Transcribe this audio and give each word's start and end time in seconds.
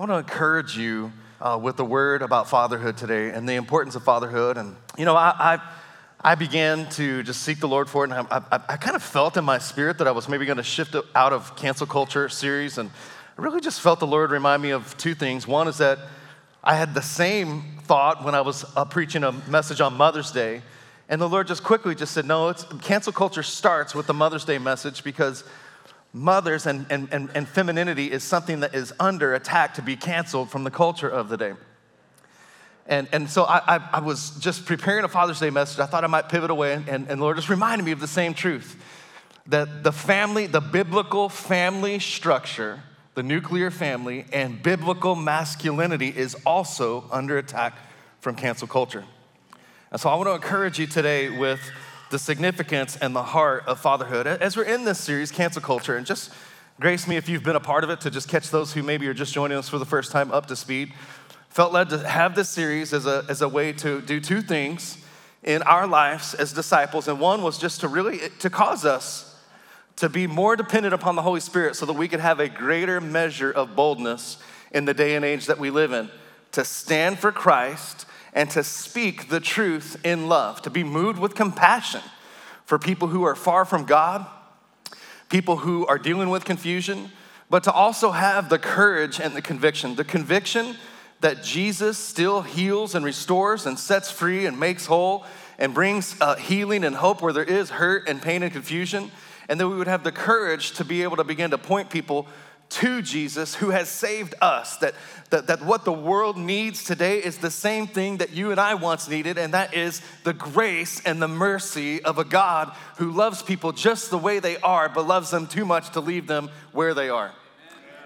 I 0.00 0.02
want 0.04 0.12
to 0.12 0.32
encourage 0.32 0.78
you 0.78 1.12
uh, 1.42 1.60
with 1.62 1.76
the 1.76 1.84
word 1.84 2.22
about 2.22 2.48
fatherhood 2.48 2.96
today 2.96 3.28
and 3.28 3.46
the 3.46 3.56
importance 3.56 3.96
of 3.96 4.02
fatherhood. 4.02 4.56
And, 4.56 4.74
you 4.96 5.04
know, 5.04 5.14
I, 5.14 5.34
I, 5.38 5.60
I 6.22 6.34
began 6.36 6.88
to 6.92 7.22
just 7.22 7.42
seek 7.42 7.60
the 7.60 7.68
Lord 7.68 7.86
for 7.86 8.06
it, 8.06 8.10
and 8.10 8.26
I, 8.30 8.42
I, 8.50 8.60
I 8.66 8.76
kind 8.78 8.96
of 8.96 9.02
felt 9.02 9.36
in 9.36 9.44
my 9.44 9.58
spirit 9.58 9.98
that 9.98 10.08
I 10.08 10.12
was 10.12 10.26
maybe 10.26 10.46
going 10.46 10.56
to 10.56 10.62
shift 10.62 10.96
out 11.14 11.34
of 11.34 11.54
cancel 11.54 11.86
culture 11.86 12.30
series. 12.30 12.78
And 12.78 12.88
I 13.36 13.42
really 13.42 13.60
just 13.60 13.82
felt 13.82 14.00
the 14.00 14.06
Lord 14.06 14.30
remind 14.30 14.62
me 14.62 14.70
of 14.70 14.96
two 14.96 15.14
things. 15.14 15.46
One 15.46 15.68
is 15.68 15.76
that 15.76 15.98
I 16.64 16.76
had 16.76 16.94
the 16.94 17.02
same 17.02 17.62
thought 17.82 18.24
when 18.24 18.34
I 18.34 18.40
was 18.40 18.64
uh, 18.76 18.86
preaching 18.86 19.22
a 19.22 19.32
message 19.50 19.82
on 19.82 19.98
Mother's 19.98 20.30
Day. 20.30 20.62
And 21.10 21.20
the 21.20 21.28
Lord 21.28 21.46
just 21.46 21.62
quickly 21.62 21.94
just 21.94 22.14
said, 22.14 22.24
no, 22.24 22.48
it's, 22.48 22.64
cancel 22.80 23.12
culture 23.12 23.42
starts 23.42 23.94
with 23.94 24.06
the 24.06 24.14
Mother's 24.14 24.46
Day 24.46 24.56
message 24.56 25.04
because 25.04 25.44
mothers 26.12 26.66
and, 26.66 26.86
and, 26.90 27.08
and, 27.12 27.30
and 27.34 27.48
femininity 27.48 28.10
is 28.10 28.22
something 28.24 28.60
that 28.60 28.74
is 28.74 28.92
under 28.98 29.34
attack 29.34 29.74
to 29.74 29.82
be 29.82 29.96
canceled 29.96 30.50
from 30.50 30.64
the 30.64 30.70
culture 30.70 31.08
of 31.08 31.28
the 31.28 31.36
day. 31.36 31.52
And, 32.86 33.08
and 33.12 33.30
so 33.30 33.44
I, 33.44 33.76
I, 33.76 33.88
I, 33.94 34.00
was 34.00 34.30
just 34.40 34.66
preparing 34.66 35.04
a 35.04 35.08
Father's 35.08 35.38
Day 35.38 35.50
message. 35.50 35.78
I 35.78 35.86
thought 35.86 36.02
I 36.02 36.08
might 36.08 36.28
pivot 36.28 36.50
away, 36.50 36.72
and, 36.72 36.88
and, 36.88 37.08
and 37.08 37.20
Lord 37.20 37.36
just 37.36 37.48
reminded 37.48 37.84
me 37.84 37.92
of 37.92 38.00
the 38.00 38.08
same 38.08 38.34
truth 38.34 38.76
that 39.46 39.84
the 39.84 39.92
family, 39.92 40.46
the 40.46 40.60
biblical 40.60 41.28
family 41.28 41.98
structure, 41.98 42.82
the 43.14 43.22
nuclear 43.22 43.70
family, 43.70 44.24
and 44.32 44.62
biblical 44.62 45.14
masculinity 45.14 46.08
is 46.08 46.36
also 46.44 47.04
under 47.10 47.38
attack 47.38 47.74
from 48.20 48.34
cancel 48.34 48.66
culture. 48.66 49.04
And 49.92 50.00
so 50.00 50.08
I 50.08 50.14
want 50.14 50.28
to 50.28 50.34
encourage 50.34 50.78
you 50.78 50.86
today 50.86 51.30
with 51.30 51.60
the 52.10 52.18
significance 52.18 52.96
and 52.96 53.14
the 53.14 53.22
heart 53.22 53.64
of 53.66 53.80
fatherhood. 53.80 54.26
As 54.26 54.56
we're 54.56 54.64
in 54.64 54.84
this 54.84 54.98
series, 54.98 55.30
Cancel 55.30 55.62
Culture, 55.62 55.96
and 55.96 56.04
just 56.04 56.32
grace 56.80 57.06
me 57.06 57.16
if 57.16 57.28
you've 57.28 57.44
been 57.44 57.56
a 57.56 57.60
part 57.60 57.84
of 57.84 57.90
it 57.90 58.00
to 58.02 58.10
just 58.10 58.28
catch 58.28 58.50
those 58.50 58.72
who 58.72 58.82
maybe 58.82 59.06
are 59.06 59.14
just 59.14 59.32
joining 59.32 59.56
us 59.56 59.68
for 59.68 59.78
the 59.78 59.86
first 59.86 60.10
time 60.10 60.32
up 60.32 60.46
to 60.46 60.56
speed. 60.56 60.92
Felt 61.50 61.72
led 61.72 61.88
to 61.90 62.08
have 62.08 62.34
this 62.34 62.48
series 62.48 62.92
as 62.92 63.06
a, 63.06 63.24
as 63.28 63.42
a 63.42 63.48
way 63.48 63.72
to 63.74 64.00
do 64.00 64.20
two 64.20 64.42
things 64.42 64.98
in 65.44 65.62
our 65.62 65.86
lives 65.86 66.34
as 66.34 66.52
disciples. 66.52 67.06
And 67.06 67.20
one 67.20 67.42
was 67.42 67.58
just 67.58 67.80
to 67.80 67.88
really, 67.88 68.18
to 68.40 68.50
cause 68.50 68.84
us 68.84 69.36
to 69.96 70.08
be 70.08 70.26
more 70.26 70.56
dependent 70.56 70.94
upon 70.94 71.14
the 71.14 71.22
Holy 71.22 71.40
Spirit 71.40 71.76
so 71.76 71.86
that 71.86 71.92
we 71.92 72.08
could 72.08 72.20
have 72.20 72.40
a 72.40 72.48
greater 72.48 73.00
measure 73.00 73.52
of 73.52 73.76
boldness 73.76 74.38
in 74.72 74.84
the 74.84 74.94
day 74.94 75.14
and 75.14 75.24
age 75.24 75.46
that 75.46 75.58
we 75.58 75.70
live 75.70 75.92
in. 75.92 76.10
To 76.52 76.64
stand 76.64 77.20
for 77.20 77.30
Christ 77.30 78.06
and 78.32 78.50
to 78.50 78.62
speak 78.62 79.28
the 79.28 79.40
truth 79.40 79.96
in 80.04 80.28
love, 80.28 80.62
to 80.62 80.70
be 80.70 80.84
moved 80.84 81.18
with 81.18 81.34
compassion 81.34 82.02
for 82.64 82.78
people 82.78 83.08
who 83.08 83.24
are 83.24 83.34
far 83.34 83.64
from 83.64 83.84
God, 83.84 84.26
people 85.28 85.58
who 85.58 85.86
are 85.86 85.98
dealing 85.98 86.30
with 86.30 86.44
confusion, 86.44 87.10
but 87.48 87.64
to 87.64 87.72
also 87.72 88.12
have 88.12 88.48
the 88.48 88.58
courage 88.58 89.20
and 89.20 89.34
the 89.34 89.42
conviction 89.42 89.96
the 89.96 90.04
conviction 90.04 90.76
that 91.20 91.42
Jesus 91.42 91.98
still 91.98 92.42
heals 92.42 92.94
and 92.94 93.04
restores 93.04 93.66
and 93.66 93.78
sets 93.78 94.10
free 94.10 94.46
and 94.46 94.58
makes 94.58 94.86
whole 94.86 95.26
and 95.58 95.74
brings 95.74 96.16
uh, 96.20 96.36
healing 96.36 96.84
and 96.84 96.96
hope 96.96 97.20
where 97.20 97.32
there 97.32 97.44
is 97.44 97.70
hurt 97.70 98.08
and 98.08 98.22
pain 98.22 98.42
and 98.42 98.52
confusion. 98.52 99.10
And 99.48 99.60
that 99.60 99.68
we 99.68 99.76
would 99.76 99.88
have 99.88 100.04
the 100.04 100.12
courage 100.12 100.72
to 100.72 100.84
be 100.84 101.02
able 101.02 101.16
to 101.16 101.24
begin 101.24 101.50
to 101.50 101.58
point 101.58 101.90
people 101.90 102.28
to 102.70 103.02
Jesus 103.02 103.54
who 103.54 103.70
has 103.70 103.88
saved 103.88 104.34
us. 104.40 104.76
That, 104.78 104.94
that, 105.30 105.48
that 105.48 105.64
what 105.64 105.84
the 105.84 105.92
world 105.92 106.36
needs 106.36 106.84
today 106.84 107.18
is 107.18 107.38
the 107.38 107.50
same 107.50 107.86
thing 107.86 108.18
that 108.18 108.30
you 108.30 108.50
and 108.50 108.60
I 108.60 108.74
once 108.74 109.08
needed, 109.08 109.38
and 109.38 109.54
that 109.54 109.74
is 109.74 110.00
the 110.24 110.32
grace 110.32 111.00
and 111.04 111.20
the 111.20 111.28
mercy 111.28 112.02
of 112.02 112.18
a 112.18 112.24
God 112.24 112.72
who 112.98 113.10
loves 113.10 113.42
people 113.42 113.72
just 113.72 114.10
the 114.10 114.18
way 114.18 114.38
they 114.38 114.56
are, 114.58 114.88
but 114.88 115.06
loves 115.06 115.30
them 115.30 115.46
too 115.46 115.64
much 115.64 115.90
to 115.90 116.00
leave 116.00 116.26
them 116.26 116.50
where 116.72 116.94
they 116.94 117.08
are. 117.08 117.32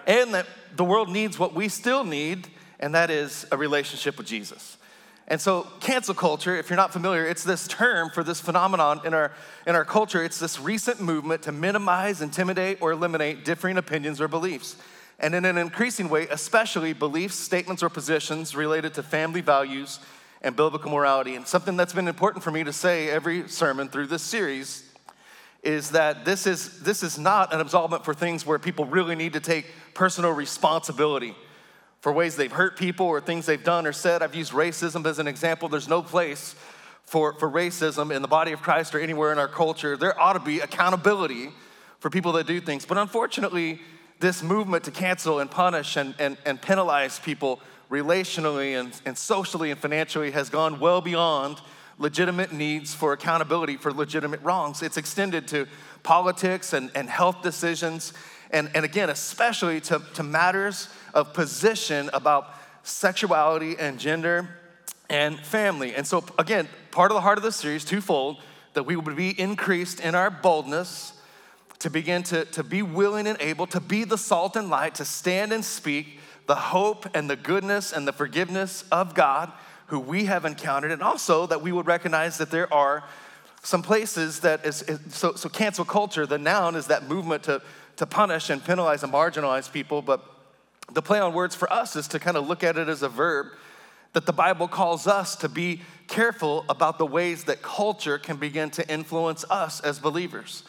And 0.06 0.34
that 0.34 0.47
the 0.77 0.84
world 0.84 1.09
needs 1.09 1.39
what 1.39 1.55
we 1.55 1.69
still 1.69 2.05
need, 2.05 2.49
and 2.81 2.95
that 2.95 3.11
is 3.11 3.47
a 3.53 3.56
relationship 3.56 4.19
with 4.19 4.27
Jesus. 4.27 4.77
And 5.27 5.41
so, 5.41 5.67
cancel 5.80 6.14
culture, 6.14 6.55
if 6.55 6.69
you're 6.69 6.77
not 6.77 6.92
familiar, 6.92 7.25
it's 7.25 7.44
this 7.44 7.67
term 7.67 8.11
for 8.11 8.22
this 8.22 8.41
phenomenon 8.41 9.00
in 9.06 9.14
our, 9.14 9.33
in 9.66 9.75
our 9.75 9.84
culture. 9.84 10.22
It's 10.22 10.38
this 10.38 10.60
recent 10.60 11.00
movement 11.00 11.43
to 11.43 11.53
minimize, 11.53 12.21
intimidate, 12.21 12.82
or 12.82 12.93
eliminate 12.93 13.44
differing 13.44 13.78
opinions 13.78 14.21
or 14.21 14.28
beliefs. 14.28 14.76
And 15.19 15.34
in 15.34 15.47
an 15.47 15.56
increasing 15.56 16.10
way, 16.10 16.26
especially 16.28 16.93
beliefs, 16.93 17.37
statements, 17.37 17.82
or 17.82 17.88
positions 17.88 18.54
related 18.54 18.93
to 18.94 19.03
family 19.03 19.41
values 19.41 19.99
and 20.43 20.54
biblical 20.54 20.91
morality. 20.91 21.37
And 21.37 21.47
something 21.47 21.76
that's 21.76 21.94
been 21.94 22.09
important 22.09 22.44
for 22.44 22.50
me 22.50 22.62
to 22.65 22.72
say 22.72 23.09
every 23.09 23.49
sermon 23.49 23.88
through 23.88 24.09
this 24.09 24.22
series 24.22 24.84
is 25.62 25.93
that 25.93 26.26
this 26.26 26.47
is, 26.47 26.81
this 26.81 27.03
is 27.03 27.19
not 27.19 27.54
an 27.54 27.60
absolvement 27.60 28.04
for 28.04 28.12
things 28.12 28.44
where 28.44 28.59
people 28.59 28.84
really 28.84 29.15
need 29.15 29.32
to 29.32 29.41
take 29.41 29.65
personal 29.94 30.32
responsibility 30.32 31.34
for 32.04 32.12
ways 32.12 32.37
they've 32.37 32.53
hurt 32.53 32.76
people 32.76 33.06
or 33.06 33.19
things 33.19 33.47
they've 33.47 33.65
done 33.65 33.87
or 33.87 33.92
said. 33.94 34.22
I've 34.22 34.34
used 34.34 34.53
racism 34.53 35.06
as 35.06 35.19
an 35.19 35.26
example. 35.26 35.70
There's 35.70 35.88
no 35.88 36.03
place 36.03 36.54
for, 37.04 37.32
for 37.38 37.50
racism 37.50 38.15
in 38.15 38.20
the 38.20 38.28
body 38.28 38.53
of 38.53 38.60
Christ 38.60 38.94
or 38.94 39.00
anywhere 39.00 39.32
in 39.32 39.38
our 39.38 39.48
culture. 39.48 39.97
There 39.97 40.20
ought 40.20 40.34
to 40.34 40.41
be 40.41 40.60
accountability 40.60 41.48
for 42.00 42.10
people 42.10 42.32
that 42.32 42.47
do 42.47 42.60
things. 42.60 42.84
But 42.84 42.98
unfortunately, 42.98 43.81
this 44.20 44.43
movement 44.43 44.84
to 44.84 44.91
cancel 44.91 45.41
and 45.41 45.50
punish 45.50 45.97
and, 45.97 46.14
and, 46.19 46.37
and 46.44 46.60
penalize 46.60 47.19
people 47.20 47.59
relationally 47.91 48.78
and, 48.78 48.93
and 49.06 49.16
socially 49.16 49.70
and 49.70 49.81
financially 49.81 50.31
has 50.32 50.50
gone 50.50 50.81
well 50.81 51.00
beyond 51.00 51.62
legitimate 51.97 52.53
needs 52.53 52.93
for 52.93 53.14
accountability 53.14 53.78
for 53.78 53.91
legitimate 53.91 54.43
wrongs. 54.43 54.82
It's 54.82 54.98
extended 54.98 55.48
to 55.48 55.66
politics 56.03 56.75
and, 56.75 56.91
and 56.94 57.09
health 57.09 57.41
decisions, 57.41 58.12
and, 58.50 58.70
and 58.75 58.84
again, 58.84 59.09
especially 59.09 59.81
to, 59.82 60.03
to 60.12 60.22
matters 60.22 60.91
of 61.14 61.32
position 61.32 62.10
about 62.12 62.50
sexuality 62.82 63.76
and 63.78 63.98
gender 63.98 64.48
and 65.08 65.38
family. 65.41 65.94
And 65.94 66.06
so, 66.06 66.25
again, 66.38 66.69
part 66.91 67.10
of 67.10 67.14
the 67.14 67.22
heart 67.22 67.38
of 67.38 67.44
this 67.44 67.56
series, 67.56 67.84
twofold, 67.84 68.38
that 68.75 68.82
we 68.82 68.97
would 68.97 69.16
be 69.16 69.38
increased 69.41 70.00
in 70.00 70.14
our 70.14 70.30
boldness 70.30 71.12
to 71.78 71.91
begin 71.91 72.22
to, 72.25 72.44
to 72.47 72.62
be 72.62 72.82
willing 72.82 73.26
and 73.26 73.41
able 73.41 73.66
to 73.69 73.80
be 73.80 74.04
the 74.04 74.19
salt 74.19 74.56
and 74.56 74.69
light, 74.69 74.97
to 74.97 75.04
stand 75.04 75.52
and 75.52 75.64
speak 75.64 76.19
the 76.47 76.54
hope 76.54 77.06
and 77.14 77.31
the 77.31 77.36
goodness 77.36 77.92
and 77.92 78.06
the 78.06 78.12
forgiveness 78.12 78.84
of 78.92 79.14
God 79.14 79.52
who 79.86 80.00
we 80.00 80.25
have 80.25 80.44
encountered, 80.44 80.91
and 80.92 81.02
also 81.02 81.46
that 81.46 81.62
we 81.62 81.70
would 81.72 81.86
recognize 81.86 82.38
that 82.38 82.50
there 82.50 82.72
are 82.72 83.04
some 83.62 83.82
places 83.82 84.41
that 84.41 84.64
is, 84.64 84.82
is 84.82 84.98
so, 85.14 85.34
so 85.34 85.48
cancel 85.48 85.84
culture, 85.84 86.26
the 86.26 86.38
noun 86.38 86.75
is 86.75 86.86
that 86.86 87.08
movement 87.08 87.42
to, 87.44 87.62
to 87.96 88.06
punish 88.06 88.50
and 88.50 88.64
penalize 88.64 89.02
and 89.02 89.12
marginalize 89.12 89.70
people, 89.70 90.02
but 90.02 90.34
the 90.93 91.03
play 91.03 91.19
on 91.21 91.33
words 91.33 91.55
for 91.55 91.72
us 91.72 91.97
is 91.97 92.09
to 92.09 92.19
kind 92.19 92.37
of 92.37 92.47
look 92.47 92.62
at 92.62 92.77
it 92.77 92.89
as 92.89 93.03
a 93.03 93.09
verb 93.09 93.47
that 94.12 94.27
the 94.27 94.33
Bible 94.33 94.69
calls 94.69 95.06
us 95.06 95.37
to 95.37 95.49
be 95.49 95.81
careful 96.06 96.65
about 96.69 96.99
the 96.99 97.06
ways 97.06 97.45
that 97.45 97.62
culture 97.62 98.17
can 98.17 98.37
begin 98.37 98.71
to 98.71 98.89
influence 98.89 99.44
us 99.50 99.81
as 99.81 99.99
believers. 99.99 100.62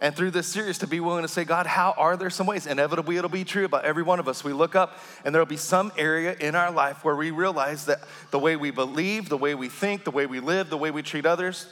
And 0.00 0.16
through 0.16 0.30
this 0.30 0.46
series, 0.46 0.78
to 0.78 0.86
be 0.86 0.98
willing 0.98 1.22
to 1.22 1.28
say, 1.28 1.44
God, 1.44 1.66
how 1.66 1.94
are 1.98 2.16
there 2.16 2.30
some 2.30 2.46
ways? 2.46 2.66
Inevitably, 2.66 3.18
it'll 3.18 3.28
be 3.28 3.44
true 3.44 3.66
about 3.66 3.84
every 3.84 4.02
one 4.02 4.18
of 4.18 4.28
us. 4.28 4.42
We 4.42 4.54
look 4.54 4.74
up, 4.74 4.98
and 5.24 5.34
there'll 5.34 5.46
be 5.46 5.58
some 5.58 5.92
area 5.98 6.34
in 6.40 6.54
our 6.54 6.70
life 6.70 7.04
where 7.04 7.14
we 7.14 7.30
realize 7.30 7.84
that 7.84 8.00
the 8.30 8.38
way 8.38 8.56
we 8.56 8.70
believe, 8.70 9.28
the 9.28 9.36
way 9.36 9.54
we 9.54 9.68
think, 9.68 10.04
the 10.04 10.10
way 10.10 10.24
we 10.24 10.40
live, 10.40 10.70
the 10.70 10.78
way 10.78 10.90
we 10.90 11.02
treat 11.02 11.26
others, 11.26 11.66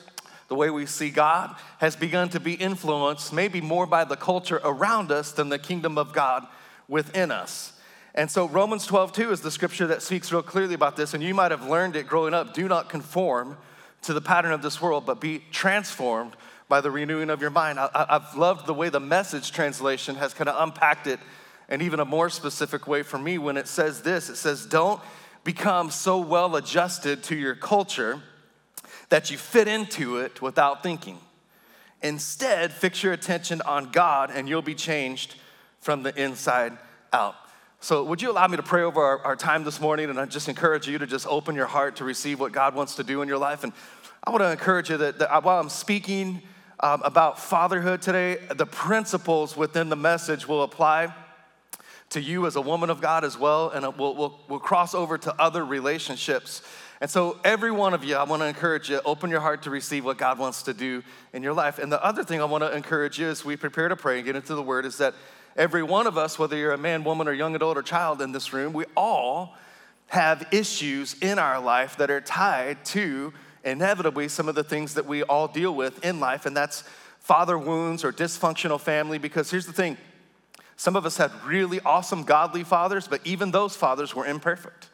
the 0.48 0.54
way 0.54 0.69
we 0.69 0.84
see 0.84 1.09
God 1.09 1.56
has 1.78 1.97
begun 1.97 2.28
to 2.31 2.41
be 2.41 2.53
influenced 2.53 3.32
maybe 3.32 3.62
more 3.62 3.87
by 3.87 4.04
the 4.04 4.16
culture 4.16 4.60
around 4.62 5.10
us 5.10 5.32
than 5.32 5.48
the 5.48 5.59
kingdom 5.59 5.97
of 5.97 6.12
God 6.12 6.47
within 6.87 7.31
us. 7.31 7.72
And 8.18 8.28
so 8.28 8.48
Romans 8.48 8.84
12, 8.84 9.12
2 9.12 9.30
is 9.30 9.42
the 9.42 9.50
scripture 9.52 9.86
that 9.86 10.02
speaks 10.02 10.32
real 10.32 10.42
clearly 10.42 10.74
about 10.74 10.96
this, 10.96 11.14
and 11.14 11.22
you 11.22 11.34
might 11.34 11.52
have 11.52 11.68
learned 11.68 11.94
it 11.94 12.08
growing 12.08 12.34
up. 12.34 12.52
Do 12.52 12.66
not 12.66 12.88
conform 12.88 13.56
to 14.02 14.12
the 14.12 14.20
pattern 14.20 14.50
of 14.50 14.60
this 14.60 14.82
world, 14.82 15.06
but 15.06 15.20
be 15.20 15.44
transformed 15.52 16.32
by 16.68 16.80
the 16.80 16.90
renewing 16.90 17.30
of 17.30 17.40
your 17.40 17.50
mind. 17.50 17.78
I, 17.78 18.06
have 18.08 18.36
loved 18.36 18.66
the 18.66 18.74
way 18.74 18.88
the 18.88 18.98
message 18.98 19.52
translation 19.52 20.16
has 20.16 20.34
kind 20.34 20.48
of 20.48 20.60
unpacked 20.60 21.06
it 21.06 21.20
in 21.68 21.80
even 21.80 22.00
a 22.00 22.04
more 22.04 22.28
specific 22.28 22.88
way 22.88 23.04
for 23.04 23.20
me 23.20 23.38
when 23.38 23.56
it 23.56 23.68
says 23.68 24.02
this 24.02 24.28
it 24.28 24.34
says, 24.34 24.66
Don't 24.66 25.00
become 25.44 25.88
so 25.88 26.18
well 26.18 26.56
adjusted 26.56 27.22
to 27.22 27.36
your 27.36 27.54
culture 27.54 28.21
that 29.10 29.30
you 29.30 29.38
fit 29.38 29.68
into 29.68 30.16
it 30.16 30.42
without 30.42 30.82
thinking. 30.82 31.18
Instead, 32.03 32.72
fix 32.72 33.00
your 33.00 33.12
attention 33.12 33.62
on 33.62 33.92
God 33.92 34.32
and 34.34 34.48
you'll 34.48 34.60
be 34.60 34.74
changed 34.74 35.36
from 35.78 36.03
the 36.03 36.21
inside 36.21 36.76
out. 37.12 37.36
So, 37.80 38.03
would 38.03 38.21
you 38.21 38.33
allow 38.33 38.48
me 38.48 38.57
to 38.57 38.63
pray 38.63 38.83
over 38.83 39.01
our, 39.01 39.25
our, 39.25 39.36
time 39.36 39.63
this 39.63 39.80
morning? 39.80 40.10
And 40.10 40.19
I 40.19 40.27
just 40.27 40.48
encourage 40.48 40.89
you 40.89 40.98
to 40.98 41.07
just 41.07 41.28
open 41.28 41.54
your 41.54 41.66
heart 41.66 41.97
to 41.97 42.04
receive 42.04 42.41
what 42.41 42.51
God 42.51 42.75
wants 42.75 42.97
to 42.97 43.04
do 43.04 43.22
in 43.22 43.28
your 43.28 43.39
life. 43.39 43.63
And 43.63 43.72
I 44.25 44.30
want 44.30 44.42
to 44.42 44.51
encourage 44.51 44.91
you 44.91 44.97
that, 44.97 45.21
that 45.21 45.45
while 45.45 45.60
I'm 45.60 45.69
speaking 45.69 46.42
um, 46.80 47.03
about 47.04 47.39
fatherhood 47.39 48.03
today, 48.03 48.39
the 48.53 48.66
principles 48.66 49.57
within 49.57 49.91
the 49.91 49.97
message 49.97 50.48
will 50.48 50.65
apply 50.65 51.15
to 52.10 52.21
you 52.21 52.47
as 52.47 52.57
a 52.57 52.60
woman 52.60 52.91
of 52.91 53.01
God 53.01 53.25
as 53.25 53.39
well. 53.39 53.71
And 53.71 53.86
we'll, 53.97 54.16
we'll, 54.16 54.41
we'll 54.48 54.59
cross 54.59 54.92
over 54.92 55.16
to 55.16 55.41
other 55.41 55.65
relationships. 55.65 56.63
And 57.01 57.09
so, 57.09 57.39
every 57.45 57.71
one 57.71 57.95
of 57.95 58.03
you, 58.03 58.16
I 58.16 58.24
want 58.24 58.42
to 58.42 58.47
encourage 58.47 58.91
you, 58.91 59.01
open 59.04 59.31
your 59.31 59.39
heart 59.39 59.63
to 59.63 59.71
receive 59.71 60.04
what 60.04 60.19
God 60.19 60.41
wants 60.41 60.65
to 60.65 60.74
do 60.74 61.04
in 61.33 61.45
your 61.45 61.54
life. 61.54 61.78
And 61.78 61.92
the 61.92 62.04
other 62.04 62.24
thing 62.24 62.41
I 62.41 62.45
want 62.45 62.65
to 62.65 62.74
encourage 62.74 63.21
you 63.21 63.28
as 63.28 63.45
we 63.45 63.57
prepare 63.57 63.89
to 63.89 63.95
pray 63.95 64.16
and 64.16 64.27
get 64.27 64.34
into 64.34 64.57
the 64.57 64.65
word 64.65 64.84
is 64.84 64.98
that 64.98 65.15
every 65.59 65.83
one 65.83 66.07
of 66.07 66.16
us, 66.16 66.39
whether 66.39 66.57
you're 66.57 66.72
a 66.72 66.78
man, 66.78 67.05
woman, 67.05 67.28
or 67.28 67.33
young 67.33 67.55
adult 67.55 67.77
or 67.77 67.83
child 67.83 68.22
in 68.22 68.33
this 68.33 68.53
room, 68.53 68.72
we 68.72 68.84
all 68.97 69.57
have 70.07 70.47
issues 70.53 71.16
in 71.21 71.39
our 71.39 71.60
life 71.60 71.97
that 71.99 72.10
are 72.10 72.21
tied 72.21 72.83
to 72.87 73.34
inevitably 73.65 74.28
some 74.28 74.49
of 74.49 74.55
the 74.55 74.65
things 74.65 74.95
that 74.95 75.05
we 75.05 75.22
all 75.25 75.49
deal 75.49 75.75
with 75.75 76.03
in 76.05 76.21
life, 76.21 76.47
and 76.47 76.57
that's 76.57 76.84
father 77.19 77.59
wounds 77.59 78.05
or 78.05 78.13
dysfunctional 78.13 78.81
family. 78.81 79.19
Because 79.19 79.51
here's 79.51 79.66
the 79.66 79.72
thing 79.72 79.99
some 80.77 80.95
of 80.95 81.05
us 81.05 81.16
had 81.16 81.33
really 81.45 81.81
awesome, 81.81 82.22
godly 82.22 82.63
fathers, 82.63 83.09
but 83.09 83.21
even 83.25 83.51
those 83.51 83.75
fathers 83.75 84.15
were 84.15 84.25
imperfect. 84.25 84.89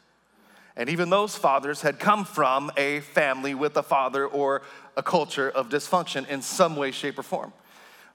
And 0.75 0.89
even 0.89 1.09
those 1.09 1.35
fathers 1.37 1.81
had 1.81 1.99
come 1.99 2.25
from 2.25 2.71
a 2.75 2.99
family 2.99 3.53
with 3.53 3.77
a 3.77 3.83
father 3.83 4.25
or 4.25 4.63
a 4.97 5.03
culture 5.03 5.49
of 5.49 5.69
dysfunction 5.69 6.27
in 6.27 6.41
some 6.41 6.75
way, 6.75 6.91
shape, 6.91 7.17
or 7.19 7.23
form. 7.23 7.53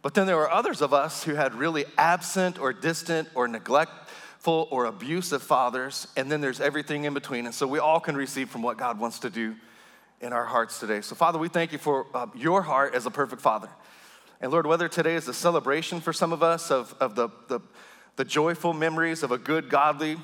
But 0.02 0.14
then 0.14 0.26
there 0.26 0.36
were 0.36 0.50
others 0.50 0.80
of 0.80 0.94
us 0.94 1.24
who 1.24 1.34
had 1.34 1.54
really 1.54 1.84
absent 1.98 2.58
or 2.58 2.72
distant 2.72 3.28
or 3.34 3.46
neglectful 3.48 4.68
or 4.70 4.86
abusive 4.86 5.42
fathers, 5.42 6.08
and 6.16 6.32
then 6.32 6.40
there's 6.40 6.60
everything 6.60 7.04
in 7.04 7.12
between. 7.12 7.44
And 7.44 7.54
so 7.54 7.66
we 7.66 7.78
all 7.78 8.00
can 8.00 8.16
receive 8.16 8.48
from 8.48 8.62
what 8.62 8.78
God 8.78 8.98
wants 8.98 9.18
to 9.20 9.30
do 9.30 9.56
in 10.20 10.32
our 10.32 10.44
hearts 10.44 10.80
today. 10.80 11.00
So, 11.00 11.14
Father, 11.14 11.38
we 11.38 11.48
thank 11.48 11.72
you 11.72 11.78
for 11.78 12.06
uh, 12.14 12.26
your 12.34 12.62
heart 12.62 12.94
as 12.94 13.06
a 13.06 13.10
perfect 13.10 13.42
father. 13.42 13.68
And 14.40 14.50
Lord, 14.50 14.66
whether 14.66 14.88
today 14.88 15.16
is 15.16 15.28
a 15.28 15.34
celebration 15.34 16.00
for 16.00 16.12
some 16.12 16.32
of 16.32 16.42
us 16.42 16.70
of, 16.70 16.94
of 16.98 17.14
the, 17.14 17.28
the, 17.48 17.60
the 18.16 18.24
joyful 18.24 18.72
memories 18.72 19.22
of 19.22 19.32
a 19.32 19.38
good, 19.38 19.68
godly 19.68 20.16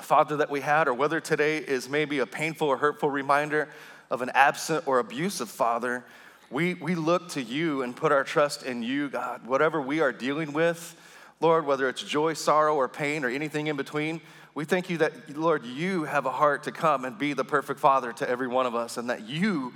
father 0.00 0.38
that 0.38 0.50
we 0.50 0.60
had, 0.60 0.88
or 0.88 0.94
whether 0.94 1.20
today 1.20 1.58
is 1.58 1.88
maybe 1.88 2.20
a 2.20 2.26
painful 2.26 2.68
or 2.68 2.78
hurtful 2.78 3.10
reminder 3.10 3.68
of 4.10 4.22
an 4.22 4.30
absent 4.34 4.86
or 4.86 4.98
abusive 4.98 5.50
father, 5.50 6.04
we, 6.50 6.74
we 6.74 6.96
look 6.96 7.28
to 7.30 7.42
you 7.42 7.82
and 7.82 7.94
put 7.94 8.10
our 8.10 8.24
trust 8.24 8.64
in 8.64 8.82
you, 8.82 9.08
God. 9.08 9.46
Whatever 9.46 9.80
we 9.80 10.00
are 10.00 10.12
dealing 10.12 10.52
with, 10.52 10.96
Lord, 11.40 11.64
whether 11.64 11.88
it's 11.88 12.02
joy, 12.02 12.34
sorrow, 12.34 12.74
or 12.74 12.88
pain, 12.88 13.24
or 13.24 13.28
anything 13.28 13.68
in 13.68 13.76
between, 13.76 14.20
we 14.54 14.64
thank 14.64 14.90
you 14.90 14.98
that, 14.98 15.36
Lord, 15.36 15.64
you 15.64 16.04
have 16.04 16.26
a 16.26 16.30
heart 16.30 16.64
to 16.64 16.72
come 16.72 17.04
and 17.04 17.16
be 17.16 17.34
the 17.34 17.44
perfect 17.44 17.78
father 17.78 18.12
to 18.14 18.28
every 18.28 18.48
one 18.48 18.66
of 18.66 18.74
us, 18.74 18.96
and 18.96 19.08
that 19.10 19.28
you 19.28 19.72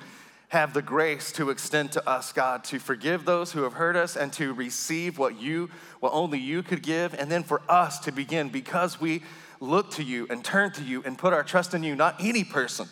have 0.48 0.74
the 0.74 0.82
grace 0.82 1.32
to 1.32 1.50
extend 1.50 1.92
to 1.92 2.08
us, 2.08 2.32
God, 2.32 2.64
to 2.64 2.78
forgive 2.78 3.24
those 3.24 3.52
who 3.52 3.62
have 3.62 3.74
hurt 3.74 3.96
us 3.96 4.16
and 4.16 4.32
to 4.34 4.52
receive 4.52 5.16
what 5.16 5.40
you, 5.40 5.70
what 6.00 6.12
only 6.12 6.38
you 6.38 6.62
could 6.62 6.82
give, 6.82 7.14
and 7.14 7.30
then 7.30 7.44
for 7.44 7.62
us 7.68 8.00
to 8.00 8.12
begin 8.12 8.48
because 8.48 9.00
we 9.00 9.22
look 9.60 9.92
to 9.92 10.02
you 10.02 10.26
and 10.28 10.44
turn 10.44 10.72
to 10.72 10.82
you 10.82 11.02
and 11.04 11.16
put 11.16 11.32
our 11.32 11.44
trust 11.44 11.72
in 11.72 11.82
you, 11.82 11.94
not 11.94 12.16
any 12.20 12.44
person 12.44 12.88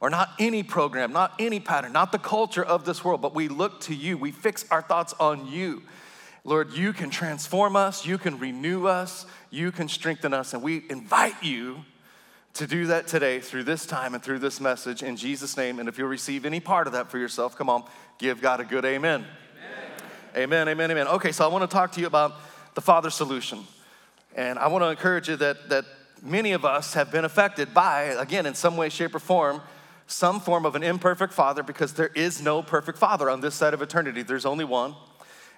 or 0.00 0.08
not 0.08 0.30
any 0.38 0.62
program, 0.62 1.12
not 1.12 1.34
any 1.38 1.60
pattern, 1.60 1.92
not 1.92 2.10
the 2.10 2.18
culture 2.18 2.64
of 2.64 2.84
this 2.84 3.04
world, 3.04 3.20
but 3.20 3.34
we 3.34 3.48
look 3.48 3.80
to 3.82 3.94
you. 3.94 4.16
We 4.16 4.32
fix 4.32 4.64
our 4.70 4.82
thoughts 4.82 5.14
on 5.20 5.46
you. 5.46 5.82
Lord, 6.42 6.72
you 6.72 6.94
can 6.94 7.10
transform 7.10 7.76
us, 7.76 8.06
you 8.06 8.16
can 8.16 8.38
renew 8.38 8.86
us, 8.86 9.26
you 9.50 9.70
can 9.70 9.88
strengthen 9.88 10.32
us, 10.32 10.54
and 10.54 10.62
we 10.62 10.84
invite 10.88 11.42
you 11.42 11.84
to 12.54 12.66
do 12.66 12.86
that 12.86 13.06
today 13.06 13.40
through 13.40 13.64
this 13.64 13.86
time 13.86 14.14
and 14.14 14.22
through 14.22 14.38
this 14.38 14.60
message 14.60 15.02
in 15.02 15.16
Jesus' 15.16 15.56
name. 15.56 15.78
And 15.78 15.88
if 15.88 15.98
you'll 15.98 16.08
receive 16.08 16.46
any 16.46 16.58
part 16.58 16.86
of 16.86 16.94
that 16.94 17.10
for 17.10 17.18
yourself, 17.18 17.56
come 17.56 17.68
on, 17.68 17.84
give 18.18 18.40
God 18.40 18.60
a 18.60 18.64
good 18.64 18.84
amen. 18.84 19.24
Amen, 20.34 20.66
amen, 20.66 20.68
amen. 20.68 20.90
amen. 20.90 21.08
Okay, 21.08 21.32
so 21.32 21.44
I 21.44 21.48
want 21.48 21.68
to 21.68 21.72
talk 21.72 21.92
to 21.92 22.00
you 22.00 22.06
about 22.06 22.34
the 22.74 22.80
Father 22.80 23.10
solution. 23.10 23.66
And 24.34 24.58
I 24.58 24.68
want 24.68 24.82
to 24.82 24.88
encourage 24.88 25.28
you 25.28 25.36
that, 25.36 25.68
that 25.68 25.84
many 26.22 26.52
of 26.52 26.64
us 26.64 26.94
have 26.94 27.12
been 27.12 27.24
affected 27.24 27.74
by, 27.74 28.02
again, 28.02 28.46
in 28.46 28.54
some 28.54 28.76
way, 28.76 28.88
shape, 28.88 29.14
or 29.14 29.18
form, 29.18 29.60
some 30.10 30.40
form 30.40 30.66
of 30.66 30.74
an 30.74 30.82
imperfect 30.82 31.32
father 31.32 31.62
because 31.62 31.94
there 31.94 32.10
is 32.14 32.42
no 32.42 32.62
perfect 32.62 32.98
father 32.98 33.30
on 33.30 33.40
this 33.40 33.54
side 33.54 33.74
of 33.74 33.82
eternity. 33.82 34.22
There's 34.22 34.46
only 34.46 34.64
one, 34.64 34.94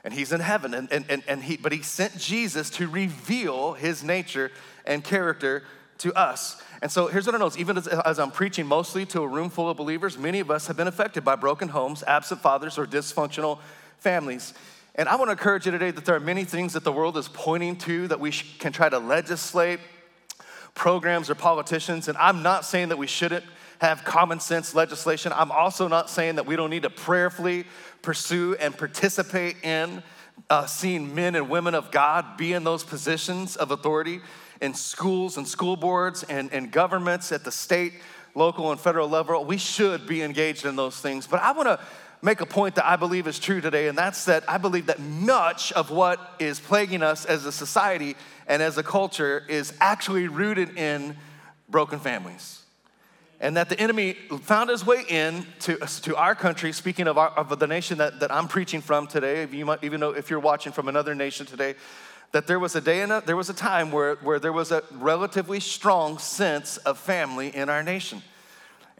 and 0.04 0.12
he's 0.12 0.32
in 0.32 0.40
heaven. 0.40 0.74
And, 0.74 0.92
and, 0.92 1.04
and, 1.08 1.22
and 1.26 1.42
he, 1.42 1.56
but 1.56 1.72
he 1.72 1.82
sent 1.82 2.18
Jesus 2.18 2.70
to 2.70 2.88
reveal 2.88 3.72
his 3.72 4.04
nature 4.04 4.52
and 4.86 5.02
character 5.02 5.62
to 5.98 6.12
us. 6.14 6.60
And 6.82 6.90
so 6.90 7.06
here's 7.06 7.26
what 7.26 7.34
I 7.34 7.38
know 7.38 7.46
is 7.46 7.56
even 7.56 7.78
as, 7.78 7.86
as, 7.86 8.18
I'm 8.18 8.32
preaching 8.32 8.66
mostly 8.66 9.06
to 9.06 9.22
a 9.22 9.28
room 9.28 9.50
full 9.50 9.70
of 9.70 9.76
believers, 9.76 10.18
many 10.18 10.40
of 10.40 10.50
us 10.50 10.66
have 10.66 10.76
been 10.76 10.88
affected 10.88 11.24
by 11.24 11.36
broken 11.36 11.68
homes, 11.68 12.02
absent 12.06 12.40
fathers, 12.40 12.76
or 12.76 12.86
dysfunctional 12.86 13.60
families. 13.98 14.52
And 14.96 15.08
I 15.08 15.14
want 15.16 15.28
to 15.28 15.32
encourage 15.32 15.64
you 15.64 15.72
today 15.72 15.92
that 15.92 16.04
there 16.04 16.16
are 16.16 16.20
many 16.20 16.44
things 16.44 16.72
that 16.72 16.84
the 16.84 16.92
world 16.92 17.16
is 17.16 17.28
pointing 17.28 17.76
to 17.76 18.08
that 18.08 18.20
we 18.20 18.32
sh- 18.32 18.58
can 18.58 18.72
try 18.72 18.88
to 18.88 18.98
legislate, 18.98 19.80
programs 20.74 21.30
or 21.30 21.34
politicians. 21.34 22.08
And 22.08 22.18
I'm 22.18 22.42
not 22.42 22.64
saying 22.64 22.88
that 22.88 22.98
we 22.98 23.06
shouldn't 23.06 23.44
have 23.82 24.04
common 24.04 24.38
sense 24.38 24.76
legislation. 24.76 25.32
I'm 25.34 25.50
also 25.50 25.88
not 25.88 26.08
saying 26.08 26.36
that 26.36 26.46
we 26.46 26.54
don't 26.54 26.70
need 26.70 26.84
to 26.84 26.90
prayerfully 26.90 27.64
pursue 28.00 28.54
and 28.60 28.78
participate 28.78 29.56
in 29.64 30.04
uh, 30.48 30.66
seeing 30.66 31.12
men 31.16 31.34
and 31.34 31.50
women 31.50 31.74
of 31.74 31.90
God 31.90 32.36
be 32.36 32.52
in 32.52 32.62
those 32.62 32.84
positions 32.84 33.56
of 33.56 33.72
authority 33.72 34.20
in 34.60 34.72
schools 34.72 35.36
and 35.36 35.46
school 35.48 35.76
boards 35.76 36.22
and, 36.22 36.52
and 36.52 36.70
governments 36.70 37.32
at 37.32 37.42
the 37.42 37.50
state, 37.50 37.94
local, 38.36 38.70
and 38.70 38.80
federal 38.80 39.08
level. 39.08 39.44
We 39.44 39.58
should 39.58 40.06
be 40.06 40.22
engaged 40.22 40.64
in 40.64 40.76
those 40.76 40.96
things. 41.00 41.26
But 41.26 41.40
I 41.40 41.50
want 41.50 41.66
to 41.66 41.80
make 42.22 42.40
a 42.40 42.46
point 42.46 42.76
that 42.76 42.86
I 42.86 42.94
believe 42.94 43.26
is 43.26 43.40
true 43.40 43.60
today, 43.60 43.88
and 43.88 43.98
that's 43.98 44.26
that 44.26 44.48
I 44.48 44.58
believe 44.58 44.86
that 44.86 45.00
much 45.00 45.72
of 45.72 45.90
what 45.90 46.20
is 46.38 46.60
plaguing 46.60 47.02
us 47.02 47.24
as 47.24 47.46
a 47.46 47.52
society 47.52 48.14
and 48.46 48.62
as 48.62 48.78
a 48.78 48.84
culture 48.84 49.42
is 49.48 49.74
actually 49.80 50.28
rooted 50.28 50.78
in 50.78 51.16
broken 51.68 51.98
families 51.98 52.61
and 53.42 53.56
that 53.56 53.68
the 53.68 53.78
enemy 53.78 54.12
found 54.42 54.70
his 54.70 54.86
way 54.86 55.04
in 55.08 55.44
to, 55.58 55.76
to 55.76 56.16
our 56.16 56.34
country, 56.36 56.70
speaking 56.72 57.08
of, 57.08 57.18
our, 57.18 57.30
of 57.30 57.58
the 57.58 57.66
nation 57.66 57.98
that, 57.98 58.20
that 58.20 58.30
I'm 58.30 58.46
preaching 58.46 58.80
from 58.80 59.08
today, 59.08 59.46
you 59.50 59.66
might, 59.66 59.82
even 59.82 59.98
though 59.98 60.12
if 60.12 60.30
you're 60.30 60.38
watching 60.38 60.72
from 60.72 60.86
another 60.86 61.12
nation 61.12 61.44
today, 61.44 61.74
that 62.30 62.46
there 62.46 62.60
was 62.60 62.76
a 62.76 62.80
day 62.80 63.02
and 63.02 63.10
a, 63.10 63.20
there 63.26 63.36
was 63.36 63.50
a 63.50 63.54
time 63.54 63.90
where, 63.90 64.14
where 64.16 64.38
there 64.38 64.52
was 64.52 64.70
a 64.70 64.84
relatively 64.92 65.58
strong 65.58 66.18
sense 66.18 66.76
of 66.78 66.98
family 66.98 67.54
in 67.54 67.68
our 67.68 67.82
nation. 67.82 68.22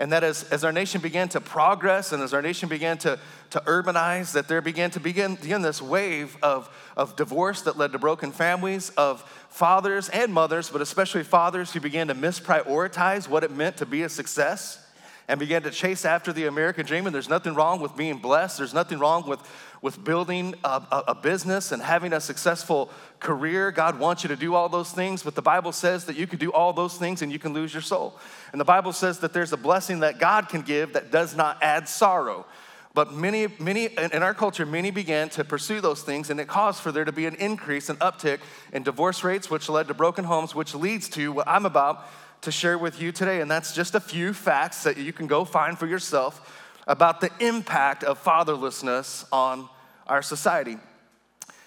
And 0.02 0.10
that 0.10 0.24
as, 0.24 0.42
as 0.50 0.64
our 0.64 0.72
nation 0.72 1.00
began 1.00 1.28
to 1.28 1.40
progress 1.40 2.10
and 2.10 2.24
as 2.24 2.34
our 2.34 2.42
nation 2.42 2.68
began 2.68 2.98
to, 2.98 3.20
to 3.50 3.60
urbanize, 3.60 4.32
that 4.32 4.48
there 4.48 4.60
began 4.60 4.90
to 4.90 4.98
begin, 4.98 5.36
begin 5.36 5.62
this 5.62 5.80
wave 5.80 6.36
of, 6.42 6.68
of 6.96 7.14
divorce 7.14 7.62
that 7.62 7.78
led 7.78 7.92
to 7.92 8.00
broken 8.00 8.32
families, 8.32 8.90
of 8.96 9.22
fathers 9.48 10.08
and 10.08 10.34
mothers, 10.34 10.70
but 10.70 10.80
especially 10.80 11.22
fathers 11.22 11.72
who 11.72 11.78
began 11.78 12.08
to 12.08 12.16
misprioritize 12.16 13.28
what 13.28 13.44
it 13.44 13.52
meant 13.52 13.76
to 13.76 13.86
be 13.86 14.02
a 14.02 14.08
success 14.08 14.81
and 15.28 15.38
began 15.38 15.62
to 15.62 15.70
chase 15.70 16.04
after 16.04 16.32
the 16.32 16.46
American 16.46 16.84
dream. 16.84 17.06
And 17.06 17.14
there's 17.14 17.28
nothing 17.28 17.54
wrong 17.54 17.80
with 17.80 17.96
being 17.96 18.18
blessed. 18.18 18.58
There's 18.58 18.74
nothing 18.74 18.98
wrong 18.98 19.26
with, 19.28 19.40
with 19.80 20.02
building 20.02 20.54
a, 20.64 20.82
a, 20.90 21.04
a, 21.08 21.14
business 21.14 21.72
and 21.72 21.82
having 21.82 22.12
a 22.12 22.20
successful 22.20 22.90
career. 23.20 23.70
God 23.70 23.98
wants 23.98 24.24
you 24.24 24.28
to 24.28 24.36
do 24.36 24.54
all 24.54 24.68
those 24.68 24.90
things, 24.90 25.22
but 25.22 25.34
the 25.34 25.42
Bible 25.42 25.72
says 25.72 26.06
that 26.06 26.16
you 26.16 26.26
can 26.26 26.38
do 26.38 26.52
all 26.52 26.72
those 26.72 26.96
things 26.96 27.22
and 27.22 27.32
you 27.32 27.38
can 27.38 27.52
lose 27.52 27.72
your 27.72 27.82
soul. 27.82 28.18
And 28.52 28.60
the 28.60 28.64
Bible 28.64 28.92
says 28.92 29.20
that 29.20 29.32
there's 29.32 29.52
a 29.52 29.56
blessing 29.56 30.00
that 30.00 30.18
God 30.18 30.48
can 30.48 30.62
give 30.62 30.92
that 30.94 31.10
does 31.10 31.36
not 31.36 31.62
add 31.62 31.88
sorrow. 31.88 32.46
But 32.94 33.14
many, 33.14 33.48
many 33.58 33.86
in 33.86 34.22
our 34.22 34.34
culture, 34.34 34.66
many 34.66 34.90
began 34.90 35.30
to 35.30 35.44
pursue 35.44 35.80
those 35.80 36.02
things, 36.02 36.28
and 36.28 36.38
it 36.38 36.46
caused 36.46 36.82
for 36.82 36.92
there 36.92 37.06
to 37.06 37.12
be 37.12 37.24
an 37.24 37.36
increase, 37.36 37.88
an 37.88 37.96
uptick 37.96 38.40
in 38.70 38.82
divorce 38.82 39.24
rates, 39.24 39.48
which 39.48 39.70
led 39.70 39.88
to 39.88 39.94
broken 39.94 40.24
homes, 40.24 40.54
which 40.54 40.74
leads 40.74 41.08
to 41.10 41.32
what 41.32 41.48
I'm 41.48 41.64
about 41.64 42.06
to 42.42 42.52
share 42.52 42.76
with 42.76 43.00
you 43.00 43.12
today. 43.12 43.40
And 43.40 43.50
that's 43.50 43.74
just 43.74 43.94
a 43.94 44.00
few 44.00 44.32
facts 44.32 44.82
that 44.84 44.96
you 44.96 45.12
can 45.12 45.26
go 45.26 45.44
find 45.44 45.78
for 45.78 45.86
yourself 45.86 46.60
about 46.86 47.20
the 47.20 47.30
impact 47.40 48.04
of 48.04 48.22
fatherlessness 48.22 49.24
on 49.32 49.68
our 50.06 50.22
society. 50.22 50.76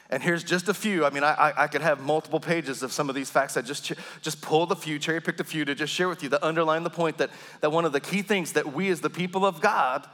And 0.10 0.22
here's 0.22 0.44
just 0.44 0.70
a 0.70 0.74
few. 0.74 1.04
I 1.04 1.10
mean, 1.10 1.24
I, 1.24 1.54
I, 1.58 1.68
could 1.68 1.82
have 1.82 2.00
multiple 2.00 2.40
pages 2.40 2.84
of 2.84 2.92
some 2.92 3.10
of 3.10 3.16
these 3.16 3.30
facts. 3.30 3.58
I 3.58 3.62
just, 3.62 3.92
just 4.22 4.40
pulled 4.40 4.72
a 4.72 4.76
few, 4.76 5.00
cherry 5.00 5.20
picked 5.20 5.40
a 5.40 5.44
few 5.44 5.66
to 5.66 5.74
just 5.74 5.92
share 5.92 6.08
with 6.08 6.22
you 6.22 6.30
that 6.30 6.44
underline 6.44 6.84
the 6.84 6.92
point 6.92 7.18
that, 7.18 7.32
that 7.62 7.72
one 7.72 7.86
of 7.86 7.92
the 7.92 8.00
key 8.00 8.22
things 8.22 8.54
that 8.54 8.72
we 8.74 8.90
as 8.90 9.02
the 9.02 9.10
people 9.10 9.46
of 9.46 9.62
God 9.62 10.08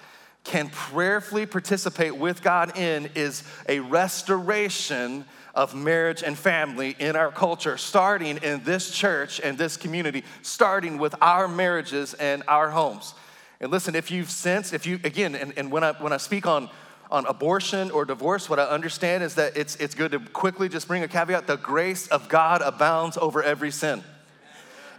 can 0.44 0.70
prayerfully 0.70 1.46
participate 1.46 2.16
with 2.16 2.42
God 2.42 2.78
in 2.78 3.10
is 3.16 3.44
a 3.68 3.80
restoration 3.80 5.26
of 5.54 5.76
marriage 5.76 6.24
and 6.24 6.38
family 6.38 6.96
in 7.00 7.16
our 7.16 7.32
culture, 7.32 7.78
starting 7.78 8.38
in 8.38 8.64
this 8.64 8.92
church 8.92 9.40
and 9.42 9.58
this 9.58 9.78
community, 9.78 10.24
starting 10.42 10.98
with 10.98 11.14
our 11.22 11.48
marriages 11.48 12.14
and 12.16 12.44
our 12.48 12.70
homes. 12.70 13.14
And 13.60 13.72
listen, 13.72 13.96
if 13.96 14.10
you've 14.10 14.30
sensed, 14.30 14.74
if 14.74 14.86
you, 14.86 15.00
again, 15.04 15.36
and, 15.36 15.54
and 15.58 15.72
when, 15.72 15.84
I, 15.84 15.92
when 15.94 16.14
I 16.14 16.18
speak 16.18 16.48
on, 16.48 16.70
on 17.12 17.26
abortion 17.26 17.92
or 17.92 18.06
divorce, 18.06 18.50
what 18.50 18.60
I 18.60 18.64
understand 18.64 19.24
is 19.24 19.36
that 19.36 19.58
it's, 19.58 19.76
it's 19.76 19.94
good 19.94 20.12
to 20.14 20.20
quickly 20.20 20.70
just 20.70 20.88
bring 20.88 21.04
a 21.04 21.08
caveat 21.08 21.48
the 21.48 21.58
grace 21.58 22.08
of 22.08 22.30
God 22.30 22.62
abounds 22.62 23.18
over 23.18 23.44
every 23.44 23.72
sin. 23.72 24.04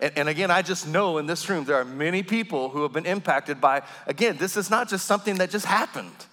And, 0.00 0.12
and 0.16 0.28
again, 0.28 0.50
I 0.50 0.62
just 0.62 0.86
know 0.86 1.18
in 1.18 1.26
this 1.26 1.48
room 1.48 1.64
there 1.64 1.76
are 1.76 1.84
many 1.84 2.22
people 2.22 2.68
who 2.68 2.82
have 2.82 2.92
been 2.92 3.06
impacted 3.06 3.60
by, 3.60 3.82
again, 4.06 4.36
this 4.36 4.56
is 4.56 4.68
not 4.68 4.88
just 4.88 5.06
something 5.06 5.36
that 5.36 5.50
just 5.50 5.66
happened. 5.66 6.26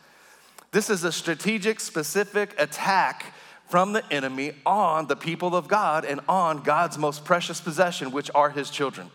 This 0.71 0.89
is 0.89 1.03
a 1.03 1.11
strategic, 1.11 1.79
specific 1.79 2.53
attack 2.59 3.33
from 3.69 3.93
the 3.93 4.03
enemy 4.11 4.53
on 4.65 5.07
the 5.07 5.15
people 5.15 5.55
of 5.55 5.67
God 5.67 6.03
and 6.03 6.19
on 6.27 6.63
God's 6.63 6.97
most 6.97 7.23
precious 7.23 7.61
possession, 7.61 8.11
which 8.11 8.31
are 8.33 8.49
his 8.49 8.69
children. 8.69 9.11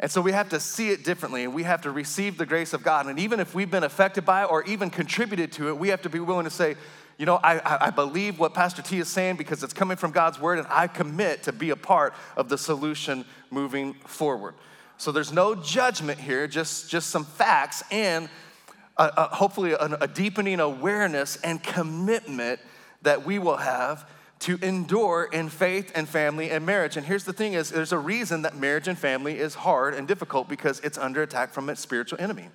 And 0.00 0.10
so 0.10 0.20
we 0.20 0.32
have 0.32 0.48
to 0.48 0.60
see 0.60 0.90
it 0.90 1.04
differently 1.04 1.44
and 1.44 1.54
we 1.54 1.62
have 1.62 1.82
to 1.82 1.90
receive 1.90 2.36
the 2.36 2.46
grace 2.46 2.72
of 2.72 2.82
God. 2.82 3.06
And 3.06 3.18
even 3.18 3.38
if 3.38 3.54
we've 3.54 3.70
been 3.70 3.84
affected 3.84 4.24
by 4.24 4.42
it 4.42 4.50
or 4.50 4.64
even 4.64 4.90
contributed 4.90 5.52
to 5.52 5.68
it, 5.68 5.78
we 5.78 5.88
have 5.88 6.02
to 6.02 6.10
be 6.10 6.18
willing 6.18 6.44
to 6.44 6.50
say, 6.50 6.74
you 7.16 7.26
know, 7.26 7.36
I, 7.36 7.86
I 7.86 7.90
believe 7.90 8.40
what 8.40 8.54
Pastor 8.54 8.82
T 8.82 8.98
is 8.98 9.06
saying 9.08 9.36
because 9.36 9.62
it's 9.62 9.72
coming 9.72 9.96
from 9.96 10.10
God's 10.10 10.40
word, 10.40 10.58
and 10.58 10.66
I 10.68 10.88
commit 10.88 11.44
to 11.44 11.52
be 11.52 11.70
a 11.70 11.76
part 11.76 12.12
of 12.36 12.48
the 12.48 12.58
solution 12.58 13.24
moving 13.52 13.94
forward. 14.04 14.54
So 14.98 15.12
there's 15.12 15.32
no 15.32 15.54
judgment 15.54 16.18
here, 16.18 16.48
just, 16.48 16.90
just 16.90 17.10
some 17.10 17.24
facts 17.24 17.84
and 17.92 18.28
a, 18.96 19.12
a, 19.16 19.34
hopefully 19.36 19.72
a, 19.72 19.98
a 20.00 20.08
deepening 20.08 20.58
awareness 20.58 21.36
and 21.36 21.62
commitment 21.62 22.58
that 23.04 23.24
we 23.24 23.38
will 23.38 23.58
have 23.58 24.08
to 24.40 24.58
endure 24.62 25.28
in 25.32 25.48
faith 25.48 25.92
and 25.94 26.08
family 26.08 26.50
and 26.50 26.66
marriage. 26.66 26.96
And 26.96 27.06
here's 27.06 27.24
the 27.24 27.32
thing 27.32 27.54
is 27.54 27.70
there's 27.70 27.92
a 27.92 27.98
reason 27.98 28.42
that 28.42 28.56
marriage 28.56 28.88
and 28.88 28.98
family 28.98 29.38
is 29.38 29.54
hard 29.54 29.94
and 29.94 30.06
difficult 30.06 30.48
because 30.48 30.80
it's 30.80 30.98
under 30.98 31.22
attack 31.22 31.50
from 31.50 31.70
its 31.70 31.80
spiritual 31.80 32.20
enemy. 32.20 32.48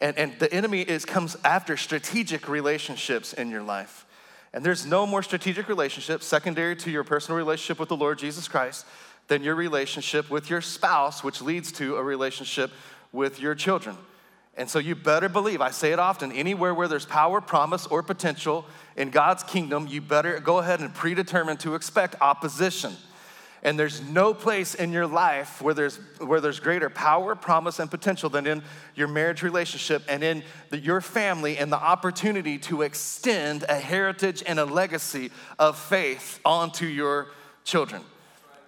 And, 0.00 0.18
and 0.18 0.38
the 0.38 0.52
enemy 0.52 0.82
is 0.82 1.04
comes 1.04 1.36
after 1.44 1.76
strategic 1.76 2.48
relationships 2.48 3.32
in 3.32 3.50
your 3.50 3.62
life. 3.62 4.06
And 4.52 4.64
there's 4.64 4.84
no 4.84 5.06
more 5.06 5.22
strategic 5.22 5.68
relationship 5.68 6.22
secondary 6.22 6.74
to 6.76 6.90
your 6.90 7.04
personal 7.04 7.38
relationship 7.38 7.78
with 7.78 7.88
the 7.88 7.96
Lord 7.96 8.18
Jesus 8.18 8.48
Christ 8.48 8.84
than 9.28 9.42
your 9.42 9.54
relationship 9.54 10.28
with 10.28 10.50
your 10.50 10.60
spouse, 10.60 11.22
which 11.22 11.40
leads 11.40 11.70
to 11.72 11.96
a 11.96 12.02
relationship 12.02 12.72
with 13.12 13.40
your 13.40 13.54
children. 13.54 13.96
And 14.56 14.68
so 14.68 14.78
you 14.78 14.94
better 14.94 15.28
believe, 15.28 15.60
I 15.60 15.70
say 15.70 15.92
it 15.92 15.98
often, 15.98 16.32
anywhere 16.32 16.74
where 16.74 16.88
there's 16.88 17.06
power, 17.06 17.40
promise, 17.40 17.86
or 17.86 18.02
potential 18.02 18.66
in 18.96 19.10
God's 19.10 19.42
kingdom, 19.42 19.86
you 19.86 20.00
better 20.00 20.40
go 20.40 20.58
ahead 20.58 20.80
and 20.80 20.92
predetermine 20.92 21.56
to 21.58 21.74
expect 21.74 22.16
opposition. 22.20 22.94
And 23.62 23.78
there's 23.78 24.00
no 24.00 24.32
place 24.32 24.74
in 24.74 24.90
your 24.90 25.06
life 25.06 25.60
where 25.60 25.74
there's, 25.74 25.98
where 26.18 26.40
there's 26.40 26.60
greater 26.60 26.88
power, 26.88 27.34
promise, 27.34 27.78
and 27.78 27.90
potential 27.90 28.30
than 28.30 28.46
in 28.46 28.62
your 28.94 29.06
marriage 29.06 29.42
relationship 29.42 30.02
and 30.08 30.24
in 30.24 30.42
the, 30.70 30.78
your 30.78 31.02
family 31.02 31.58
and 31.58 31.70
the 31.70 31.80
opportunity 31.80 32.58
to 32.58 32.82
extend 32.82 33.64
a 33.68 33.76
heritage 33.76 34.42
and 34.46 34.58
a 34.58 34.64
legacy 34.64 35.30
of 35.58 35.78
faith 35.78 36.40
onto 36.44 36.86
your 36.86 37.28
children. 37.64 38.02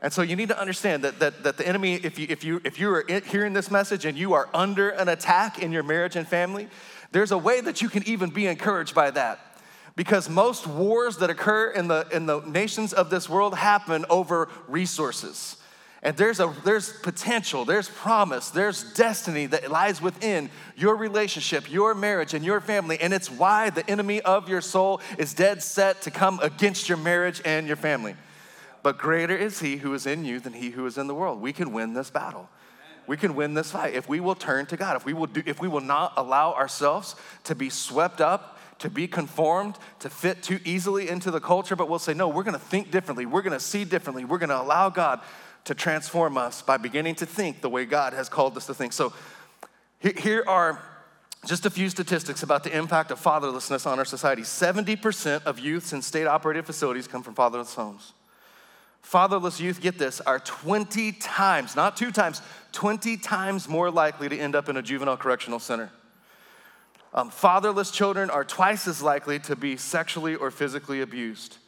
And 0.02 0.12
so 0.12 0.21
you 0.23 0.35
need 0.35 0.49
to 0.49 0.61
understand 0.61 1.04
that, 1.04 1.21
that, 1.21 1.44
that 1.44 1.56
the 1.56 1.66
enemy, 1.66 1.94
if 1.94 2.18
you, 2.18 2.26
if, 2.28 2.42
you, 2.42 2.61
if 2.64 2.78
you 2.78 2.92
are 2.92 3.04
hearing 3.25 3.52
this 3.52 3.71
message 3.71 4.04
and 4.04 4.18
you 4.18 4.32
are 4.32 4.49
under 4.52 4.90
an 4.90 5.09
attack 5.09 5.62
in 5.62 5.71
your 5.71 5.85
marriage 5.85 6.16
and 6.16 6.26
family, 6.26 6.68
there's 7.12 7.30
a 7.30 7.38
way 7.38 7.61
that 7.61 7.80
you 7.80 7.88
can 7.88 8.02
even 8.06 8.28
be 8.28 8.49
encouraged 8.49 8.97
by 8.97 9.12
that. 9.12 9.38
Because 9.94 10.28
most 10.28 10.66
wars 10.66 11.18
that 11.18 11.30
occur 11.30 11.71
in 11.71 11.87
the, 11.87 12.09
in 12.11 12.26
the 12.26 12.40
nations 12.40 12.92
of 12.92 13.11
this 13.11 13.28
world 13.28 13.54
happen 13.54 14.04
over 14.11 14.49
resources. 14.66 15.56
And 16.02 16.16
there's, 16.16 16.40
a, 16.40 16.52
there's 16.64 16.92
potential, 17.02 17.64
there's 17.64 17.88
promise, 17.88 18.50
there's 18.50 18.92
destiny 18.94 19.47
that 19.47 19.71
lies 19.71 20.02
within 20.02 20.50
your 20.75 20.97
relationship, 20.97 21.71
your 21.71 21.94
marriage, 21.94 22.35
and 22.35 22.44
your 22.44 22.61
family. 22.61 22.99
And 23.00 23.12
it's 23.12 23.30
why 23.30 23.71
the 23.71 23.88
enemy 23.88 24.21
of 24.23 24.49
your 24.49 24.62
soul 24.62 25.00
is 25.16 25.32
dead 25.32 25.62
set 25.62 26.02
to 26.02 26.11
come 26.11 26.40
against 26.42 26.88
your 26.88 26.99
marriage 26.99 27.40
and 27.44 27.68
your 27.68 27.76
family. 27.76 28.16
But 28.82 28.98
greater 28.98 29.36
is 29.36 29.60
he 29.60 29.76
who 29.76 29.94
is 29.94 30.06
in 30.06 30.24
you 30.24 30.40
than 30.40 30.54
he 30.54 30.70
who 30.70 30.84
is 30.86 30.98
in 30.98 31.06
the 31.06 31.14
world. 31.14 31.40
We 31.40 31.52
can 31.52 31.72
win 31.72 31.94
this 31.94 32.10
battle. 32.10 32.48
We 33.06 33.16
can 33.16 33.34
win 33.34 33.54
this 33.54 33.70
fight 33.70 33.94
if 33.94 34.08
we 34.08 34.20
will 34.20 34.34
turn 34.34 34.66
to 34.66 34.76
God, 34.76 34.96
if 34.96 35.04
we 35.04 35.12
will, 35.12 35.26
do, 35.26 35.42
if 35.44 35.60
we 35.60 35.68
will 35.68 35.80
not 35.80 36.12
allow 36.16 36.54
ourselves 36.54 37.16
to 37.44 37.54
be 37.54 37.68
swept 37.68 38.20
up, 38.20 38.58
to 38.78 38.90
be 38.90 39.08
conformed, 39.08 39.76
to 40.00 40.10
fit 40.10 40.42
too 40.42 40.60
easily 40.64 41.08
into 41.08 41.30
the 41.30 41.40
culture, 41.40 41.76
but 41.76 41.88
we'll 41.88 41.98
say, 41.98 42.14
no, 42.14 42.28
we're 42.28 42.42
gonna 42.42 42.58
think 42.58 42.90
differently, 42.90 43.26
we're 43.26 43.42
gonna 43.42 43.60
see 43.60 43.84
differently, 43.84 44.24
we're 44.24 44.38
gonna 44.38 44.56
allow 44.56 44.88
God 44.88 45.20
to 45.64 45.74
transform 45.74 46.36
us 46.36 46.62
by 46.62 46.76
beginning 46.76 47.14
to 47.16 47.26
think 47.26 47.60
the 47.60 47.68
way 47.68 47.84
God 47.84 48.12
has 48.12 48.28
called 48.28 48.56
us 48.56 48.66
to 48.66 48.74
think. 48.74 48.92
So 48.92 49.12
here 50.00 50.44
are 50.46 50.80
just 51.44 51.66
a 51.66 51.70
few 51.70 51.88
statistics 51.88 52.42
about 52.42 52.62
the 52.64 52.76
impact 52.76 53.10
of 53.10 53.20
fatherlessness 53.20 53.86
on 53.86 53.98
our 53.98 54.04
society 54.04 54.42
70% 54.42 55.44
of 55.44 55.58
youths 55.58 55.92
in 55.92 56.02
state 56.02 56.26
operated 56.26 56.66
facilities 56.66 57.08
come 57.08 57.22
from 57.22 57.34
fatherless 57.34 57.74
homes. 57.74 58.12
Fatherless 59.02 59.61
youth, 59.61 59.80
get 59.80 59.99
this, 59.99 60.21
are 60.21 60.38
20 60.38 61.12
times, 61.12 61.76
not 61.76 61.97
two 61.97 62.11
times, 62.11 62.40
20 62.73 63.16
times 63.18 63.68
more 63.68 63.90
likely 63.90 64.28
to 64.28 64.38
end 64.38 64.54
up 64.54 64.68
in 64.68 64.76
a 64.76 64.82
juvenile 64.82 65.16
correctional 65.16 65.59
center. 65.59 65.90
Um, 67.12 67.28
fatherless 67.28 67.90
children 67.90 68.30
are 68.30 68.44
twice 68.44 68.88
as 68.88 69.02
likely 69.02 69.38
to 69.40 69.56
be 69.56 69.76
sexually 69.76 70.35
or 70.35 70.50
physically 70.50 71.02
abused. 71.02 71.59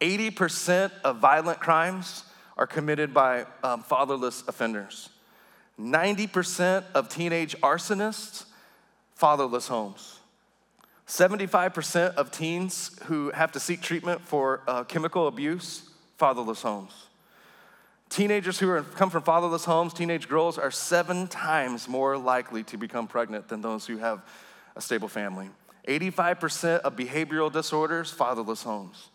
80% 0.00 0.90
of 1.04 1.18
violent 1.18 1.60
crimes 1.60 2.24
are 2.56 2.66
committed 2.66 3.14
by 3.14 3.44
um, 3.62 3.82
fatherless 3.82 4.42
offenders. 4.48 5.10
90% 5.78 6.84
of 6.94 7.08
teenage 7.08 7.56
arsonists, 7.60 8.46
fatherless 9.14 9.68
homes. 9.68 10.18
75% 11.06 12.14
of 12.14 12.30
teens 12.30 12.98
who 13.04 13.30
have 13.30 13.52
to 13.52 13.60
seek 13.60 13.80
treatment 13.80 14.20
for 14.20 14.62
uh, 14.66 14.84
chemical 14.84 15.26
abuse, 15.26 15.89
fatherless 16.20 16.60
homes. 16.60 16.92
Teenagers 18.10 18.58
who 18.58 18.68
are, 18.68 18.82
come 18.82 19.08
from 19.08 19.22
fatherless 19.22 19.64
homes, 19.64 19.94
teenage 19.94 20.28
girls, 20.28 20.58
are 20.58 20.70
seven 20.70 21.26
times 21.26 21.88
more 21.88 22.18
likely 22.18 22.62
to 22.64 22.76
become 22.76 23.06
pregnant 23.06 23.48
than 23.48 23.62
those 23.62 23.86
who 23.86 23.96
have 23.96 24.22
a 24.76 24.82
stable 24.82 25.08
family. 25.08 25.48
85% 25.88 26.80
of 26.80 26.94
behavioral 26.94 27.50
disorders, 27.50 28.10
fatherless 28.10 28.62
homes. 28.62 29.08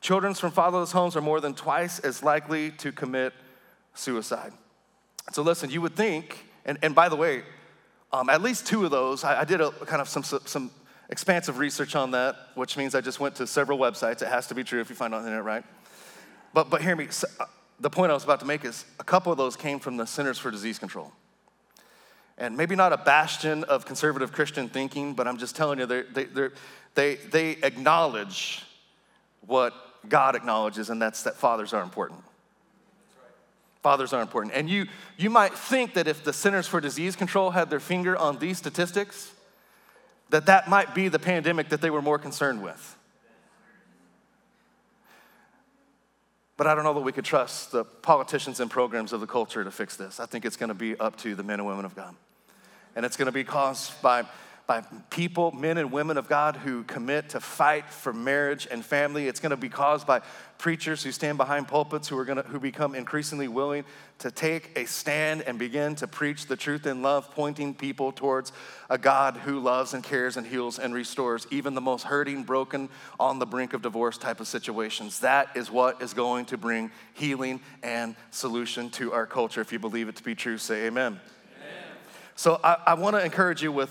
Children 0.00 0.34
from 0.34 0.50
fatherless 0.50 0.90
homes 0.90 1.14
are 1.14 1.20
more 1.20 1.40
than 1.40 1.54
twice 1.54 2.00
as 2.00 2.22
likely 2.22 2.72
to 2.72 2.90
commit 2.90 3.32
suicide. 3.94 4.52
So, 5.30 5.42
listen, 5.42 5.70
you 5.70 5.80
would 5.82 5.94
think, 5.94 6.46
and, 6.64 6.78
and 6.82 6.96
by 6.96 7.08
the 7.08 7.16
way, 7.16 7.44
um, 8.12 8.28
at 8.28 8.42
least 8.42 8.66
two 8.66 8.84
of 8.84 8.90
those, 8.90 9.22
I, 9.22 9.42
I 9.42 9.44
did 9.44 9.60
a 9.60 9.70
kind 9.70 10.02
of 10.02 10.08
some, 10.08 10.24
some 10.24 10.72
expansive 11.10 11.58
research 11.58 11.94
on 11.94 12.10
that, 12.10 12.34
which 12.56 12.76
means 12.76 12.96
I 12.96 13.02
just 13.02 13.20
went 13.20 13.36
to 13.36 13.46
several 13.46 13.78
websites. 13.78 14.20
It 14.22 14.28
has 14.28 14.48
to 14.48 14.54
be 14.56 14.64
true 14.64 14.80
if 14.80 14.90
you 14.90 14.96
find 14.96 15.14
it 15.14 15.18
on 15.18 15.22
the 15.22 15.28
internet, 15.28 15.44
right? 15.44 15.64
But, 16.52 16.70
but 16.70 16.82
hear 16.82 16.96
me, 16.96 17.08
uh, 17.38 17.44
the 17.78 17.90
point 17.90 18.10
I 18.10 18.14
was 18.14 18.24
about 18.24 18.40
to 18.40 18.46
make 18.46 18.64
is 18.64 18.84
a 18.98 19.04
couple 19.04 19.32
of 19.32 19.38
those 19.38 19.56
came 19.56 19.78
from 19.78 19.96
the 19.96 20.06
Centers 20.06 20.38
for 20.38 20.50
Disease 20.50 20.78
Control. 20.78 21.12
And 22.38 22.56
maybe 22.56 22.74
not 22.74 22.92
a 22.92 22.96
bastion 22.96 23.64
of 23.64 23.84
conservative 23.84 24.32
Christian 24.32 24.68
thinking, 24.68 25.14
but 25.14 25.28
I'm 25.28 25.36
just 25.36 25.54
telling 25.54 25.78
you, 25.78 25.86
they, 25.86 26.02
they, 26.02 26.48
they, 26.94 27.14
they 27.16 27.50
acknowledge 27.62 28.64
what 29.46 29.74
God 30.08 30.34
acknowledges, 30.34 30.90
and 30.90 31.00
that's 31.00 31.22
that 31.24 31.36
fathers 31.36 31.72
are 31.72 31.82
important. 31.82 32.20
Fathers 33.82 34.12
are 34.12 34.20
important. 34.20 34.54
And 34.54 34.68
you, 34.68 34.86
you 35.16 35.30
might 35.30 35.54
think 35.54 35.94
that 35.94 36.06
if 36.06 36.24
the 36.24 36.32
Centers 36.32 36.66
for 36.66 36.80
Disease 36.80 37.16
Control 37.16 37.50
had 37.50 37.70
their 37.70 37.80
finger 37.80 38.16
on 38.16 38.38
these 38.38 38.58
statistics, 38.58 39.32
that 40.30 40.46
that 40.46 40.68
might 40.68 40.94
be 40.94 41.08
the 41.08 41.18
pandemic 41.18 41.68
that 41.70 41.80
they 41.80 41.90
were 41.90 42.02
more 42.02 42.18
concerned 42.18 42.62
with. 42.62 42.96
But 46.60 46.66
I 46.66 46.74
don't 46.74 46.84
know 46.84 46.92
that 46.92 47.00
we 47.00 47.12
could 47.12 47.24
trust 47.24 47.72
the 47.72 47.84
politicians 47.84 48.60
and 48.60 48.70
programs 48.70 49.14
of 49.14 49.20
the 49.22 49.26
culture 49.26 49.64
to 49.64 49.70
fix 49.70 49.96
this. 49.96 50.20
I 50.20 50.26
think 50.26 50.44
it's 50.44 50.58
going 50.58 50.68
to 50.68 50.74
be 50.74 50.94
up 51.00 51.16
to 51.20 51.34
the 51.34 51.42
men 51.42 51.58
and 51.58 51.66
women 51.66 51.86
of 51.86 51.96
God. 51.96 52.14
And 52.94 53.06
it's 53.06 53.16
going 53.16 53.24
to 53.24 53.32
be 53.32 53.44
caused 53.44 54.02
by 54.02 54.24
by 54.66 54.82
people, 55.10 55.50
men 55.52 55.78
and 55.78 55.90
women 55.90 56.16
of 56.16 56.28
God 56.28 56.56
who 56.56 56.84
commit 56.84 57.30
to 57.30 57.40
fight 57.40 57.90
for 57.90 58.12
marriage 58.12 58.68
and 58.70 58.84
family. 58.84 59.26
It's 59.26 59.40
going 59.40 59.50
to 59.50 59.56
be 59.56 59.68
caused 59.68 60.06
by 60.06 60.22
preachers 60.58 61.02
who 61.02 61.10
stand 61.10 61.38
behind 61.38 61.66
pulpits 61.66 62.06
who 62.06 62.16
are 62.18 62.24
going 62.24 62.40
to 62.40 62.48
who 62.48 62.60
become 62.60 62.94
increasingly 62.94 63.48
willing 63.48 63.84
to 64.18 64.30
take 64.30 64.70
a 64.76 64.84
stand 64.84 65.42
and 65.42 65.58
begin 65.58 65.94
to 65.96 66.06
preach 66.06 66.46
the 66.46 66.56
truth 66.56 66.86
in 66.86 67.02
love, 67.02 67.30
pointing 67.32 67.74
people 67.74 68.12
towards 68.12 68.52
a 68.90 68.98
God 68.98 69.38
who 69.38 69.58
loves 69.58 69.94
and 69.94 70.04
cares 70.04 70.36
and 70.36 70.46
heals 70.46 70.78
and 70.78 70.94
restores 70.94 71.46
even 71.50 71.74
the 71.74 71.80
most 71.80 72.04
hurting, 72.04 72.44
broken, 72.44 72.90
on 73.18 73.38
the 73.38 73.46
brink 73.46 73.72
of 73.72 73.82
divorce 73.82 74.18
type 74.18 74.38
of 74.38 74.46
situations. 74.46 75.20
That 75.20 75.48
is 75.56 75.70
what 75.70 76.02
is 76.02 76.12
going 76.12 76.44
to 76.46 76.58
bring 76.58 76.90
healing 77.14 77.60
and 77.82 78.14
solution 78.30 78.90
to 78.90 79.12
our 79.12 79.26
culture. 79.26 79.62
If 79.62 79.72
you 79.72 79.78
believe 79.78 80.08
it 80.08 80.16
to 80.16 80.22
be 80.22 80.34
true, 80.34 80.58
say 80.58 80.86
amen. 80.86 81.18
amen. 81.56 81.72
So 82.36 82.60
I, 82.62 82.76
I 82.88 82.94
want 82.94 83.16
to 83.16 83.24
encourage 83.24 83.62
you 83.62 83.72
with 83.72 83.90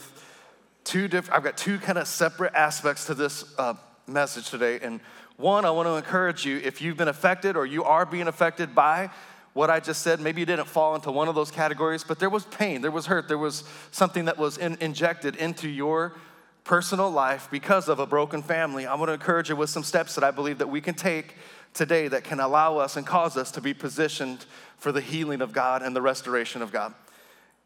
two 0.90 1.08
different, 1.08 1.38
I've 1.38 1.44
got 1.44 1.56
two 1.56 1.78
kind 1.78 2.00
of 2.00 2.08
separate 2.08 2.56
aspects 2.56 3.06
to 3.06 3.14
this 3.14 3.46
uh, 3.60 3.76
message 4.08 4.50
today. 4.50 4.80
And 4.82 5.00
one, 5.38 5.64
I 5.64 5.70
want 5.70 5.88
to 5.88 5.94
encourage 5.94 6.48
you 6.48 6.58
if 6.58 6.82
you've 6.82 6.98
been 6.98 7.08
affected 7.08 7.56
or 7.56 7.68
you 7.68 7.84
are 7.84 8.08
being 8.08 8.28
affected 8.28 8.74
by 8.74 9.12
what 9.54 9.70
I 9.70 9.80
just 9.80 10.02
said, 10.02 10.20
maybe 10.20 10.42
you 10.42 10.48
didn't 10.48 10.66
fall 10.66 10.96
into 10.96 11.12
one 11.12 11.28
of 11.28 11.36
those 11.36 11.52
categories, 11.52 12.04
but 12.04 12.18
there 12.18 12.30
was 12.30 12.46
pain, 12.46 12.82
there 12.82 12.90
was 12.90 13.06
hurt, 13.06 13.28
there 13.28 13.38
was 13.38 13.66
something 13.92 14.26
that 14.26 14.40
was 14.40 14.58
in, 14.58 14.78
injected 14.82 15.36
into 15.36 15.70
your 15.70 16.16
personal 16.64 17.12
life 17.12 17.50
because 17.52 17.88
of 17.88 18.00
a 18.00 18.08
broken 18.08 18.42
family. 18.42 18.88
I 18.88 18.96
want 18.96 19.10
to 19.10 19.14
encourage 19.14 19.50
you 19.50 19.56
with 19.56 19.70
some 19.70 19.84
steps 19.84 20.16
that 20.16 20.24
I 20.24 20.32
believe 20.32 20.58
that 20.58 20.70
we 20.70 20.82
can 20.82 20.96
take 20.96 21.36
today 21.76 22.08
that 22.08 22.24
can 22.24 22.40
allow 22.40 22.78
us 22.80 22.98
and 22.98 23.06
cause 23.06 23.38
us 23.38 23.52
to 23.52 23.62
be 23.62 23.76
positioned 23.76 24.44
for 24.78 24.92
the 24.92 25.02
healing 25.02 25.42
of 25.42 25.54
God 25.54 25.84
and 25.84 25.96
the 25.96 26.02
restoration 26.02 26.64
of 26.64 26.72
God. 26.72 26.96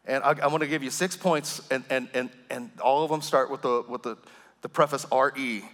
And 0.06 0.22
I, 0.22 0.34
I 0.42 0.46
want 0.48 0.62
to 0.62 0.66
give 0.68 0.82
you 0.82 0.90
six 0.90 1.16
points, 1.16 1.62
and, 1.70 1.82
and, 1.88 2.08
and, 2.12 2.30
and 2.50 2.70
all 2.82 3.04
of 3.04 3.10
them 3.10 3.22
start 3.22 3.50
with 3.50 3.62
the, 3.62 3.84
with 3.88 4.02
the, 4.02 4.18
the 4.62 4.68
preface 4.68 5.06
RE. 5.10 5.64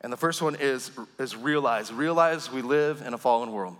And 0.00 0.12
the 0.12 0.16
first 0.16 0.40
one 0.40 0.56
is, 0.58 0.90
is 1.18 1.36
realize. 1.36 1.92
Realize 1.92 2.50
we 2.50 2.62
live 2.62 3.02
in 3.06 3.14
a 3.14 3.18
fallen 3.18 3.52
world. 3.52 3.76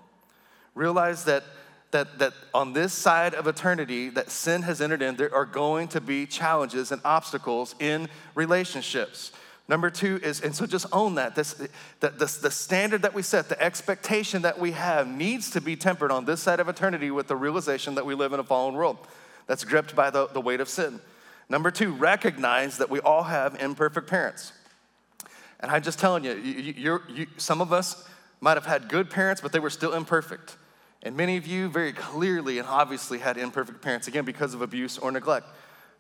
Realize 0.75 1.25
that, 1.25 1.45
that, 1.93 2.19
that 2.19 2.35
on 2.53 2.75
this 2.75 2.93
side 2.93 3.35
of 3.35 3.47
eternity 3.47 4.11
that 4.11 4.31
sin 4.31 4.63
has 4.63 4.81
entered 4.81 5.01
in, 5.01 5.17
there 5.17 5.35
are 5.35 5.47
going 5.47 5.89
to 5.89 6.01
be 6.01 6.27
challenges 6.27 6.93
and 6.93 7.01
obstacles 7.05 7.75
in 7.79 8.09
relationships. 8.35 9.33
Number 9.69 9.89
two 9.89 10.21
is, 10.23 10.43
and 10.43 10.55
so 10.55 10.67
just 10.67 10.85
own 10.93 11.15
that. 11.15 11.35
This, 11.35 11.55
the, 12.01 12.11
the, 12.11 12.39
the 12.43 12.51
standard 12.51 13.01
that 13.03 13.15
we 13.15 13.23
set, 13.23 13.49
the 13.49 13.63
expectation 13.63 14.43
that 14.43 14.59
we 14.59 14.73
have 14.73 15.09
needs 15.09 15.51
to 15.53 15.63
be 15.63 15.77
tempered 15.77 16.11
on 16.11 16.27
this 16.27 16.43
side 16.43 16.61
of 16.61 16.69
eternity 16.69 17.11
with 17.11 17.29
the 17.29 17.37
realization 17.37 17.95
that 17.95 18.05
we 18.05 18.15
live 18.15 18.35
in 18.35 18.41
a 18.41 18.45
fallen 18.45 18.75
world 18.75 18.99
that's 19.47 19.65
gripped 19.65 19.95
by 19.95 20.11
the, 20.11 20.27
the 20.29 20.41
weight 20.41 20.61
of 20.61 20.69
sin. 20.69 21.01
Number 21.49 21.71
two, 21.71 21.93
recognize 21.93 22.79
that 22.79 22.91
we 22.91 23.01
all 23.01 23.25
have 23.25 23.61
imperfect 23.61 24.09
parents. 24.09 24.53
And 25.61 25.71
I'm 25.71 25.83
just 25.83 25.99
telling 25.99 26.25
you, 26.25 26.35
you, 26.35 27.01
you 27.09 27.27
some 27.37 27.61
of 27.61 27.73
us 27.73 28.09
might 28.41 28.57
have 28.57 28.67
had 28.67 28.89
good 28.89 29.11
parents, 29.11 29.41
but 29.41 29.53
they 29.53 29.59
were 29.59 29.71
still 29.71 29.95
imperfect. 29.95 30.57
And 31.03 31.17
many 31.17 31.37
of 31.37 31.47
you 31.47 31.69
very 31.69 31.93
clearly 31.93 32.59
and 32.59 32.67
obviously 32.67 33.19
had 33.19 33.37
imperfect 33.37 33.83
parents, 33.83 34.09
again, 34.09 34.25
because 34.25 34.55
of 34.55 34.63
abuse 34.63 34.99
or 34.99 35.11
neglect. 35.13 35.47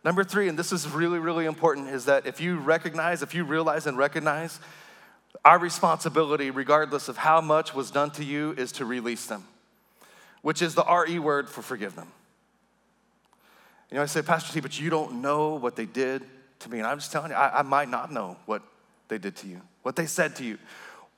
Number 0.02 0.24
three, 0.24 0.48
and 0.48 0.58
this 0.58 0.72
is 0.72 0.88
really, 0.88 1.18
really 1.18 1.46
important, 1.46 1.88
is 1.88 2.06
that 2.06 2.26
if 2.26 2.40
you 2.40 2.58
recognize, 2.58 3.22
if 3.22 3.34
you 3.34 3.44
realize 3.44 3.86
and 3.86 3.96
recognize, 3.96 4.60
our 5.44 5.58
responsibility, 5.58 6.50
regardless 6.50 7.08
of 7.08 7.16
how 7.18 7.40
much 7.40 7.74
was 7.74 7.90
done 7.90 8.10
to 8.12 8.24
you, 8.24 8.54
is 8.56 8.72
to 8.72 8.84
release 8.84 9.26
them, 9.26 9.44
which 10.42 10.62
is 10.62 10.74
the 10.74 10.84
RE 10.84 11.18
word 11.18 11.48
for 11.48 11.62
forgive 11.62 11.96
them. 11.96 12.08
You 13.94 13.98
know, 13.98 14.02
I 14.02 14.06
say, 14.06 14.22
Pastor 14.22 14.52
T, 14.52 14.58
but 14.58 14.80
you 14.80 14.90
don't 14.90 15.22
know 15.22 15.54
what 15.54 15.76
they 15.76 15.86
did 15.86 16.24
to 16.58 16.68
me. 16.68 16.78
And 16.78 16.86
I'm 16.88 16.98
just 16.98 17.12
telling 17.12 17.30
you, 17.30 17.36
I, 17.36 17.60
I 17.60 17.62
might 17.62 17.88
not 17.88 18.10
know 18.10 18.36
what 18.44 18.60
they 19.06 19.18
did 19.18 19.36
to 19.36 19.46
you, 19.46 19.60
what 19.82 19.94
they 19.94 20.06
said 20.06 20.34
to 20.34 20.44
you, 20.44 20.58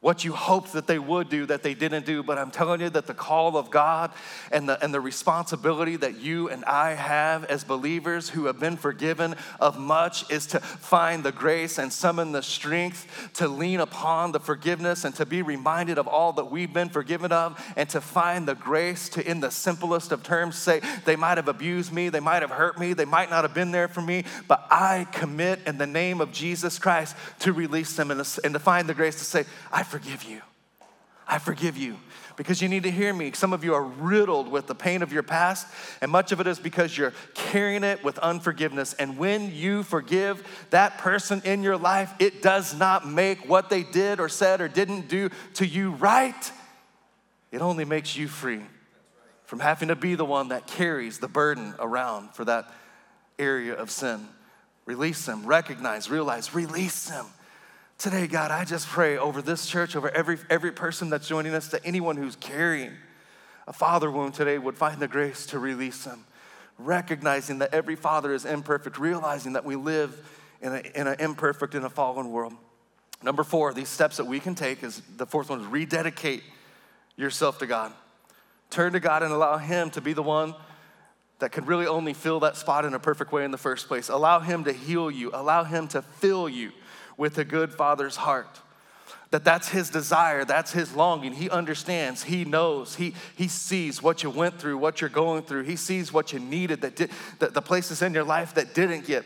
what 0.01 0.25
you 0.25 0.33
hoped 0.33 0.75
that 0.75 0.87
they 0.87 0.99
would 0.99 1.29
do 1.29 1.47
that 1.47 1.63
they 1.63 1.75
didn't 1.75 2.07
do. 2.07 2.23
But 2.23 2.39
I'm 2.39 2.51
telling 2.51 2.81
you 2.81 2.91
that 2.91 3.07
the 3.07 3.15
call 3.15 3.57
of 3.57 3.71
God 3.71 4.13
and 4.53 4.69
the, 4.69 4.83
and 4.85 4.93
the 4.93 5.01
responsibility 5.01 5.97
that 5.97 6.21
you 6.21 6.49
and 6.49 6.65
I 6.65 6.95
have 6.95 7.45
as 7.45 7.65
believers 7.65 8.29
who 8.29 8.45
have 8.45 8.61
been 8.61 8.77
forgiven 8.77 9.35
of 9.59 9.79
much 9.79 10.31
is 10.31 10.47
to 10.49 10.61
find 10.61 11.25
the 11.25 11.33
grace 11.33 11.79
and 11.79 11.93
summon 11.93 12.33
the 12.33 12.43
strength 12.43 13.31
to 13.35 13.49
lean 13.49 13.81
upon 13.81 14.33
the 14.33 14.41
forgiveness 14.41 15.05
and 15.05 15.15
to 15.17 15.25
be 15.25 15.43
reminded 15.43 15.99
of 15.99 16.07
all 16.07 16.33
that 16.35 16.51
we've 16.51 16.73
been 16.73 16.91
forgiven 16.91 17.33
of 17.33 17.61
and 17.77 17.89
to 17.89 18.01
find 18.01 18.47
the 18.47 18.55
grace 18.55 19.09
to, 19.09 19.29
in 19.29 19.41
the 19.41 19.51
simplest 19.51 20.13
of 20.13 20.23
terms, 20.23 20.57
say, 20.57 20.81
they 21.05 21.17
might 21.17 21.39
have 21.39 21.49
abused 21.49 21.93
me, 21.93 22.11
they 22.11 22.21
might 22.21 22.43
have 22.43 22.51
hurt 22.51 22.79
me, 22.79 22.93
they 22.93 23.05
might 23.05 23.31
not 23.31 23.45
have 23.45 23.55
been 23.55 23.71
there 23.71 23.89
for 23.89 24.03
me, 24.03 24.25
but 24.47 24.67
I 24.71 25.07
commit 25.13 25.61
in 25.67 25.79
the 25.79 25.87
name 25.87 26.21
of 26.21 26.33
Jesus 26.33 26.79
Christ 26.79 27.17
to 27.41 27.53
release 27.53 27.97
them 27.97 28.11
and 28.11 28.23
to, 28.23 28.59
find 28.59 28.89
the 28.89 28.95
grace 28.95 29.17
to 29.17 29.25
say, 29.25 29.45
I 29.73 29.83
forgive 29.87 30.25
you. 30.25 30.43
I 31.27 31.39
forgive 31.39 31.77
you. 31.77 31.97
Because 32.37 32.61
you 32.61 32.69
need 32.69 32.83
to 32.83 32.91
hear 32.91 33.15
me. 33.15 33.33
Some 33.33 33.55
of 33.55 33.65
you 33.65 33.75
are 33.75 33.83
riddled 33.83 34.49
with 34.49 34.67
the 34.67 34.75
pain 34.75 35.03
of 35.03 35.11
your 35.11 35.23
past, 35.23 35.67
and 36.03 36.11
much 36.11 36.33
of 36.33 36.41
it 36.41 36.47
is 36.47 36.59
because 36.59 36.97
you're 36.97 37.15
carrying 37.35 37.83
it 37.83 38.05
with 38.05 38.19
unforgiveness. 38.19 38.93
And 38.93 39.17
when 39.17 39.55
you 39.55 39.83
forgive 39.83 40.47
that 40.69 40.99
person 40.99 41.41
in 41.47 41.63
your 41.63 41.79
life, 41.79 42.13
it 42.19 42.43
does 42.43 42.79
not 42.79 43.09
make 43.09 43.49
what 43.49 43.71
they 43.71 43.83
did 43.83 44.21
or 44.21 44.29
said 44.29 44.61
or 44.61 44.69
didn't 44.69 45.09
do 45.09 45.31
to 45.55 45.67
you 45.67 45.93
right. 45.93 46.53
It 47.51 47.63
only 47.63 47.87
makes 47.87 48.17
you 48.17 48.29
free 48.29 48.61
from 49.45 49.61
having 49.61 49.89
to 49.89 49.97
be 49.97 50.15
the 50.15 50.25
one 50.25 50.49
that 50.49 50.67
carries 50.67 51.19
the 51.19 51.29
burden 51.29 51.75
around 51.79 52.35
for 52.35 52.45
that 52.45 52.71
area 53.39 53.73
of 53.73 53.91
sin. 53.91 54.29
Release 54.85 55.25
them, 55.25 55.47
recognize, 55.47 56.11
realize, 56.11 56.55
release 56.55 57.09
them. 57.09 57.27
Today, 57.99 58.27
God, 58.27 58.51
I 58.51 58.67
just 58.67 58.87
pray 58.87 59.17
over 59.17 59.41
this 59.41 59.67
church, 59.67 59.97
over 59.97 60.11
every, 60.11 60.37
every 60.51 60.71
person 60.71 61.09
that's 61.09 61.27
joining 61.27 61.55
us, 61.55 61.69
to 61.69 61.83
anyone 61.85 62.19
who's 62.19 62.37
carrying 62.37 62.93
a 63.67 63.73
father 63.73 64.11
wound 64.11 64.35
today 64.35 64.59
would 64.59 64.77
find 64.77 65.01
the 65.01 65.09
grace 65.09 65.47
to 65.47 65.59
release 65.59 66.05
them. 66.05 66.25
Recognizing 66.79 67.59
that 67.61 67.73
every 67.73 67.97
father 67.97 68.35
is 68.35 68.45
imperfect, 68.45 68.99
realizing 68.99 69.55
that 69.55 69.65
we 69.65 69.77
live 69.77 70.15
in 70.61 70.75
an 70.75 70.85
in 70.95 71.07
a 71.07 71.17
imperfect 71.19 71.75
and 71.75 71.87
a 71.87 71.91
fallen 71.91 72.31
world. 72.31 72.53
Number 73.23 73.43
four, 73.43 73.73
these 73.73 73.89
steps 73.89 74.19
that 74.19 74.27
we 74.27 74.41
can 74.41 74.55
take 74.55 74.83
is 74.83 75.01
the 75.17 75.25
fourth 75.25 75.49
one 75.49 75.61
is 75.61 75.67
rededicate 75.67 76.43
yourself 77.17 77.59
to 77.61 77.67
God. 77.67 77.93
Turn 78.69 78.93
to 78.93 79.01
God 79.01 79.23
and 79.23 79.33
allow 79.33 79.57
Him 79.57 79.89
to 79.93 80.03
be 80.03 80.13
the 80.13 80.23
one 80.23 80.55
that 81.39 81.51
could 81.51 81.67
really 81.67 81.87
only 81.87 82.13
fill 82.13 82.41
that 82.41 82.57
spot 82.57 82.85
in 82.85 82.93
a 82.93 82.99
perfect 82.99 83.33
way 83.33 83.45
in 83.45 83.53
the 83.53 83.59
first 83.59 83.89
place. 83.89 84.11
Allow 84.11 84.41
Him 84.41 84.65
to 84.65 84.73
heal 84.73 85.11
you, 85.11 85.31
allow 85.33 85.65
Him 85.65 85.89
to 85.89 86.03
fill 86.03 86.47
you 86.47 86.73
with 87.17 87.39
a 87.39 87.45
good 87.45 87.73
father's 87.73 88.17
heart. 88.17 88.61
That 89.31 89.45
that's 89.45 89.69
his 89.69 89.91
desire, 89.91 90.45
that's 90.45 90.73
his 90.73 90.95
longing. 90.95 91.33
He 91.33 91.51
understands, 91.51 92.23
he 92.23 92.45
knows, 92.45 92.95
he, 92.95 93.15
he 93.35 93.49
sees 93.49 94.01
what 94.03 94.23
you 94.23 94.31
went 94.31 94.59
through, 94.59 94.79
what 94.79 95.01
you're 95.01 95.11
going 95.11 95.43
through. 95.43 95.65
He 95.65 95.77
sees 95.77 96.13
what 96.13 96.33
you 96.33 96.39
needed, 96.39 96.83
that 96.83 96.95
did, 96.95 97.11
the, 97.41 97.49
the 97.49 97.63
places 97.63 98.03
in 98.03 98.15
your 98.15 98.25
life 98.25 98.55
that 98.55 98.73
didn't 98.73 99.07
get 99.07 99.25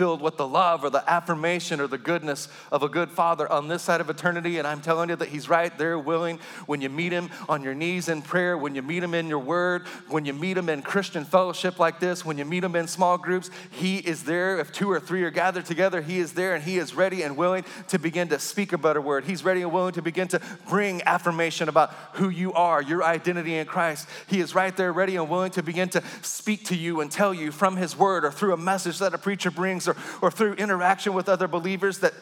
filled 0.00 0.22
with 0.22 0.38
the 0.38 0.48
love 0.48 0.82
or 0.82 0.88
the 0.88 1.04
affirmation 1.10 1.78
or 1.78 1.86
the 1.86 1.98
goodness 1.98 2.48
of 2.72 2.82
a 2.82 2.88
good 2.88 3.10
father 3.10 3.46
on 3.52 3.68
this 3.68 3.82
side 3.82 4.00
of 4.00 4.08
eternity. 4.08 4.56
And 4.56 4.66
I'm 4.66 4.80
telling 4.80 5.10
you 5.10 5.16
that 5.16 5.28
he's 5.28 5.46
right 5.46 5.76
there 5.76 5.98
willing 5.98 6.38
when 6.64 6.80
you 6.80 6.88
meet 6.88 7.12
him 7.12 7.28
on 7.50 7.62
your 7.62 7.74
knees 7.74 8.08
in 8.08 8.22
prayer, 8.22 8.56
when 8.56 8.74
you 8.74 8.80
meet 8.80 9.02
him 9.02 9.12
in 9.12 9.26
your 9.26 9.40
word, 9.40 9.86
when 10.08 10.24
you 10.24 10.32
meet 10.32 10.56
him 10.56 10.70
in 10.70 10.80
Christian 10.80 11.26
fellowship 11.26 11.78
like 11.78 12.00
this, 12.00 12.24
when 12.24 12.38
you 12.38 12.46
meet 12.46 12.64
him 12.64 12.76
in 12.76 12.88
small 12.88 13.18
groups, 13.18 13.50
he 13.72 13.98
is 13.98 14.22
there. 14.22 14.58
If 14.58 14.72
two 14.72 14.90
or 14.90 15.00
three 15.00 15.22
are 15.22 15.30
gathered 15.30 15.66
together, 15.66 16.00
he 16.00 16.18
is 16.18 16.32
there 16.32 16.54
and 16.54 16.64
he 16.64 16.78
is 16.78 16.94
ready 16.94 17.22
and 17.22 17.36
willing 17.36 17.66
to 17.88 17.98
begin 17.98 18.28
to 18.28 18.38
speak 18.38 18.72
a 18.72 18.78
better 18.78 19.02
word. 19.02 19.26
He's 19.26 19.44
ready 19.44 19.60
and 19.60 19.70
willing 19.70 19.92
to 19.92 20.02
begin 20.02 20.28
to 20.28 20.40
bring 20.66 21.02
affirmation 21.02 21.68
about 21.68 21.92
who 22.14 22.30
you 22.30 22.54
are, 22.54 22.80
your 22.80 23.04
identity 23.04 23.58
in 23.58 23.66
Christ. 23.66 24.08
He 24.28 24.40
is 24.40 24.54
right 24.54 24.74
there 24.74 24.94
ready 24.94 25.16
and 25.16 25.28
willing 25.28 25.50
to 25.50 25.62
begin 25.62 25.90
to 25.90 26.02
speak 26.22 26.64
to 26.68 26.74
you 26.74 27.02
and 27.02 27.12
tell 27.12 27.34
you 27.34 27.52
from 27.52 27.76
his 27.76 27.98
word 27.98 28.24
or 28.24 28.30
through 28.30 28.54
a 28.54 28.56
message 28.56 28.98
that 29.00 29.12
a 29.12 29.18
preacher 29.18 29.50
brings 29.50 29.89
or, 29.90 29.96
or 30.22 30.30
through 30.30 30.54
interaction 30.54 31.14
with 31.14 31.28
other 31.28 31.48
believers 31.48 31.98
that 31.98 32.14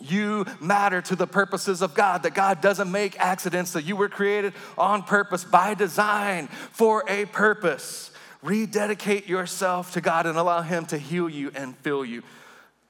you 0.00 0.44
matter 0.60 1.00
to 1.02 1.16
the 1.16 1.26
purposes 1.26 1.82
of 1.82 1.94
God, 1.94 2.24
that 2.24 2.34
God 2.34 2.60
doesn't 2.60 2.90
make 2.90 3.18
accidents, 3.18 3.72
that 3.72 3.84
you 3.84 3.96
were 3.96 4.08
created 4.08 4.52
on 4.76 5.02
purpose, 5.02 5.44
by 5.44 5.74
design, 5.74 6.48
for 6.48 7.04
a 7.08 7.26
purpose. 7.26 8.10
Rededicate 8.42 9.26
yourself 9.26 9.92
to 9.92 10.00
God 10.00 10.26
and 10.26 10.36
allow 10.36 10.62
Him 10.62 10.84
to 10.86 10.98
heal 10.98 11.28
you 11.28 11.50
and 11.54 11.76
fill 11.78 12.04
you. 12.04 12.22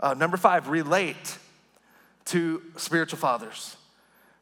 Uh, 0.00 0.14
number 0.14 0.36
five, 0.36 0.68
relate 0.68 1.38
to 2.26 2.62
spiritual 2.76 3.18
fathers. 3.18 3.76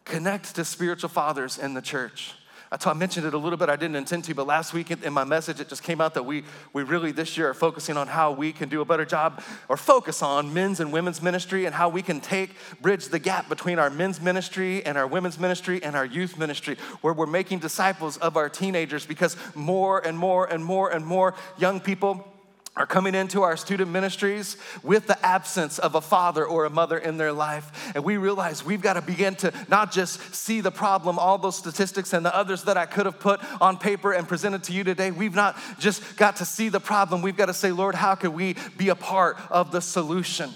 Connect 0.05 0.55
to 0.55 0.65
spiritual 0.65 1.09
fathers 1.09 1.59
in 1.59 1.75
the 1.75 1.83
church. 1.83 2.35
I 2.73 2.93
mentioned 2.95 3.27
it 3.27 3.35
a 3.35 3.39
little 3.39 3.59
bit, 3.59 3.69
I 3.69 3.77
didn't 3.77 3.97
intend 3.97 4.25
to, 4.25 4.35
but 4.35 4.47
last 4.47 4.73
week 4.73 4.91
in 4.91 5.13
my 5.13 5.25
message, 5.25 5.61
it 5.61 5.69
just 5.69 5.83
came 5.83 6.01
out 6.01 6.15
that 6.15 6.23
we, 6.23 6.43
we 6.73 6.83
really 6.83 7.13
this 7.13 7.37
year 7.37 7.51
are 7.51 7.55
focusing 7.55 7.99
on 7.99 8.07
how 8.07 8.33
we 8.33 8.51
can 8.51 8.71
do 8.71 8.81
a 8.81 8.85
better 8.85 9.05
job 9.05 9.43
or 9.69 9.77
focus 9.77 10.23
on 10.23 10.55
men's 10.55 10.81
and 10.81 10.91
women's 10.91 11.21
ministry 11.21 11.67
and 11.67 11.75
how 11.75 11.91
we 11.91 12.01
can 12.01 12.19
take, 12.19 12.51
bridge 12.81 13.09
the 13.09 13.19
gap 13.19 13.49
between 13.51 13.79
our 13.79 13.91
men's 13.91 14.23
ministry 14.23 14.85
and 14.87 14.97
our 14.97 15.07
women's 15.07 15.39
ministry 15.39 15.83
and 15.83 15.95
our 15.95 16.07
youth 16.07 16.39
ministry, 16.39 16.79
where 17.03 17.13
we're 17.13 17.27
making 17.27 17.59
disciples 17.59 18.17
of 18.17 18.39
our 18.39 18.49
teenagers 18.49 19.05
because 19.05 19.37
more 19.55 19.99
and 20.07 20.17
more 20.17 20.47
and 20.47 20.65
more 20.65 20.91
and 20.91 21.05
more 21.05 21.35
young 21.59 21.79
people 21.79 22.32
are 22.75 22.87
coming 22.87 23.15
into 23.15 23.43
our 23.43 23.57
student 23.57 23.91
ministries 23.91 24.57
with 24.83 25.07
the 25.07 25.27
absence 25.27 25.79
of 25.79 25.95
a 25.95 26.01
father 26.01 26.45
or 26.45 26.65
a 26.65 26.71
mother 26.71 26.97
in 26.97 27.19
their 27.19 27.33
life. 27.33 27.93
And 27.95 28.03
we 28.03 28.17
realize 28.17 28.65
we've 28.65 28.81
got 28.81 28.95
to 28.95 29.03
begin 29.03 29.35
to 29.37 29.53
not 29.69 29.93
just 29.93 30.35
see 30.35 30.63
the 30.63 30.71
problem, 30.71 31.19
all 31.19 31.37
those 31.37 31.57
statistics 31.57 32.15
and 32.15 32.25
the 32.25 32.35
others 32.35 32.65
that 32.65 32.79
I 32.79 32.87
could 32.87 33.05
have 33.05 33.21
put 33.21 33.41
on 33.61 33.77
paper 33.77 34.13
and 34.13 34.27
presented 34.27 34.65
to 34.65 34.73
you 34.73 34.85
today. 34.85 35.11
We've 35.11 35.35
not 35.35 35.59
just 35.79 36.17
got 36.17 36.37
to 36.37 36.47
see 36.47 36.71
the 36.71 36.81
problem. 36.81 37.21
We've 37.21 37.37
got 37.37 37.47
to 37.47 37.55
say, 37.55 37.73
Lord, 37.73 37.95
how 37.95 38.15
can 38.15 38.33
we 38.33 38.57
be 38.79 38.89
a 38.89 38.97
part 38.97 39.37
of 39.51 39.71
the 39.71 39.83
solution? 39.83 40.51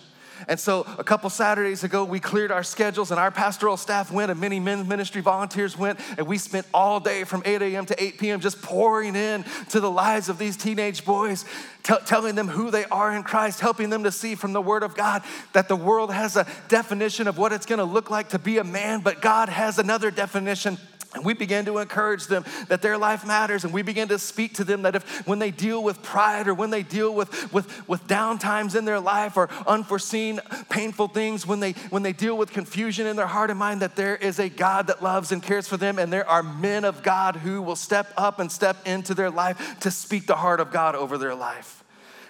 And 0.49 0.61
so 0.61 0.87
a 0.99 1.03
couple 1.03 1.29
Saturdays 1.29 1.83
ago, 1.83 2.05
we 2.05 2.21
cleared 2.21 2.53
our 2.53 2.63
schedules 2.63 3.11
and 3.11 3.19
our 3.19 3.33
pastoral 3.33 3.77
staff 3.77 4.13
went 4.13 4.31
and 4.31 4.41
many 4.41 4.61
men's 4.61 4.87
ministry 4.87 5.21
volunteers 5.21 5.77
went 5.77 5.99
and 6.17 6.27
we 6.27 6.39
spent 6.39 6.67
all 6.73 7.01
day 7.01 7.25
from 7.25 7.43
8 7.45 7.63
a.m. 7.63 7.85
to 7.87 8.03
8 8.03 8.19
p.m. 8.19 8.41
just 8.41 8.63
pouring 8.63 9.17
in 9.17 9.45
to 9.71 9.81
the 9.81 9.91
lives 9.91 10.29
of 10.29 10.39
these 10.39 10.57
teenage 10.57 11.05
boys, 11.05 11.45
t- 11.83 11.95
telling 12.07 12.37
them 12.37 12.47
who 12.47 12.71
they 12.71 12.85
are 12.87 13.15
in 13.15 13.25
Christ, 13.25 13.61
helping 13.61 13.91
them 13.91 14.05
to 14.05 14.13
see 14.13 14.37
from 14.37 14.53
the 14.53 14.63
Word 14.63 14.85
of 14.85 14.95
God 14.95 15.23
that 15.53 15.67
the 15.67 15.77
world 15.77 16.13
has 16.13 16.37
a 16.37 16.47
definition 16.69 17.27
of 17.27 17.39
what 17.39 17.53
it's 17.53 17.67
gonna 17.67 17.85
look 17.85 18.09
like 18.11 18.29
to 18.29 18.39
be 18.39 18.59
a 18.59 18.65
man, 18.65 19.01
but 19.01 19.21
God 19.21 19.49
has 19.49 19.79
another 19.81 20.13
definition 20.13 20.79
and 21.17 21.25
we 21.25 21.33
begin 21.33 21.65
to 21.65 21.79
encourage 21.79 22.27
them 22.27 22.45
that 22.69 22.83
their 22.83 22.99
life 22.99 23.27
matters. 23.27 23.65
And 23.65 23.73
we 23.73 23.81
begin 23.81 24.09
to 24.09 24.19
speak 24.19 24.55
to 24.55 24.65
them 24.65 24.83
that 24.83 24.95
if 24.95 25.27
when 25.27 25.39
they 25.39 25.51
deal 25.51 25.83
with 25.83 26.03
pride 26.03 26.47
or 26.47 26.53
when 26.53 26.69
they 26.69 26.83
deal 26.83 27.15
with, 27.15 27.53
with, 27.55 27.89
with 27.89 28.07
down 28.07 28.39
times 28.39 28.75
in 28.75 28.85
their 28.85 29.01
life 29.01 29.39
or 29.39 29.49
unforeseen 29.67 30.41
painful 30.69 31.09
things, 31.09 31.47
when 31.47 31.59
they 31.59 31.73
when 31.89 32.03
they 32.03 32.13
deal 32.13 32.37
with 32.37 32.51
confusion 32.51 33.07
in 33.07 33.17
their 33.17 33.27
heart 33.27 33.49
and 33.49 33.59
mind, 33.59 33.81
that 33.81 33.97
there 33.97 34.15
is 34.15 34.39
a 34.39 34.51
God 34.51 34.89
that 34.89 35.03
loves 35.03 35.33
and 35.33 35.43
cares 35.43 35.67
for 35.67 35.79
them. 35.79 35.99
And 35.99 36.13
there 36.13 36.29
are 36.29 36.43
men 36.43 36.85
of 36.85 37.03
God 37.03 37.37
who 37.37 37.63
will 37.63 37.77
step 37.77 38.13
up 38.19 38.39
and 38.39 38.53
step 38.53 38.87
into 38.87 39.15
their 39.15 39.31
life 39.31 39.81
to 39.81 39.91
speak 39.91 40.27
the 40.27 40.37
heart 40.37 40.61
of 40.61 40.71
God 40.71 40.95
over 40.95 41.17
their 41.17 41.35
life. 41.35 41.83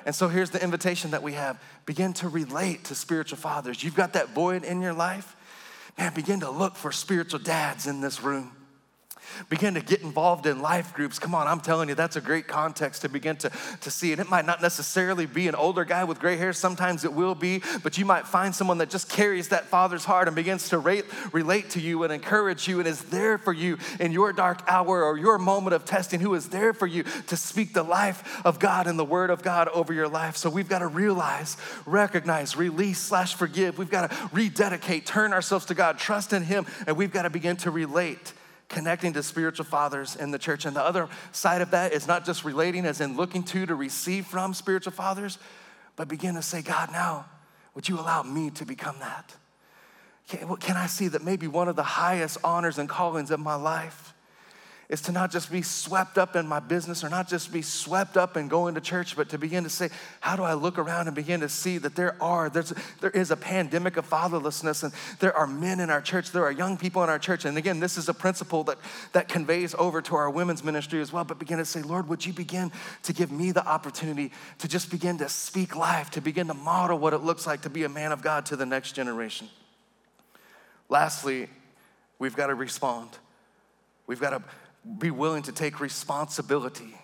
And 0.04 0.14
so 0.14 0.28
here's 0.28 0.50
the 0.50 0.62
invitation 0.62 1.10
that 1.10 1.24
we 1.24 1.32
have. 1.32 1.60
Begin 1.86 2.12
to 2.14 2.28
relate 2.28 2.84
to 2.84 2.94
spiritual 2.94 3.38
fathers. 3.38 3.82
You've 3.82 3.96
got 3.96 4.12
that 4.12 4.28
void 4.28 4.62
in 4.62 4.80
your 4.80 4.92
life. 4.92 5.34
Man, 5.98 6.14
begin 6.14 6.38
to 6.40 6.50
look 6.50 6.76
for 6.76 6.92
spiritual 6.92 7.40
dads 7.40 7.88
in 7.88 8.00
this 8.00 8.22
room 8.22 8.52
Begin 9.48 9.74
to 9.74 9.80
get 9.80 10.02
involved 10.02 10.46
in 10.46 10.60
life 10.60 10.94
groups. 10.94 11.18
Come 11.18 11.34
on, 11.34 11.46
I'm 11.46 11.60
telling 11.60 11.88
you, 11.88 11.94
that's 11.94 12.16
a 12.16 12.20
great 12.20 12.46
context 12.46 13.02
to 13.02 13.08
begin 13.08 13.36
to, 13.36 13.50
to 13.80 13.90
see. 13.90 14.12
And 14.12 14.20
it 14.20 14.28
might 14.28 14.46
not 14.46 14.62
necessarily 14.62 15.26
be 15.26 15.48
an 15.48 15.54
older 15.54 15.84
guy 15.84 16.04
with 16.04 16.18
gray 16.18 16.36
hair, 16.36 16.52
sometimes 16.52 17.04
it 17.04 17.12
will 17.12 17.34
be, 17.34 17.62
but 17.82 17.98
you 17.98 18.04
might 18.04 18.26
find 18.26 18.54
someone 18.54 18.78
that 18.78 18.90
just 18.90 19.08
carries 19.08 19.48
that 19.48 19.66
father's 19.66 20.04
heart 20.04 20.28
and 20.28 20.34
begins 20.34 20.68
to 20.70 20.78
rate, 20.78 21.04
relate 21.32 21.70
to 21.70 21.80
you 21.80 22.02
and 22.02 22.12
encourage 22.12 22.68
you 22.68 22.78
and 22.78 22.88
is 22.88 23.02
there 23.04 23.38
for 23.38 23.52
you 23.52 23.78
in 24.00 24.12
your 24.12 24.32
dark 24.32 24.62
hour 24.68 25.02
or 25.04 25.18
your 25.18 25.38
moment 25.38 25.74
of 25.74 25.84
testing, 25.84 26.20
who 26.20 26.34
is 26.34 26.48
there 26.48 26.72
for 26.72 26.86
you 26.86 27.04
to 27.26 27.36
speak 27.36 27.72
the 27.72 27.82
life 27.82 28.44
of 28.44 28.58
God 28.58 28.86
and 28.86 28.98
the 28.98 29.04
word 29.04 29.30
of 29.30 29.42
God 29.42 29.68
over 29.68 29.92
your 29.92 30.08
life. 30.08 30.36
So 30.36 30.50
we've 30.50 30.68
got 30.68 30.80
to 30.80 30.86
realize, 30.86 31.56
recognize, 31.84 32.56
release, 32.56 32.98
slash 32.98 33.34
forgive. 33.34 33.78
We've 33.78 33.90
got 33.90 34.10
to 34.10 34.30
rededicate, 34.32 35.06
turn 35.06 35.32
ourselves 35.32 35.66
to 35.66 35.74
God, 35.74 35.98
trust 35.98 36.32
in 36.32 36.42
Him, 36.42 36.66
and 36.86 36.96
we've 36.96 37.12
got 37.12 37.22
to 37.22 37.30
begin 37.30 37.56
to 37.58 37.70
relate 37.70 38.32
connecting 38.68 39.12
to 39.12 39.22
spiritual 39.22 39.64
fathers 39.64 40.16
in 40.16 40.30
the 40.30 40.38
church. 40.38 40.64
And 40.64 40.74
the 40.74 40.82
other 40.82 41.08
side 41.32 41.62
of 41.62 41.70
that 41.70 41.92
is 41.92 42.06
not 42.06 42.24
just 42.24 42.44
relating 42.44 42.84
as 42.84 43.00
in 43.00 43.16
looking 43.16 43.42
to 43.44 43.66
to 43.66 43.74
receive 43.74 44.26
from 44.26 44.54
spiritual 44.54 44.92
fathers, 44.92 45.38
but 45.94 46.08
begin 46.08 46.34
to 46.34 46.42
say, 46.42 46.62
God, 46.62 46.90
now, 46.92 47.26
would 47.74 47.88
you 47.88 47.98
allow 47.98 48.22
me 48.22 48.50
to 48.50 48.64
become 48.64 48.96
that? 49.00 49.34
Can, 50.28 50.56
can 50.56 50.76
I 50.76 50.86
see 50.86 51.08
that 51.08 51.22
maybe 51.22 51.46
one 51.46 51.68
of 51.68 51.76
the 51.76 51.82
highest 51.82 52.38
honors 52.42 52.78
and 52.78 52.88
callings 52.88 53.30
of 53.30 53.38
my 53.38 53.54
life 53.54 54.14
is 54.88 55.00
to 55.02 55.12
not 55.12 55.32
just 55.32 55.50
be 55.50 55.62
swept 55.62 56.16
up 56.16 56.36
in 56.36 56.46
my 56.46 56.60
business 56.60 57.02
or 57.02 57.08
not 57.08 57.28
just 57.28 57.52
be 57.52 57.60
swept 57.60 58.16
up 58.16 58.36
in 58.36 58.46
going 58.46 58.74
to 58.76 58.80
church, 58.80 59.16
but 59.16 59.28
to 59.28 59.38
begin 59.38 59.64
to 59.64 59.70
say, 59.70 59.90
how 60.20 60.36
do 60.36 60.44
I 60.44 60.54
look 60.54 60.78
around 60.78 61.08
and 61.08 61.16
begin 61.16 61.40
to 61.40 61.48
see 61.48 61.78
that 61.78 61.96
there 61.96 62.16
are, 62.22 62.48
there's, 62.48 62.72
there 63.00 63.10
is 63.10 63.32
a 63.32 63.36
pandemic 63.36 63.96
of 63.96 64.08
fatherlessness 64.08 64.84
and 64.84 64.92
there 65.18 65.36
are 65.36 65.46
men 65.46 65.80
in 65.80 65.90
our 65.90 66.00
church, 66.00 66.30
there 66.30 66.44
are 66.44 66.52
young 66.52 66.76
people 66.76 67.02
in 67.02 67.08
our 67.08 67.18
church. 67.18 67.44
And 67.44 67.58
again, 67.58 67.80
this 67.80 67.98
is 67.98 68.08
a 68.08 68.14
principle 68.14 68.62
that, 68.64 68.78
that 69.12 69.28
conveys 69.28 69.74
over 69.76 70.00
to 70.02 70.14
our 70.14 70.30
women's 70.30 70.62
ministry 70.62 71.00
as 71.00 71.12
well, 71.12 71.24
but 71.24 71.40
begin 71.40 71.58
to 71.58 71.64
say, 71.64 71.82
Lord, 71.82 72.08
would 72.08 72.24
you 72.24 72.32
begin 72.32 72.70
to 73.02 73.12
give 73.12 73.32
me 73.32 73.50
the 73.50 73.66
opportunity 73.66 74.30
to 74.58 74.68
just 74.68 74.90
begin 74.90 75.18
to 75.18 75.28
speak 75.28 75.74
life, 75.74 76.10
to 76.10 76.20
begin 76.20 76.46
to 76.46 76.54
model 76.54 76.98
what 76.98 77.12
it 77.12 77.18
looks 77.18 77.44
like 77.44 77.62
to 77.62 77.70
be 77.70 77.82
a 77.82 77.88
man 77.88 78.12
of 78.12 78.22
God 78.22 78.46
to 78.46 78.56
the 78.56 78.66
next 78.66 78.92
generation. 78.92 79.48
Lastly, 80.88 81.48
we've 82.20 82.36
got 82.36 82.46
to 82.46 82.54
respond. 82.54 83.10
We've 84.06 84.20
got 84.20 84.30
to 84.30 84.42
be 84.98 85.10
willing 85.10 85.42
to 85.44 85.52
take 85.52 85.80
responsibility. 85.80 86.94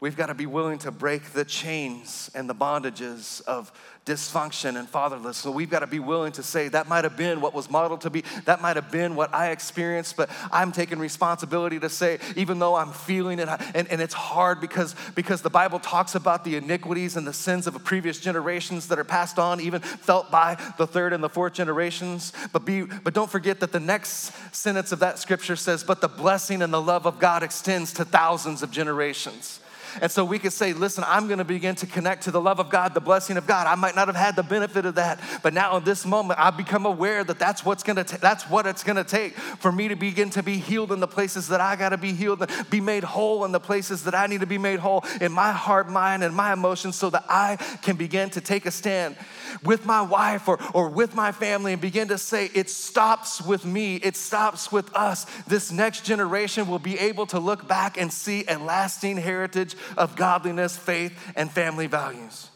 We've 0.00 0.16
got 0.16 0.26
to 0.26 0.34
be 0.34 0.46
willing 0.46 0.78
to 0.78 0.90
break 0.90 1.32
the 1.32 1.44
chains 1.44 2.30
and 2.34 2.50
the 2.50 2.54
bondages 2.54 3.40
of 3.42 3.72
dysfunction 4.04 4.76
and 4.76 4.88
fatherless. 4.88 5.36
So 5.36 5.50
we've 5.52 5.70
got 5.70 5.80
to 5.80 5.86
be 5.86 6.00
willing 6.00 6.32
to 6.32 6.42
say 6.42 6.68
that 6.68 6.88
might 6.88 7.04
have 7.04 7.16
been 7.16 7.40
what 7.40 7.54
was 7.54 7.70
modeled 7.70 8.00
to 8.00 8.10
be, 8.10 8.24
that 8.46 8.60
might 8.60 8.74
have 8.74 8.90
been 8.90 9.14
what 9.14 9.32
I 9.32 9.50
experienced, 9.50 10.16
but 10.16 10.28
I'm 10.50 10.72
taking 10.72 10.98
responsibility 10.98 11.78
to 11.78 11.88
say, 11.88 12.18
even 12.34 12.58
though 12.58 12.74
I'm 12.74 12.92
feeling 12.92 13.38
it, 13.38 13.48
and, 13.74 13.86
and 13.88 14.00
it's 14.00 14.14
hard 14.14 14.60
because, 14.60 14.96
because 15.14 15.42
the 15.42 15.50
Bible 15.50 15.78
talks 15.78 16.16
about 16.16 16.44
the 16.44 16.56
iniquities 16.56 17.16
and 17.16 17.24
the 17.24 17.32
sins 17.32 17.68
of 17.68 17.82
previous 17.84 18.18
generations 18.18 18.88
that 18.88 18.98
are 18.98 19.04
passed 19.04 19.38
on, 19.38 19.60
even 19.60 19.80
felt 19.80 20.30
by 20.32 20.58
the 20.78 20.86
third 20.86 21.12
and 21.12 21.22
the 21.22 21.28
fourth 21.28 21.52
generations. 21.52 22.32
But, 22.52 22.64
be, 22.64 22.82
but 22.82 23.14
don't 23.14 23.30
forget 23.30 23.60
that 23.60 23.70
the 23.70 23.80
next 23.80 24.32
sentence 24.54 24.90
of 24.90 24.98
that 24.98 25.20
scripture 25.20 25.56
says, 25.56 25.84
But 25.84 26.00
the 26.00 26.08
blessing 26.08 26.62
and 26.62 26.74
the 26.74 26.82
love 26.82 27.06
of 27.06 27.20
God 27.20 27.42
extends 27.44 27.92
to 27.94 28.04
thousands 28.04 28.62
of 28.62 28.72
generations. 28.72 29.60
And 30.00 30.10
so 30.10 30.24
we 30.24 30.38
could 30.38 30.52
say, 30.52 30.72
listen, 30.72 31.04
I'm 31.06 31.28
gonna 31.28 31.44
begin 31.44 31.74
to 31.76 31.86
connect 31.86 32.24
to 32.24 32.30
the 32.30 32.40
love 32.40 32.58
of 32.58 32.70
God, 32.70 32.94
the 32.94 33.00
blessing 33.00 33.36
of 33.36 33.46
God. 33.46 33.66
I 33.66 33.74
might 33.74 33.94
not 33.94 34.08
have 34.08 34.16
had 34.16 34.36
the 34.36 34.42
benefit 34.42 34.86
of 34.86 34.94
that, 34.96 35.20
but 35.42 35.52
now 35.52 35.76
in 35.76 35.84
this 35.84 36.06
moment, 36.06 36.40
I've 36.40 36.56
become 36.56 36.86
aware 36.86 37.24
that 37.24 37.38
that's 37.38 37.64
what's 37.64 37.82
gonna 37.82 38.04
ta- 38.04 38.18
that's 38.20 38.48
what 38.48 38.66
it's 38.66 38.82
gonna 38.82 39.04
take 39.04 39.34
for 39.36 39.72
me 39.72 39.88
to 39.88 39.96
begin 39.96 40.30
to 40.30 40.42
be 40.42 40.58
healed 40.58 40.92
in 40.92 41.00
the 41.00 41.08
places 41.08 41.48
that 41.48 41.60
I 41.60 41.76
gotta 41.76 41.98
be 41.98 42.12
healed, 42.12 42.48
be 42.70 42.80
made 42.80 43.04
whole 43.04 43.44
in 43.44 43.52
the 43.52 43.60
places 43.60 44.04
that 44.04 44.14
I 44.14 44.26
need 44.26 44.40
to 44.40 44.46
be 44.46 44.58
made 44.58 44.78
whole 44.78 45.04
in 45.20 45.32
my 45.32 45.52
heart, 45.52 45.90
mind, 45.90 46.22
and 46.22 46.34
my 46.34 46.52
emotions, 46.52 46.96
so 46.96 47.10
that 47.10 47.24
I 47.28 47.56
can 47.82 47.96
begin 47.96 48.30
to 48.30 48.40
take 48.40 48.66
a 48.66 48.70
stand 48.70 49.16
with 49.62 49.84
my 49.86 50.02
wife 50.02 50.48
or, 50.48 50.58
or 50.74 50.88
with 50.88 51.14
my 51.14 51.32
family 51.32 51.72
and 51.72 51.82
begin 51.82 52.08
to 52.08 52.18
say, 52.18 52.50
it 52.54 52.70
stops 52.70 53.40
with 53.42 53.64
me, 53.64 53.96
it 53.96 54.16
stops 54.16 54.72
with 54.72 54.94
us. 54.96 55.26
This 55.46 55.70
next 55.70 56.04
generation 56.04 56.68
will 56.68 56.78
be 56.78 56.98
able 56.98 57.26
to 57.26 57.38
look 57.38 57.68
back 57.68 57.98
and 57.98 58.12
see 58.12 58.44
a 58.48 58.58
lasting 58.58 59.18
heritage 59.18 59.76
of 59.96 60.16
godliness, 60.16 60.76
faith, 60.76 61.18
and 61.36 61.50
family 61.50 61.86
values. 61.86 62.50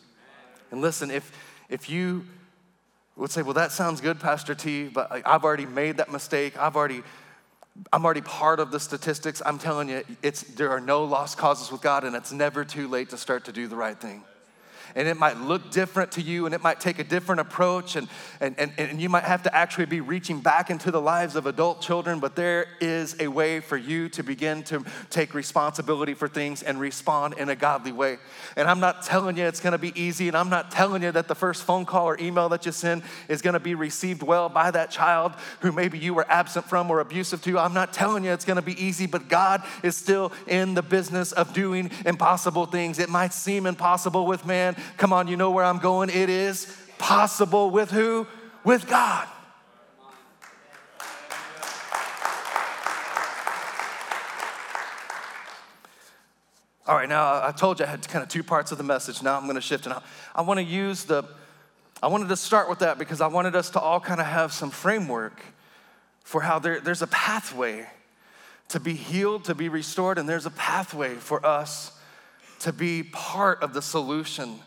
And 0.71 0.81
listen, 0.81 1.11
if, 1.11 1.33
if 1.69 1.89
you 1.89 2.25
would 3.17 3.31
say, 3.31 3.43
well, 3.43 3.55
that 3.55 3.73
sounds 3.73 4.01
good, 4.01 4.21
Pastor 4.21 4.55
T, 4.55 4.89
but 4.89 5.23
I've 5.27 5.45
already 5.45 5.67
made 5.67 5.99
that 5.99 6.11
mistake, 6.11 6.59
I've 6.59 6.77
already 6.77 7.03
I'm 7.93 8.07
already 8.07 8.23
part 8.23 8.59
of 8.59 8.71
the 8.71 8.81
statistics. 8.81 9.43
I'm 9.45 9.59
telling 9.59 9.91
you, 9.91 10.03
it's, 10.23 10.43
there 10.43 10.71
are 10.71 10.81
no 10.81 11.05
lost 11.05 11.37
causes 11.37 11.71
with 11.71 11.83
God, 11.83 12.05
and 12.05 12.17
it's 12.17 12.33
never 12.33 12.65
too 12.65 12.89
late 12.89 13.11
to 13.11 13.19
start 13.19 13.45
to 13.45 13.53
do 13.53 13.69
the 13.69 13.77
right 13.77 14.01
thing 14.01 14.25
and 14.96 15.06
it 15.06 15.16
might 15.16 15.38
look 15.38 15.70
different 15.70 16.11
to 16.12 16.22
you 16.22 16.46
and 16.46 16.54
it 16.54 16.62
might 16.62 16.80
take 16.80 16.98
a 16.98 17.04
different 17.04 17.40
approach 17.40 17.96
and, 17.96 18.09
and, 18.40 18.59
and, 18.59 18.72
and 18.78 19.00
you 19.00 19.11
might 19.11 19.24
have 19.24 19.42
to 19.42 19.54
actually 19.54 19.85
be 19.85 20.00
reaching 20.00 20.40
back 20.40 20.70
into 20.70 20.90
the 20.90 21.00
lives 21.00 21.37
of 21.37 21.46
adult 21.46 21.82
children, 21.82 22.18
but 22.18 22.35
there 22.35 22.66
is 22.80 23.14
a 23.20 23.28
way 23.28 23.61
for 23.61 23.76
you 23.76 24.09
to 24.09 24.22
begin 24.22 24.62
to 24.64 24.82
take 25.11 25.35
responsibility 25.35 26.14
for 26.14 26.28
things 26.28 26.62
and 26.62 26.80
respond 26.80 27.35
in 27.35 27.50
a 27.50 27.54
godly 27.54 27.92
way. 27.92 28.16
And 28.56 28.66
I'm 28.66 28.80
not 28.80 29.02
telling 29.02 29.37
you 29.37 29.44
it's 29.44 29.61
gonna 29.61 29.76
be 29.76 29.92
easy, 30.00 30.28
and 30.28 30.37
I'm 30.37 30.48
not 30.48 30.70
telling 30.70 31.02
you 31.02 31.12
that 31.12 31.28
the 31.28 31.35
first 31.35 31.64
phone 31.64 31.85
call 31.85 32.06
or 32.06 32.18
email 32.18 32.48
that 32.48 32.64
you 32.64 32.72
send 32.72 33.02
is 33.28 33.42
gonna 33.42 33.61
be 33.61 33.74
received 33.74 34.22
well 34.22 34.48
by 34.48 34.70
that 34.70 34.90
child 34.90 35.32
who 35.61 35.72
maybe 35.72 35.98
you 35.98 36.14
were 36.14 36.26
absent 36.30 36.64
from 36.64 36.90
or 36.90 37.00
abusive 37.00 37.42
to. 37.42 37.59
I'm 37.59 37.74
not 37.74 37.92
telling 37.92 38.24
you 38.24 38.32
it's 38.32 38.46
gonna 38.46 38.62
be 38.62 38.82
easy, 38.82 39.06
but 39.06 39.28
God 39.28 39.62
is 39.82 39.94
still 39.94 40.32
in 40.46 40.72
the 40.72 40.82
business 40.82 41.32
of 41.32 41.52
doing 41.52 41.90
impossible 42.06 42.64
things. 42.64 42.98
It 42.98 43.11
might 43.11 43.35
seem 43.35 43.66
impossible 43.66 44.26
with 44.26 44.46
man, 44.46 44.74
Come 44.96 45.12
on, 45.12 45.29
you 45.29 45.37
know 45.37 45.51
where 45.51 45.64
I'm 45.64 45.79
going? 45.79 46.11
It 46.11 46.29
is 46.29 46.75
possible 46.99 47.70
with 47.70 47.90
who? 47.90 48.27
With 48.64 48.88
God. 48.88 49.29
All 56.88 56.94
right, 56.94 57.09
now 57.09 57.44
I 57.44 57.51
told 57.51 57.81
you 57.81 57.85
I 57.85 57.88
had 57.88 58.07
kind 58.07 58.22
of 58.22 58.29
two 58.29 58.44
parts 58.44 58.70
of 58.70 58.79
the 58.79 58.85
message. 58.85 59.20
Now 59.20 59.37
I'm 59.37 59.42
going 59.42 59.57
to 59.57 59.61
shift, 59.61 59.87
and 59.87 59.94
I, 59.94 60.03
I 60.37 60.42
want 60.42 60.59
to 60.59 60.64
use 60.64 61.05
the, 61.05 61.25
I 62.01 62.07
wanted 62.07 62.29
to 62.29 62.37
start 62.37 62.68
with 62.68 62.79
that 62.79 62.96
because 62.96 63.20
I 63.20 63.27
wanted 63.27 63.57
us 63.57 63.70
to 63.70 63.81
all 63.81 63.99
kind 63.99 64.20
of 64.20 64.27
have 64.27 64.53
some 64.53 64.70
framework 64.70 65.42
for 66.22 66.42
how 66.42 66.61
there, 66.61 66.79
there's 66.79 67.03
a 67.03 67.09
pathway 67.09 67.88
to 68.68 68.79
be 68.79 68.94
healed, 68.94 69.44
to 69.46 69.55
be 69.55 69.68
restored, 69.68 70.16
and 70.16 70.29
there's 70.29 70.46
a 70.46 70.51
pathway 70.51 71.14
for 71.14 71.44
us 71.44 71.90
to 72.61 72.72
be 72.72 73.03
part 73.03 73.62
of 73.62 73.75
the 73.75 73.83
solution 73.83 74.61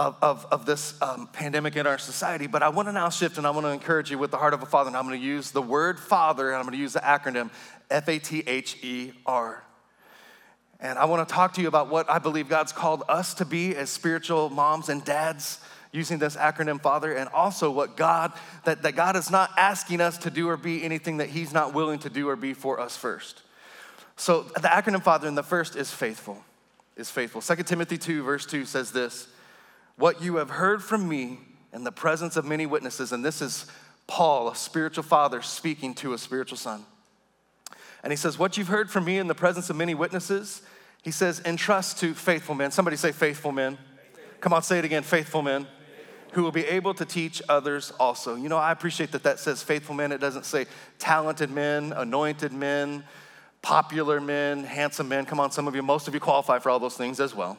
of, 0.00 0.16
of, 0.22 0.46
of 0.50 0.64
this 0.64 0.94
um, 1.02 1.28
pandemic 1.30 1.76
in 1.76 1.86
our 1.86 1.98
society. 1.98 2.46
But 2.46 2.62
I 2.62 2.70
want 2.70 2.88
to 2.88 2.92
now 2.92 3.10
shift 3.10 3.36
and 3.36 3.46
I 3.46 3.50
want 3.50 3.66
to 3.66 3.70
encourage 3.70 4.10
you 4.10 4.16
with 4.16 4.30
the 4.30 4.38
heart 4.38 4.54
of 4.54 4.62
a 4.62 4.66
father. 4.66 4.88
And 4.88 4.96
I'm 4.96 5.06
going 5.06 5.20
to 5.20 5.24
use 5.24 5.50
the 5.50 5.60
word 5.60 6.00
father 6.00 6.48
and 6.48 6.56
I'm 6.56 6.62
going 6.62 6.72
to 6.72 6.80
use 6.80 6.94
the 6.94 7.00
acronym 7.00 7.50
F 7.90 8.08
A 8.08 8.18
T 8.18 8.42
H 8.46 8.82
E 8.82 9.12
R. 9.26 9.62
And 10.80 10.98
I 10.98 11.04
want 11.04 11.28
to 11.28 11.34
talk 11.34 11.52
to 11.54 11.60
you 11.60 11.68
about 11.68 11.90
what 11.90 12.08
I 12.08 12.18
believe 12.18 12.48
God's 12.48 12.72
called 12.72 13.02
us 13.10 13.34
to 13.34 13.44
be 13.44 13.76
as 13.76 13.90
spiritual 13.90 14.48
moms 14.48 14.88
and 14.88 15.04
dads 15.04 15.60
using 15.92 16.18
this 16.18 16.34
acronym 16.34 16.80
father 16.80 17.12
and 17.12 17.28
also 17.28 17.70
what 17.70 17.98
God 17.98 18.32
that, 18.64 18.80
that 18.84 18.96
God 18.96 19.16
is 19.16 19.30
not 19.30 19.50
asking 19.58 20.00
us 20.00 20.16
to 20.18 20.30
do 20.30 20.48
or 20.48 20.56
be 20.56 20.82
anything 20.82 21.18
that 21.18 21.28
he's 21.28 21.52
not 21.52 21.74
willing 21.74 21.98
to 21.98 22.08
do 22.08 22.26
or 22.26 22.36
be 22.36 22.54
for 22.54 22.80
us 22.80 22.96
first. 22.96 23.42
So 24.16 24.44
the 24.44 24.68
acronym 24.68 25.02
father 25.02 25.28
in 25.28 25.34
the 25.34 25.42
first 25.42 25.76
is 25.76 25.92
faithful. 25.92 26.42
Is 26.96 27.10
faithful. 27.10 27.42
2 27.42 27.62
Timothy 27.64 27.98
2 27.98 28.22
verse 28.22 28.46
2 28.46 28.64
says 28.64 28.92
this 28.92 29.28
what 30.00 30.22
you 30.22 30.36
have 30.36 30.50
heard 30.50 30.82
from 30.82 31.08
me 31.08 31.38
in 31.72 31.84
the 31.84 31.92
presence 31.92 32.36
of 32.36 32.44
many 32.44 32.66
witnesses, 32.66 33.12
and 33.12 33.24
this 33.24 33.40
is 33.40 33.66
Paul, 34.06 34.48
a 34.48 34.56
spiritual 34.56 35.04
father, 35.04 35.40
speaking 35.42 35.94
to 35.96 36.14
a 36.14 36.18
spiritual 36.18 36.58
son. 36.58 36.84
And 38.02 38.12
he 38.12 38.16
says, 38.16 38.38
What 38.38 38.56
you've 38.56 38.68
heard 38.68 38.90
from 38.90 39.04
me 39.04 39.18
in 39.18 39.28
the 39.28 39.34
presence 39.34 39.70
of 39.70 39.76
many 39.76 39.94
witnesses, 39.94 40.62
he 41.02 41.10
says, 41.10 41.40
entrust 41.44 41.98
to 42.00 42.14
faithful 42.14 42.54
men. 42.54 42.70
Somebody 42.70 42.96
say, 42.96 43.12
faithful 43.12 43.52
men. 43.52 43.78
Come 44.40 44.52
on, 44.52 44.62
say 44.62 44.78
it 44.78 44.84
again, 44.84 45.02
faithful 45.02 45.42
men 45.42 45.66
who 46.32 46.42
will 46.42 46.52
be 46.52 46.64
able 46.66 46.94
to 46.94 47.04
teach 47.04 47.42
others 47.48 47.90
also. 47.98 48.36
You 48.36 48.48
know, 48.48 48.56
I 48.56 48.72
appreciate 48.72 49.12
that 49.12 49.22
that 49.24 49.38
says 49.38 49.62
faithful 49.62 49.94
men. 49.94 50.12
It 50.12 50.18
doesn't 50.18 50.44
say 50.44 50.66
talented 50.98 51.50
men, 51.50 51.92
anointed 51.92 52.52
men, 52.52 53.04
popular 53.62 54.20
men, 54.20 54.64
handsome 54.64 55.08
men. 55.08 55.26
Come 55.26 55.40
on, 55.40 55.50
some 55.50 55.66
of 55.66 55.74
you, 55.74 55.82
most 55.82 56.06
of 56.06 56.14
you 56.14 56.20
qualify 56.20 56.58
for 56.58 56.70
all 56.70 56.78
those 56.78 56.96
things 56.96 57.18
as 57.18 57.34
well. 57.34 57.58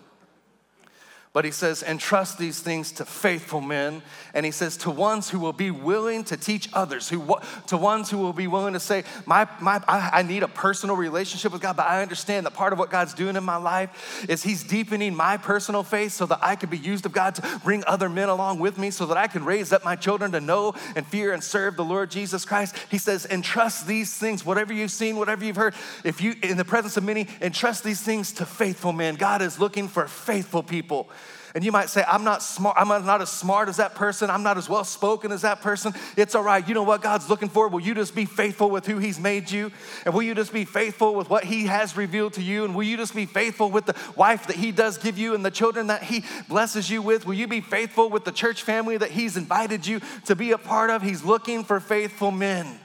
But 1.34 1.46
he 1.46 1.52
says, 1.52 1.82
entrust 1.82 2.38
these 2.38 2.60
things 2.60 2.91
to 2.94 3.06
faithful 3.06 3.62
men. 3.62 4.02
And 4.34 4.46
he 4.46 4.52
says, 4.52 4.76
to 4.78 4.91
ones 4.91 5.30
who 5.30 5.39
will 5.39 5.54
be 5.54 5.72
willing 5.72 6.26
to 6.26 6.36
teach 6.36 6.67
others, 6.74 7.08
who, 7.08 7.38
to 7.67 7.78
ones 7.78 8.10
who 8.10 8.17
will 8.17 8.34
be 8.34 8.48
willing 8.48 8.74
to 8.74 8.82
say, 8.82 9.06
my, 9.26 9.48
my, 9.62 9.82
I, 9.88 10.10
I 10.15 10.24
need 10.24 10.44
a 10.44 10.50
personal 10.50 10.98
relationship 10.98 11.54
with 11.54 11.62
God, 11.62 11.78
but 11.78 11.88
I 11.88 12.02
understand 12.02 12.46
that 12.46 12.54
part 12.54 12.74
of 12.74 12.80
what 12.80 12.89
God's 12.89 13.13
doing 13.13 13.38
in 13.38 13.46
my 13.46 13.56
life 13.56 14.26
is 14.28 14.44
he's 14.44 14.62
deepening 14.62 15.15
my 15.15 15.38
personal 15.38 15.84
faith 15.84 16.12
so 16.12 16.26
that 16.26 16.39
I 16.41 16.58
can 16.58 16.70
be 16.70 16.78
used 16.78 17.06
of 17.06 17.13
God 17.13 17.36
to 17.36 17.62
bring 17.63 17.86
other 17.88 18.10
men 18.10 18.28
along 18.28 18.60
with 18.60 18.78
me 18.78 18.91
so 18.91 19.06
that 19.06 19.15
I 19.15 19.28
can 19.28 19.46
raise 19.46 19.72
up 19.72 19.86
my 19.86 19.96
children 19.96 20.34
to 20.34 20.41
know 20.41 20.74
and 20.98 21.08
fear 21.08 21.32
and 21.32 21.41
serve 21.41 21.78
the 21.78 21.86
Lord 21.86 22.12
Jesus 22.12 22.44
Christ. 22.44 22.76
He 22.89 22.98
says, 22.98 23.26
entrust 23.26 23.88
these 23.88 24.13
things, 24.17 24.46
whatever 24.46 24.74
you've 24.74 24.91
seen, 24.91 25.15
whatever 25.15 25.46
you've 25.46 25.56
heard, 25.56 25.76
if 26.04 26.20
you, 26.20 26.36
in 26.44 26.58
the 26.58 26.65
presence 26.65 26.98
of 26.98 27.06
many, 27.06 27.30
entrust 27.39 27.86
these 27.86 28.02
things 28.02 28.34
to 28.34 28.46
faithful 28.46 28.91
men. 28.91 29.15
God 29.15 29.41
is 29.41 29.62
looking 29.62 29.88
for 29.88 30.10
faithful 30.10 30.62
people. 30.62 31.10
And 31.53 31.65
you 31.65 31.71
might 31.71 31.89
say, 31.89 32.03
I'm 32.07 32.23
not 32.23 32.41
smart, 32.41 32.77
I'm 32.79 32.87
not 32.87 33.21
as 33.21 33.29
smart 33.29 33.67
as 33.67 33.77
that 33.77 33.93
person, 33.93 34.29
I'm 34.29 34.43
not 34.43 34.57
as 34.57 34.69
well 34.69 34.85
spoken 34.85 35.33
as 35.33 35.41
that 35.41 35.61
person. 35.61 35.93
It's 36.15 36.33
all 36.33 36.43
right. 36.43 36.65
You 36.65 36.73
know 36.73 36.83
what 36.83 37.01
God's 37.01 37.29
looking 37.29 37.49
for? 37.49 37.67
Will 37.67 37.81
you 37.81 37.93
just 37.93 38.15
be 38.15 38.23
faithful 38.23 38.69
with 38.69 38.85
who 38.85 38.99
He's 38.99 39.19
made 39.19 39.51
you? 39.51 39.71
And 40.05 40.13
will 40.13 40.23
you 40.23 40.33
just 40.33 40.53
be 40.53 40.63
faithful 40.63 41.13
with 41.13 41.29
what 41.29 41.43
He 41.43 41.65
has 41.65 41.97
revealed 41.97 42.33
to 42.33 42.41
you? 42.41 42.63
And 42.63 42.73
will 42.73 42.83
you 42.83 42.95
just 42.95 43.13
be 43.13 43.25
faithful 43.25 43.69
with 43.69 43.85
the 43.85 43.95
wife 44.15 44.47
that 44.47 44.55
He 44.55 44.71
does 44.71 44.97
give 44.97 45.17
you 45.17 45.35
and 45.35 45.43
the 45.43 45.51
children 45.51 45.87
that 45.87 46.03
He 46.03 46.23
blesses 46.47 46.89
you 46.89 47.01
with? 47.01 47.25
Will 47.25 47.33
you 47.33 47.47
be 47.47 47.59
faithful 47.59 48.09
with 48.09 48.23
the 48.23 48.31
church 48.31 48.63
family 48.63 48.95
that 48.95 49.11
He's 49.11 49.35
invited 49.35 49.85
you 49.85 49.99
to 50.27 50.35
be 50.37 50.51
a 50.51 50.57
part 50.57 50.89
of? 50.89 51.01
He's 51.01 51.23
looking 51.23 51.65
for 51.65 51.81
faithful 51.81 52.31
men. 52.31 52.79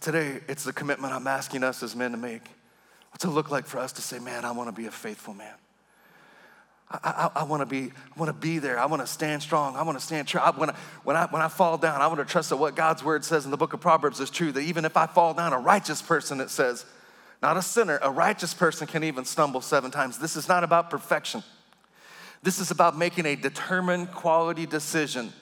Today, 0.00 0.40
it's 0.48 0.64
the 0.64 0.72
commitment 0.72 1.12
I'm 1.12 1.26
asking 1.26 1.64
us 1.64 1.82
as 1.82 1.94
men 1.94 2.12
to 2.12 2.16
make. 2.16 2.44
What's 3.10 3.24
it 3.24 3.30
look 3.30 3.50
like 3.50 3.66
for 3.66 3.78
us 3.78 3.92
to 3.92 4.02
say, 4.02 4.18
man, 4.18 4.44
I 4.44 4.52
want 4.52 4.68
to 4.68 4.80
be 4.80 4.86
a 4.86 4.90
faithful 4.90 5.34
man? 5.34 5.54
I, 6.90 7.30
I, 7.34 7.40
I 7.40 7.44
want 7.44 7.60
to 7.60 7.66
be, 7.66 7.92
I 8.16 8.18
want 8.18 8.28
to 8.28 8.32
be 8.32 8.58
there. 8.58 8.78
I 8.78 8.86
want 8.86 9.02
to 9.02 9.06
stand 9.06 9.42
strong. 9.42 9.76
I 9.76 9.82
want 9.82 9.98
to 9.98 10.04
stand 10.04 10.26
true. 10.26 10.40
when, 10.40 10.70
I, 10.70 10.74
when, 11.04 11.16
I, 11.16 11.26
when 11.26 11.42
I 11.42 11.48
fall 11.48 11.78
down, 11.78 12.00
I 12.00 12.06
want 12.08 12.18
to 12.18 12.24
trust 12.24 12.50
that 12.50 12.56
what 12.56 12.74
God's 12.74 13.04
word 13.04 13.24
says 13.24 13.44
in 13.44 13.50
the 13.50 13.56
book 13.56 13.72
of 13.72 13.80
Proverbs 13.80 14.20
is 14.20 14.30
true. 14.30 14.50
That 14.52 14.62
even 14.62 14.84
if 14.84 14.96
I 14.96 15.06
fall 15.06 15.34
down, 15.34 15.52
a 15.52 15.58
righteous 15.58 16.02
person, 16.02 16.40
it 16.40 16.50
says, 16.50 16.84
not 17.42 17.56
a 17.56 17.62
sinner, 17.62 17.98
a 18.02 18.10
righteous 18.10 18.52
person 18.52 18.86
can 18.86 19.04
even 19.04 19.24
stumble 19.24 19.60
seven 19.60 19.90
times. 19.90 20.18
This 20.18 20.36
is 20.36 20.48
not 20.48 20.64
about 20.64 20.90
perfection. 20.90 21.42
This 22.42 22.58
is 22.58 22.70
about 22.70 22.98
making 22.98 23.26
a 23.26 23.36
determined 23.36 24.10
quality 24.12 24.66
decision 24.66 25.32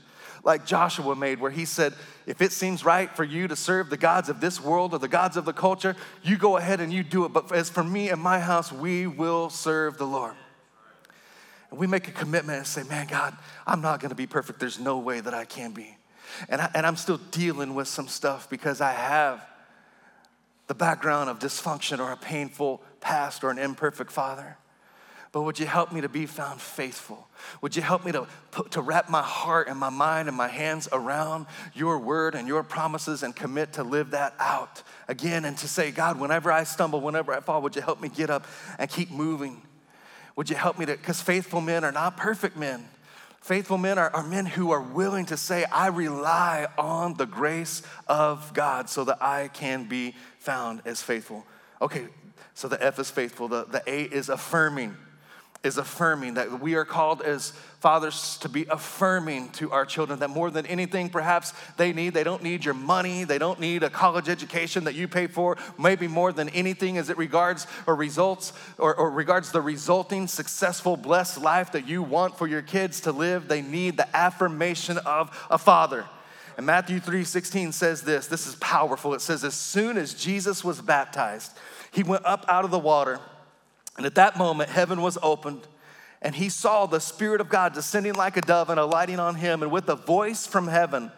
like 0.45 0.67
Joshua 0.67 1.15
made, 1.15 1.41
where 1.41 1.51
he 1.51 1.65
said, 1.65 1.95
If 2.27 2.43
it 2.43 2.53
seems 2.53 2.85
right 2.85 3.11
for 3.15 3.25
you 3.25 3.49
to 3.49 3.57
serve 3.57 3.91
the 3.91 3.97
gods 3.97 4.29
of 4.29 4.41
this 4.41 4.61
world 4.61 4.95
or 4.95 4.99
the 4.99 5.09
gods 5.09 5.37
of 5.37 5.45
the 5.45 5.53
culture, 5.53 5.97
you 6.23 6.37
go 6.37 6.57
ahead 6.57 6.81
and 6.81 6.93
you 6.93 7.03
do 7.03 7.25
it. 7.25 7.33
But 7.33 7.53
as 7.53 7.71
for 7.71 7.85
me 7.85 8.11
and 8.11 8.21
my 8.21 8.41
house, 8.41 8.73
we 8.73 9.07
will 9.07 9.51
serve 9.51 9.99
the 9.99 10.07
Lord. 10.07 10.35
And 11.71 11.79
we 11.79 11.87
make 11.87 12.09
a 12.09 12.13
commitment 12.13 12.59
and 12.59 12.67
say, 12.67 12.83
Man, 12.83 13.07
God, 13.07 13.37
I'm 13.67 13.81
not 13.81 14.01
gonna 14.01 14.15
be 14.15 14.27
perfect. 14.27 14.61
There's 14.61 14.79
no 14.79 14.99
way 14.99 15.21
that 15.21 15.35
I 15.35 15.45
can 15.45 15.73
be. 15.73 15.97
And, 16.49 16.61
I, 16.61 16.71
and 16.75 16.87
I'm 16.87 16.97
still 16.97 17.19
dealing 17.31 17.75
with 17.75 17.89
some 17.89 18.09
stuff 18.09 18.51
because 18.51 18.81
I 18.81 18.93
have 18.93 19.45
the 20.67 20.75
background 20.75 21.31
of 21.31 21.39
dysfunction 21.39 21.99
or 21.99 22.13
a 22.13 22.17
painful 22.17 22.83
past 23.01 23.43
or 23.43 23.51
an 23.51 23.59
imperfect 23.59 24.13
father 24.13 24.59
but 25.33 25.43
would 25.43 25.59
you 25.59 25.67
help 25.67 25.93
me 25.93 26.01
to 26.01 26.09
be 26.09 26.27
found 26.27 26.61
faithful? 26.61 27.29
Would 27.61 27.77
you 27.77 27.83
help 27.83 28.05
me 28.05 28.13
to, 28.13 28.27
to 28.71 28.81
wrap 28.81 29.11
my 29.11 29.23
heart 29.23 29.69
and 29.69 29.79
my 29.79 29.91
mind 29.91 30.29
and 30.29 30.37
my 30.37 30.49
hands 30.49 30.89
around 30.91 31.47
your 31.75 31.99
word 31.99 32.35
and 32.35 32.49
your 32.49 32.63
promises 32.63 33.23
and 33.23 33.37
commit 33.37 33.75
to 33.75 33.83
live 33.83 34.13
that 34.13 34.35
out 34.39 34.83
again 35.07 35.45
and 35.45 35.57
to 35.59 35.69
say, 35.69 35.91
God, 35.91 36.19
whenever 36.19 36.51
I 36.51 36.65
stumble, 36.65 37.01
whenever 37.01 37.33
I 37.33 37.41
fall, 37.41 37.61
would 37.63 37.77
you 37.77 37.83
help 37.83 38.01
me 38.01 38.09
get 38.09 38.31
up 38.31 38.47
and 38.79 38.89
keep 38.89 39.11
moving? 39.11 39.63
Would 40.37 40.49
you 40.49 40.57
help 40.57 40.79
me 40.79 40.87
to, 40.87 40.93
because 40.93 41.21
faithful 41.21 41.61
men 41.61 41.85
are 41.85 41.93
not 41.93 42.17
perfect 42.17 42.57
men. 42.57 42.89
Faithful 43.41 43.79
men 43.79 43.99
are, 43.99 44.11
are 44.15 44.27
men 44.27 44.47
who 44.47 44.71
are 44.71 44.81
willing 44.81 45.27
to 45.27 45.37
say, 45.37 45.65
I 45.65 45.89
rely 45.89 46.67
on 46.77 47.15
the 47.15 47.27
grace 47.27 47.83
of 48.07 48.53
God 48.55 48.89
so 48.91 49.05
that 49.05 49.23
I 49.23 49.49
can 49.49 49.85
be 49.85 50.15
found 50.39 50.83
as 50.85 51.03
faithful. 51.03 51.47
Okay, 51.81 52.09
so 52.55 52.67
the 52.69 52.83
F 52.85 52.99
is 52.99 53.11
faithful, 53.11 53.49
the, 53.49 53.65
the 53.65 53.83
A 53.87 54.03
is 54.03 54.29
affirming 54.29 54.97
is 55.65 55.77
affirming 55.77 56.35
that 56.35 56.61
we 56.61 56.75
are 56.75 56.85
called 56.85 57.21
as 57.21 57.51
fathers 57.81 58.39
to 58.39 58.49
be 58.49 58.65
affirming 58.71 59.51
to 59.51 59.73
our 59.73 59.85
children 59.85 60.21
that 60.21 60.31
more 60.31 60.51
than 60.51 60.65
anything 60.67 61.09
perhaps 61.09 61.53
they 61.77 61.93
need 61.93 62.15
they 62.15 62.23
don't 62.23 62.43
need 62.43 62.65
your 62.65 62.75
money 62.75 63.25
they 63.25 63.39
don't 63.39 63.59
need 63.59 63.83
a 63.83 63.91
college 63.91 64.29
education 64.29 64.85
that 64.85 64.95
you 64.95 65.09
pay 65.09 65.27
for. 65.27 65.57
Maybe 65.77 66.07
more 66.07 66.33
than 66.33 66.49
anything 66.51 66.97
as 66.97 67.11
it 67.11 67.19
regards 67.19 67.67
or 67.87 67.97
results 67.97 68.53
or, 68.79 68.95
or 68.95 69.11
regards 69.11 69.51
the 69.51 69.61
resulting 69.61 70.29
successful 70.29 70.97
blessed 70.97 71.41
life 71.41 71.73
that 71.73 71.89
you 71.89 72.03
want 72.03 72.39
for 72.39 72.47
your 72.47 72.63
kids 72.63 73.01
to 73.03 73.13
live 73.13 73.49
they 73.49 73.63
need 73.63 73.97
the 73.97 74.17
affirmation 74.17 74.99
of 74.99 75.47
a 75.51 75.59
father. 75.59 76.05
And 76.57 76.67
Matthew 76.67 77.01
3 77.01 77.25
16 77.25 77.73
says 77.73 78.03
this 78.03 78.29
this 78.29 78.47
is 78.47 78.55
powerful. 78.57 79.13
It 79.13 79.21
says 79.21 79.43
as 79.43 79.55
soon 79.55 79.97
as 79.97 80.15
Jesus 80.15 80.63
was 80.63 80.81
baptized 80.81 81.51
he 81.91 82.05
went 82.05 82.25
up 82.25 82.45
out 82.49 82.65
of 82.65 82.71
the 82.71 82.79
water 82.79 83.19
and 83.99 84.07
at 84.07 84.15
that 84.15 84.39
moment, 84.39 84.71
heaven 84.71 85.03
was 85.03 85.19
opened, 85.23 85.67
and 86.23 86.35
he 86.35 86.49
saw 86.49 86.87
the 86.87 87.01
Spirit 87.01 87.41
of 87.41 87.49
God 87.49 87.75
descending 87.75 88.15
like 88.15 88.37
a 88.37 88.41
dove 88.41 88.71
and 88.71 88.79
alighting 88.79 89.19
on 89.19 89.35
him. 89.35 89.63
And 89.63 89.73
with 89.73 89.89
a 89.89 89.97
voice 89.97 90.47
from 90.47 90.69
heaven, 90.69 91.11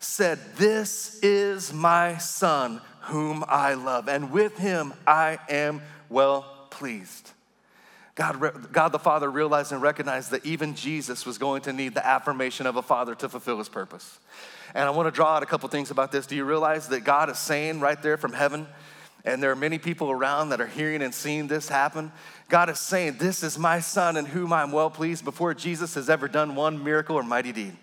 said, 0.00 0.38
This 0.56 1.20
is 1.22 1.74
my 1.74 2.16
Son, 2.16 2.80
whom 3.02 3.44
I 3.46 3.74
love, 3.74 4.08
and 4.08 4.32
with 4.32 4.56
him 4.56 4.94
I 5.06 5.38
am 5.48 5.82
well 6.08 6.68
pleased. 6.70 7.32
God, 8.14 8.72
God 8.72 8.92
the 8.92 8.98
Father 8.98 9.30
realized 9.30 9.72
and 9.72 9.82
recognized 9.82 10.30
that 10.30 10.46
even 10.46 10.74
Jesus 10.74 11.26
was 11.26 11.36
going 11.36 11.60
to 11.62 11.72
need 11.72 11.94
the 11.94 12.06
affirmation 12.06 12.66
of 12.66 12.76
a 12.76 12.82
father 12.82 13.14
to 13.14 13.28
fulfill 13.28 13.58
his 13.58 13.68
purpose. 13.68 14.18
And 14.74 14.84
I 14.84 14.90
want 14.90 15.06
to 15.06 15.10
draw 15.10 15.36
out 15.36 15.42
a 15.42 15.46
couple 15.46 15.68
things 15.68 15.90
about 15.90 16.12
this. 16.12 16.26
Do 16.26 16.34
you 16.34 16.46
realize 16.46 16.88
that 16.88 17.04
God 17.04 17.28
is 17.28 17.38
saying 17.38 17.80
right 17.80 18.02
there 18.02 18.16
from 18.16 18.32
heaven, 18.32 18.68
and 19.26 19.42
there 19.42 19.50
are 19.50 19.56
many 19.56 19.76
people 19.76 20.08
around 20.08 20.50
that 20.50 20.60
are 20.60 20.68
hearing 20.68 21.02
and 21.02 21.12
seeing 21.12 21.48
this 21.48 21.68
happen. 21.68 22.12
God 22.48 22.70
is 22.70 22.78
saying, 22.78 23.16
This 23.18 23.42
is 23.42 23.58
my 23.58 23.80
son 23.80 24.16
in 24.16 24.24
whom 24.24 24.52
I'm 24.52 24.70
well 24.70 24.88
pleased 24.88 25.24
before 25.24 25.52
Jesus 25.52 25.96
has 25.96 26.08
ever 26.08 26.28
done 26.28 26.54
one 26.54 26.82
miracle 26.82 27.16
or 27.16 27.24
mighty 27.24 27.52
deed. 27.52 27.76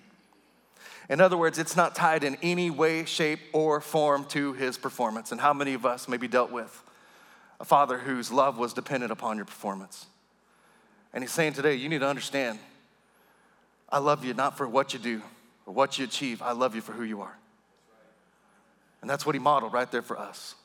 In 1.09 1.19
other 1.19 1.35
words, 1.35 1.59
it's 1.59 1.75
not 1.75 1.95
tied 1.95 2.23
in 2.23 2.37
any 2.41 2.69
way, 2.69 3.03
shape, 3.03 3.41
or 3.51 3.81
form 3.81 4.23
to 4.29 4.53
his 4.53 4.77
performance. 4.77 5.33
And 5.33 5.41
how 5.41 5.53
many 5.53 5.73
of 5.73 5.85
us 5.85 6.07
maybe 6.07 6.29
dealt 6.29 6.49
with 6.49 6.81
a 7.59 7.65
father 7.65 7.97
whose 7.97 8.31
love 8.31 8.57
was 8.57 8.71
dependent 8.71 9.11
upon 9.11 9.35
your 9.35 9.45
performance? 9.45 10.05
And 11.13 11.25
he's 11.25 11.31
saying 11.31 11.53
today, 11.53 11.75
you 11.75 11.89
need 11.89 11.99
to 11.99 12.07
understand 12.07 12.57
I 13.89 13.99
love 13.99 14.23
you 14.23 14.33
not 14.33 14.57
for 14.57 14.67
what 14.67 14.93
you 14.93 14.99
do 14.99 15.21
or 15.65 15.73
what 15.73 15.99
you 15.99 16.05
achieve, 16.05 16.41
I 16.41 16.53
love 16.53 16.73
you 16.73 16.81
for 16.81 16.93
who 16.93 17.03
you 17.03 17.21
are. 17.21 17.37
And 19.01 19.09
that's 19.09 19.25
what 19.25 19.35
he 19.35 19.39
modeled 19.39 19.73
right 19.73 19.91
there 19.91 20.01
for 20.01 20.17
us. 20.17 20.55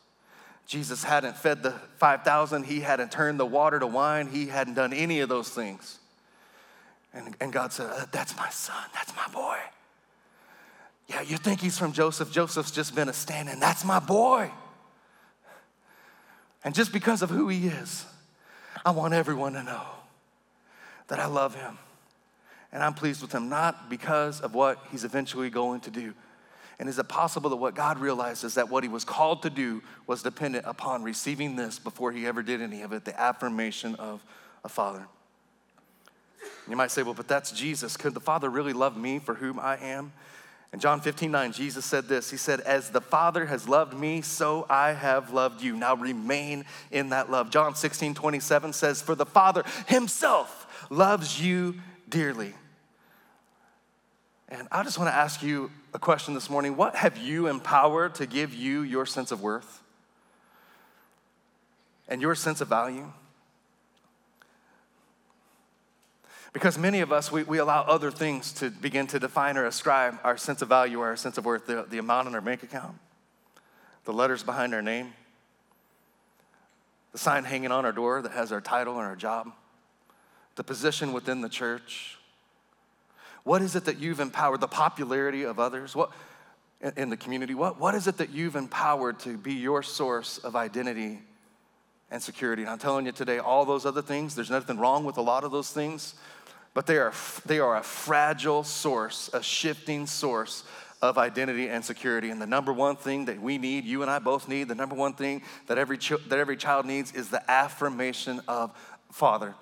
Jesus 0.69 1.03
hadn't 1.03 1.35
fed 1.35 1.63
the 1.63 1.73
5,000, 1.97 2.65
he 2.65 2.81
hadn't 2.81 3.11
turned 3.11 3.41
the 3.41 3.47
water 3.47 3.79
to 3.81 3.87
wine, 3.87 4.29
he 4.29 4.47
hadn't 4.47 4.75
done 4.75 4.93
any 4.93 5.21
of 5.21 5.31
those 5.31 5.49
things. 5.49 5.99
And, 7.15 7.35
and 7.41 7.51
God 7.51 7.73
said, 7.73 7.87
uh, 7.91 8.05
That's 8.13 8.37
my 8.37 8.51
son, 8.51 8.85
that's 8.93 9.17
my 9.17 9.27
boy. 9.33 9.57
Yeah, 11.09 11.23
you 11.23 11.39
think 11.39 11.63
he's 11.63 11.79
from 11.79 11.93
Joseph. 11.93 12.31
Joseph's 12.31 12.71
just 12.71 12.95
been 12.95 13.09
a 13.09 13.15
stand 13.15 13.49
in. 13.49 13.59
That's 13.59 13.83
my 13.83 13.99
boy. 13.99 14.51
And 16.63 16.75
just 16.75 16.93
because 16.93 17.23
of 17.23 17.31
who 17.31 17.49
he 17.49 17.69
is, 17.69 18.05
I 18.85 18.91
want 18.91 19.15
everyone 19.15 19.55
to 19.55 19.63
know 19.63 19.87
that 21.07 21.19
I 21.19 21.25
love 21.25 21.55
him. 21.55 21.79
And 22.73 22.83
I'm 22.83 22.93
pleased 22.93 23.23
with 23.23 23.33
him, 23.33 23.49
not 23.49 23.89
because 23.89 24.43
of 24.43 24.55
what 24.55 24.85
he's 24.91 25.05
eventually 25.05 25.49
going 25.49 25.81
to 25.81 25.91
do, 25.91 26.13
and 26.79 26.89
is 26.89 26.99
it 26.99 27.09
possible 27.09 27.51
that 27.51 27.57
what 27.57 27.75
God 27.75 27.99
realized 27.99 28.45
is 28.45 28.55
that 28.55 28.69
what 28.69 28.85
he 28.85 28.89
was 28.89 29.05
called 29.05 29.43
to 29.43 29.51
do 29.51 29.83
was 30.07 30.23
dependent 30.23 30.65
upon 30.67 31.03
receiving 31.03 31.57
this 31.57 31.79
before 31.79 32.13
he 32.13 32.27
ever 32.27 32.43
did 32.43 32.63
any 32.63 32.83
of 32.83 32.93
it 32.93 33.05
the 33.05 33.19
affirmation 33.21 33.97
of 33.97 34.25
a 34.65 34.69
father? 34.69 35.07
You 36.69 36.77
might 36.77 36.91
say, 36.91 37.03
well, 37.03 37.15
but 37.15 37.29
that's 37.29 37.51
Jesus. 37.51 37.97
Could 37.97 38.15
the 38.15 38.21
Father 38.21 38.51
really 38.51 38.73
love 38.73 38.97
me 38.97 39.19
for 39.19 39.35
whom 39.35 39.59
I 39.59 39.77
am? 39.79 40.13
In 40.73 40.81
John 40.81 41.01
15, 41.01 41.31
9, 41.31 41.53
Jesus 41.53 41.85
said 41.85 42.09
this 42.09 42.31
He 42.31 42.37
said, 42.37 42.61
As 42.61 42.91
the 42.91 43.01
Father 43.01 43.47
has 43.47 43.69
loved 43.69 43.95
me, 43.95 44.21
so 44.21 44.67
I 44.69 44.93
have 44.93 45.33
loved 45.33 45.63
you. 45.63 45.75
Now 45.75 45.97
remain 45.97 46.67
in 46.91 47.09
that 47.09 47.31
love. 47.31 47.51
John 47.51 47.75
16, 47.75 48.15
27 48.15 48.73
says, 48.75 49.01
For 49.01 49.15
the 49.15 49.27
Father 49.27 49.65
himself 49.87 50.87
loves 50.91 51.43
you 51.43 51.77
dearly. 52.09 52.55
And 54.51 54.69
I 54.71 54.83
just 54.83 54.99
want 54.99 55.11
to 55.11 55.15
ask 55.17 55.43
you 55.43 55.71
a 55.99 56.01
question 56.01 56.33
this 56.33 56.49
morning. 56.49 56.77
What 56.77 56.95
have 56.95 57.19
you 57.19 57.49
empowered 57.49 58.15
to 58.15 58.27
give 58.27 58.55
you 58.55 58.83
your 58.83 59.05
sense 59.05 59.33
of 59.33 59.43
worth 59.43 59.83
and 62.07 62.23
your 62.23 62.37
sense 62.37 62.61
of 62.61 62.69
value? 62.69 63.11
Because 66.53 66.79
many 66.79 67.01
of 67.01 67.11
us, 67.11 67.33
we, 67.33 67.43
we 67.43 67.59
allow 67.59 67.83
other 67.83 68.13
things 68.13 68.53
to 68.53 68.71
begin 68.71 69.09
to 69.09 69.19
define 69.19 69.57
or 69.57 69.67
ascribe 69.67 70.21
our 70.23 70.37
sense 70.37 70.63
of 70.63 70.69
value 70.69 71.01
or 71.01 71.09
our 71.09 71.17
sense 71.17 71.37
of 71.37 71.45
worth, 71.45 71.67
the, 71.67 71.85
the 71.91 71.99
amount 71.99 72.29
in 72.29 72.35
our 72.37 72.41
bank 72.41 72.63
account, 72.63 72.95
the 74.05 74.13
letters 74.13 74.45
behind 74.45 74.75
our 74.75 74.83
name. 74.83 75.15
the 77.11 77.19
sign 77.19 77.43
hanging 77.43 77.73
on 77.73 77.85
our 77.85 77.91
door 77.91 78.23
that 78.23 78.31
has 78.31 78.53
our 78.53 78.61
title 78.61 78.99
and 78.99 79.03
our 79.03 79.17
job, 79.17 79.51
the 80.55 80.63
position 80.63 81.13
within 81.13 81.41
the 81.41 81.49
church. 81.49 82.18
What 83.49 83.63
is 83.63 83.77
it 83.77 83.87
that 83.87 83.99
you've 83.99 84.21
empowered? 84.21 84.61
The 84.61 84.69
popularity 84.69 85.45
of 85.45 85.59
others? 85.59 85.97
What 85.97 86.11
in 86.99 87.09
the 87.09 87.17
community? 87.17 87.55
What, 87.55 87.81
what 87.81 87.95
is 87.95 88.07
it 88.07 88.19
that 88.19 88.29
you've 88.29 88.57
empowered 88.57 89.19
to 89.21 89.39
be 89.39 89.55
your 89.55 89.83
source 89.83 90.37
of 90.37 90.55
identity 90.55 91.21
and 92.11 92.23
security? 92.23 92.61
And 92.61 92.71
I'm 92.71 92.79
telling 92.79 93.07
you 93.07 93.13
today, 93.13 93.39
all 93.39 93.65
those 93.65 93.87
other 93.87 94.03
things, 94.03 94.35
there's 94.35 94.51
nothing 94.51 94.77
wrong 94.77 95.03
with 95.03 95.17
a 95.17 95.23
lot 95.23 95.45
of 95.45 95.51
those 95.51 95.71
things, 95.71 96.15
but 96.75 96.87
they 96.87 96.99
are, 96.99 97.15
they 97.47 97.59
are 97.59 97.79
a 97.79 97.83
fragile 97.83 98.65
source, 98.65 99.31
a 99.33 99.43
shifting 99.43 100.07
source 100.07 100.65
of 101.01 101.17
identity 101.17 101.71
and 101.71 101.83
security. 101.83 102.29
And 102.29 102.43
the 102.43 102.47
number 102.47 102.75
one 102.75 102.97
thing 102.97 103.25
that 103.25 103.41
we 103.41 103.57
need, 103.57 103.87
you 103.87 104.03
and 104.03 104.11
I 104.11 104.19
both 104.19 104.47
need, 104.47 104.69
the 104.69 104.75
number 104.75 104.95
one 104.95 105.15
thing 105.15 105.41
that 105.69 105.79
every, 105.79 105.97
ch- 105.97 106.23
that 106.29 106.39
every 106.39 106.59
child 106.59 106.85
needs 106.85 107.13
is 107.13 107.31
the 107.31 107.51
affirmation 107.51 108.43
of 108.47 108.79
Father. 109.11 109.55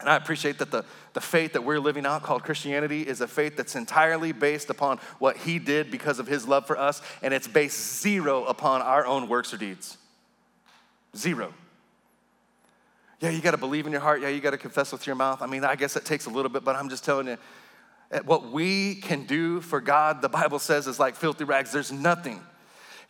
And 0.00 0.08
I 0.08 0.16
appreciate 0.16 0.58
that 0.58 0.70
the, 0.70 0.84
the 1.12 1.20
faith 1.20 1.52
that 1.52 1.62
we're 1.62 1.78
living 1.78 2.04
out 2.04 2.22
called 2.22 2.42
Christianity 2.42 3.02
is 3.06 3.20
a 3.20 3.28
faith 3.28 3.56
that's 3.56 3.76
entirely 3.76 4.32
based 4.32 4.68
upon 4.70 4.98
what 5.18 5.36
He 5.36 5.58
did 5.58 5.90
because 5.90 6.18
of 6.18 6.26
His 6.26 6.48
love 6.48 6.66
for 6.66 6.76
us, 6.76 7.00
and 7.22 7.32
it's 7.32 7.46
based 7.46 8.02
zero 8.02 8.44
upon 8.44 8.82
our 8.82 9.06
own 9.06 9.28
works 9.28 9.54
or 9.54 9.56
deeds. 9.56 9.96
Zero. 11.16 11.54
Yeah, 13.20 13.30
you 13.30 13.40
got 13.40 13.52
to 13.52 13.56
believe 13.56 13.86
in 13.86 13.92
your 13.92 14.00
heart. 14.00 14.20
Yeah, 14.20 14.28
you 14.28 14.40
got 14.40 14.50
to 14.50 14.58
confess 14.58 14.90
with 14.90 15.06
your 15.06 15.16
mouth. 15.16 15.40
I 15.40 15.46
mean, 15.46 15.64
I 15.64 15.76
guess 15.76 15.96
it 15.96 16.04
takes 16.04 16.26
a 16.26 16.30
little 16.30 16.50
bit, 16.50 16.64
but 16.64 16.74
I'm 16.74 16.88
just 16.88 17.04
telling 17.04 17.28
you, 17.28 17.38
eh, 18.10 18.20
what 18.24 18.50
we 18.50 18.96
can 18.96 19.24
do 19.24 19.60
for 19.60 19.80
God, 19.80 20.20
the 20.20 20.28
Bible 20.28 20.58
says, 20.58 20.88
is 20.88 20.98
like 20.98 21.14
filthy 21.14 21.44
rags. 21.44 21.70
There's 21.70 21.92
nothing. 21.92 22.40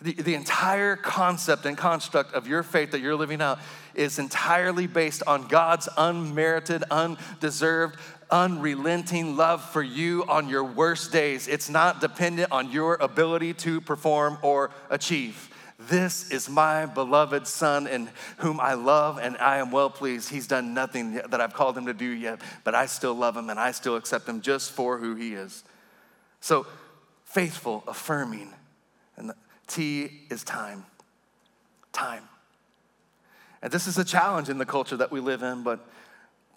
The, 0.05 0.13
the 0.13 0.35
entire 0.35 0.97
concept 0.97 1.65
and 1.65 1.79
construct 1.79 2.35
of 2.35 2.47
your 2.47 2.63
faith 2.63 2.91
that 2.91 3.01
you're 3.01 3.17
living 3.17 3.41
out 3.41 3.59
is 3.95 4.19
entirely 4.19 4.87
based 4.87 5.23
on 5.27 5.49
God's 5.49 5.89
unmerited, 5.97 6.85
undeserved, 6.91 7.97
unrelenting 8.31 9.39
love 9.39 9.65
for 9.65 9.83
you 9.83 10.27
on 10.29 10.51
your 10.51 10.63
worst 10.63 11.11
days. 11.11 11.49
It's 11.49 11.71
not 11.71 12.03
dependent 12.03 12.53
on 12.53 12.71
your 12.71 12.97
ability 12.97 13.55
to 13.55 13.81
perform 13.81 14.37
or 14.43 14.73
achieve. 14.91 15.49
This 15.79 16.31
is 16.31 16.51
my 16.51 16.85
beloved 16.85 17.47
Son 17.47 17.87
in 17.87 18.11
whom 18.37 18.61
I 18.61 18.75
love 18.75 19.19
and 19.19 19.39
I 19.39 19.57
am 19.57 19.71
well 19.71 19.89
pleased. 19.89 20.29
He's 20.29 20.47
done 20.47 20.75
nothing 20.75 21.15
that 21.15 21.41
I've 21.41 21.55
called 21.55 21.79
him 21.79 21.87
to 21.87 21.95
do 21.95 22.11
yet, 22.11 22.43
but 22.63 22.75
I 22.75 22.85
still 22.85 23.15
love 23.15 23.39
him 23.39 23.49
and 23.49 23.59
I 23.59 23.71
still 23.71 23.97
accept 23.97 24.29
him 24.29 24.43
just 24.43 24.73
for 24.73 24.99
who 24.99 25.15
he 25.15 25.33
is. 25.33 25.65
So, 26.41 26.67
faithful, 27.25 27.85
affirming, 27.87 28.53
and 29.17 29.33
T 29.67 30.23
is 30.31 30.45
time. 30.45 30.85
Time. 31.93 32.25
And 33.63 33.73
this 33.73 33.87
is 33.87 33.97
a 33.97 34.05
challenge 34.05 34.49
in 34.49 34.59
the 34.59 34.67
culture 34.67 34.97
that 34.97 35.11
we 35.11 35.21
live 35.21 35.43
in, 35.43 35.63
but 35.63 35.87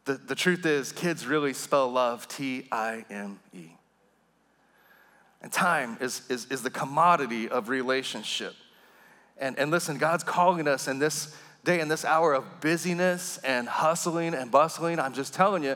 the, 0.05 0.13
the 0.13 0.35
truth 0.35 0.65
is, 0.65 0.91
kids 0.91 1.25
really 1.25 1.53
spell 1.53 1.89
love 1.89 2.27
T 2.27 2.67
I 2.71 3.05
M 3.09 3.39
E. 3.53 3.67
And 5.41 5.51
time 5.51 5.97
is, 6.01 6.23
is, 6.29 6.47
is 6.47 6.63
the 6.63 6.69
commodity 6.69 7.47
of 7.47 7.69
relationship. 7.69 8.55
And, 9.37 9.57
and 9.59 9.69
listen, 9.69 9.97
God's 9.97 10.23
calling 10.23 10.67
us 10.67 10.87
in 10.87 10.99
this 10.99 11.35
day, 11.63 11.79
in 11.79 11.89
this 11.89 12.03
hour 12.03 12.33
of 12.33 12.59
busyness 12.61 13.37
and 13.39 13.67
hustling 13.67 14.33
and 14.33 14.49
bustling. 14.49 14.99
I'm 14.99 15.13
just 15.13 15.33
telling 15.33 15.63
you, 15.63 15.75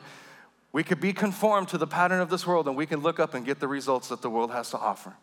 we 0.72 0.84
could 0.84 1.02
be 1.02 1.14
conformed 1.14 1.68
to 1.70 1.78
the 1.78 1.86
pattern 1.86 2.22
of 2.22 2.30
this 2.30 2.48
world 2.48 2.68
and 2.68 2.76
we 2.76 2.86
can 2.86 3.02
look 3.02 3.20
up 3.20 3.34
and 3.34 3.46
get 3.46 3.60
the 3.60 3.68
results 3.68 4.08
that 4.08 4.22
the 4.22 4.30
world 4.30 4.52
has 4.52 4.72
to 4.72 4.78
offer. 4.78 5.14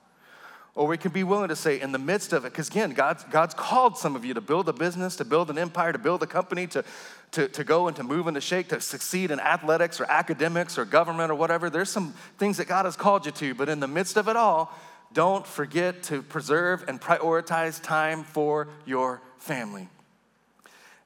Or 0.79 0.87
we 0.87 0.97
can 0.97 1.11
be 1.11 1.25
willing 1.25 1.49
to 1.49 1.57
say, 1.57 1.81
in 1.81 1.91
the 1.91 1.99
midst 1.99 2.33
of 2.33 2.45
it, 2.45 2.53
because 2.53 2.69
again, 2.69 2.93
God's, 2.93 3.25
God's 3.25 3.53
called 3.53 3.99
some 3.99 4.15
of 4.15 4.25
you 4.25 4.33
to 4.35 4.41
build 4.41 4.69
a 4.69 4.73
business, 4.73 5.17
to 5.17 5.25
build 5.25 5.51
an 5.51 5.59
empire, 5.59 5.93
to 5.93 5.99
build 5.99 6.23
a 6.23 6.27
company, 6.27 6.69
to, 6.69 6.85
to, 7.33 7.49
to 7.49 7.65
go 7.65 7.89
and 7.89 7.97
to 7.97 8.05
move 8.05 8.29
and 8.29 8.37
to 8.37 8.41
shake, 8.41 8.69
to 8.69 8.81
succeed 8.81 9.33
in 9.33 9.41
athletics 9.41 10.01
or 10.01 10.05
academics 10.05 10.79
or 10.79 10.85
government 10.85 11.33
or 11.33 11.35
whatever. 11.35 11.69
There's 11.69 11.91
some 11.91 12.15
things 12.39 12.59
that 12.59 12.69
God 12.69 12.85
has 12.85 12.95
called 12.95 13.27
you 13.27 13.33
to, 13.33 13.57
but 13.57 13.69
in 13.69 13.81
the 13.81 13.89
midst 13.89 14.17
of 14.17 14.29
it 14.29 14.37
all, 14.37 14.73
don't 15.13 15.45
forget 15.45 16.05
to 16.05 16.23
preserve 16.23 16.85
and 16.87 17.01
prioritize 17.01 17.83
time 17.83 18.23
for 18.23 18.69
your 18.87 19.21
family. 19.39 19.89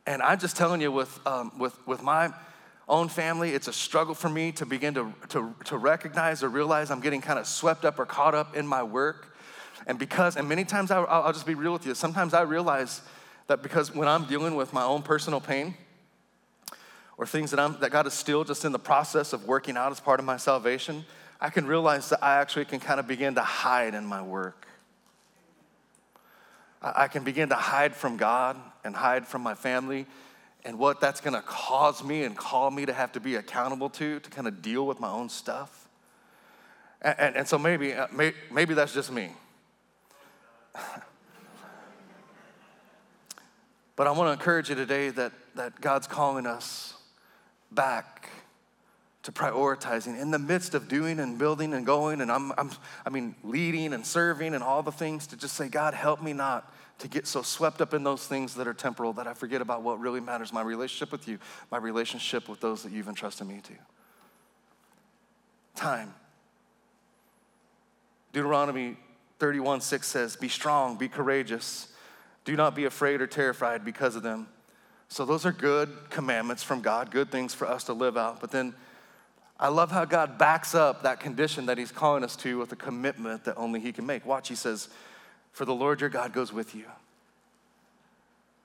And 0.04 0.20
I'm 0.20 0.38
just 0.38 0.54
telling 0.54 0.82
you, 0.82 0.92
with, 0.92 1.18
um, 1.26 1.50
with, 1.58 1.74
with 1.86 2.02
my 2.02 2.28
own 2.90 3.08
family, 3.08 3.54
it's 3.54 3.68
a 3.68 3.72
struggle 3.72 4.14
for 4.14 4.28
me 4.28 4.52
to 4.52 4.66
begin 4.66 4.92
to, 4.92 5.14
to, 5.30 5.54
to 5.64 5.78
recognize 5.78 6.42
or 6.42 6.50
realize 6.50 6.90
I'm 6.90 7.00
getting 7.00 7.22
kind 7.22 7.38
of 7.38 7.46
swept 7.46 7.86
up 7.86 7.98
or 7.98 8.04
caught 8.04 8.34
up 8.34 8.54
in 8.54 8.66
my 8.66 8.82
work. 8.82 9.31
And 9.86 9.98
because, 9.98 10.36
and 10.36 10.48
many 10.48 10.64
times 10.64 10.90
I, 10.90 11.02
I'll 11.02 11.32
just 11.32 11.46
be 11.46 11.54
real 11.54 11.72
with 11.72 11.86
you, 11.86 11.94
sometimes 11.94 12.34
I 12.34 12.42
realize 12.42 13.02
that 13.48 13.62
because 13.62 13.94
when 13.94 14.08
I'm 14.08 14.24
dealing 14.24 14.54
with 14.54 14.72
my 14.72 14.84
own 14.84 15.02
personal 15.02 15.40
pain, 15.40 15.74
or 17.18 17.26
things 17.26 17.50
that, 17.50 17.60
I'm, 17.60 17.78
that 17.80 17.90
God 17.90 18.06
is 18.06 18.14
still 18.14 18.42
just 18.42 18.64
in 18.64 18.72
the 18.72 18.78
process 18.78 19.32
of 19.32 19.46
working 19.46 19.76
out 19.76 19.92
as 19.92 20.00
part 20.00 20.18
of 20.18 20.26
my 20.26 20.36
salvation, 20.36 21.04
I 21.40 21.50
can 21.50 21.66
realize 21.66 22.08
that 22.08 22.22
I 22.22 22.40
actually 22.40 22.64
can 22.64 22.80
kind 22.80 22.98
of 22.98 23.06
begin 23.06 23.34
to 23.34 23.42
hide 23.42 23.94
in 23.94 24.04
my 24.06 24.22
work. 24.22 24.66
I 26.80 27.06
can 27.06 27.22
begin 27.22 27.48
to 27.50 27.54
hide 27.54 27.94
from 27.94 28.16
God 28.16 28.56
and 28.82 28.94
hide 28.96 29.26
from 29.26 29.42
my 29.42 29.54
family 29.54 30.06
and 30.64 30.78
what 30.78 31.00
that's 31.00 31.20
going 31.20 31.34
to 31.34 31.42
cause 31.42 32.02
me 32.02 32.24
and 32.24 32.36
call 32.36 32.70
me 32.70 32.86
to 32.86 32.92
have 32.92 33.12
to 33.12 33.20
be 33.20 33.36
accountable 33.36 33.88
to 33.90 34.20
to 34.20 34.30
kind 34.30 34.48
of 34.48 34.62
deal 34.62 34.86
with 34.86 34.98
my 34.98 35.10
own 35.10 35.28
stuff. 35.28 35.88
And, 37.00 37.14
and, 37.18 37.36
and 37.36 37.48
so 37.48 37.58
maybe, 37.58 37.92
uh, 37.94 38.08
maybe 38.50 38.74
that's 38.74 38.94
just 38.94 39.12
me. 39.12 39.30
but 43.96 44.06
I 44.06 44.10
want 44.10 44.28
to 44.28 44.32
encourage 44.32 44.68
you 44.68 44.74
today 44.74 45.10
that, 45.10 45.32
that 45.54 45.80
God's 45.80 46.06
calling 46.06 46.46
us 46.46 46.94
back 47.70 48.28
to 49.22 49.32
prioritizing. 49.32 50.20
In 50.20 50.30
the 50.30 50.38
midst 50.38 50.74
of 50.74 50.88
doing 50.88 51.20
and 51.20 51.38
building 51.38 51.74
and 51.74 51.86
going 51.86 52.20
and 52.20 52.30
I'm, 52.30 52.52
I'm, 52.58 52.70
i 53.06 53.10
mean 53.10 53.36
leading 53.44 53.92
and 53.92 54.04
serving 54.04 54.54
and 54.54 54.64
all 54.64 54.82
the 54.82 54.90
things 54.90 55.28
to 55.28 55.36
just 55.36 55.54
say 55.54 55.68
god 55.68 55.94
help 55.94 56.20
me 56.20 56.32
not 56.32 56.74
to 56.98 57.06
get 57.06 57.28
so 57.28 57.40
swept 57.42 57.80
up 57.80 57.94
in 57.94 58.02
those 58.02 58.26
things 58.26 58.54
that 58.54 58.66
are 58.66 58.74
temporal 58.74 59.12
that 59.12 59.28
i 59.28 59.34
forget 59.34 59.60
about 59.60 59.82
what 59.82 60.00
really 60.00 60.18
matters 60.18 60.52
my 60.52 60.60
relationship 60.60 61.12
with 61.12 61.28
you 61.28 61.38
my 61.70 61.78
relationship 61.78 62.48
with 62.48 62.60
those 62.60 62.82
that 62.82 62.90
you've 62.90 63.08
entrusted 63.08 63.46
me 63.46 63.60
to. 63.62 63.74
Time. 65.74 66.14
Deuteronomy 68.32 68.96
31 69.42 69.80
6 69.80 70.06
says 70.06 70.36
be 70.36 70.46
strong 70.46 70.96
be 70.96 71.08
courageous 71.08 71.88
do 72.44 72.54
not 72.54 72.76
be 72.76 72.84
afraid 72.84 73.20
or 73.20 73.26
terrified 73.26 73.84
because 73.84 74.14
of 74.14 74.22
them 74.22 74.46
so 75.08 75.24
those 75.24 75.44
are 75.44 75.50
good 75.50 75.90
commandments 76.10 76.62
from 76.62 76.80
god 76.80 77.10
good 77.10 77.28
things 77.28 77.52
for 77.52 77.66
us 77.66 77.82
to 77.82 77.92
live 77.92 78.16
out 78.16 78.40
but 78.40 78.52
then 78.52 78.72
I 79.58 79.68
love 79.68 79.92
how 79.92 80.04
God 80.04 80.38
backs 80.38 80.74
up 80.74 81.04
that 81.04 81.20
condition 81.20 81.66
that 81.66 81.78
He's 81.78 81.92
calling 81.92 82.24
us 82.24 82.34
to 82.36 82.58
with 82.58 82.72
a 82.72 82.76
commitment 82.76 83.44
that 83.44 83.56
only 83.56 83.78
He 83.78 83.92
can 83.92 84.04
make. 84.04 84.26
Watch, 84.26 84.48
He 84.48 84.56
says, 84.56 84.88
For 85.52 85.64
the 85.64 85.74
Lord 85.74 86.00
your 86.00 86.10
God 86.10 86.32
goes 86.32 86.52
with 86.52 86.74
you. 86.74 86.86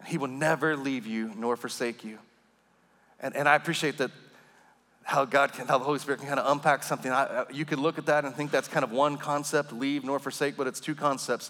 He 0.07 0.17
will 0.17 0.27
never 0.27 0.75
leave 0.75 1.05
you 1.05 1.31
nor 1.37 1.55
forsake 1.55 2.03
you. 2.03 2.17
And, 3.19 3.35
and 3.35 3.47
I 3.47 3.53
appreciate 3.53 3.99
that 3.99 4.09
how 5.07 5.23
God 5.23 5.53
can, 5.53 5.67
how 5.67 5.77
the 5.77 5.85
Holy 5.85 5.99
Spirit 5.99 6.19
can 6.19 6.27
kind 6.27 6.39
of 6.39 6.51
unpack 6.51 6.83
something. 6.83 7.09
I, 7.09 7.23
uh, 7.23 7.45
you 7.49 7.63
could 7.63 7.79
look 7.79 7.97
at 7.97 8.05
that 8.07 8.25
and 8.25 8.35
think 8.35 8.51
that's 8.51 8.67
kind 8.67 8.83
of 8.83 8.91
one 8.91 9.17
concept, 9.17 9.71
leave 9.71 10.03
nor 10.03 10.19
forsake, 10.19 10.57
but 10.57 10.67
it's 10.67 10.81
two 10.81 10.95
concepts. 10.95 11.49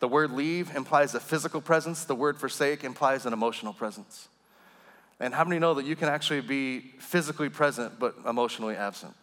The 0.00 0.08
word 0.08 0.32
leave 0.32 0.74
implies 0.74 1.14
a 1.14 1.20
physical 1.20 1.60
presence, 1.60 2.04
the 2.04 2.14
word 2.14 2.38
forsake 2.38 2.82
implies 2.82 3.26
an 3.26 3.34
emotional 3.34 3.74
presence. 3.74 4.28
And 5.20 5.34
how 5.34 5.44
many 5.44 5.58
know 5.58 5.74
that 5.74 5.84
you 5.84 5.96
can 5.96 6.08
actually 6.08 6.40
be 6.40 6.80
physically 6.98 7.50
present 7.50 7.98
but 7.98 8.14
emotionally 8.26 8.74
absent? 8.74 9.14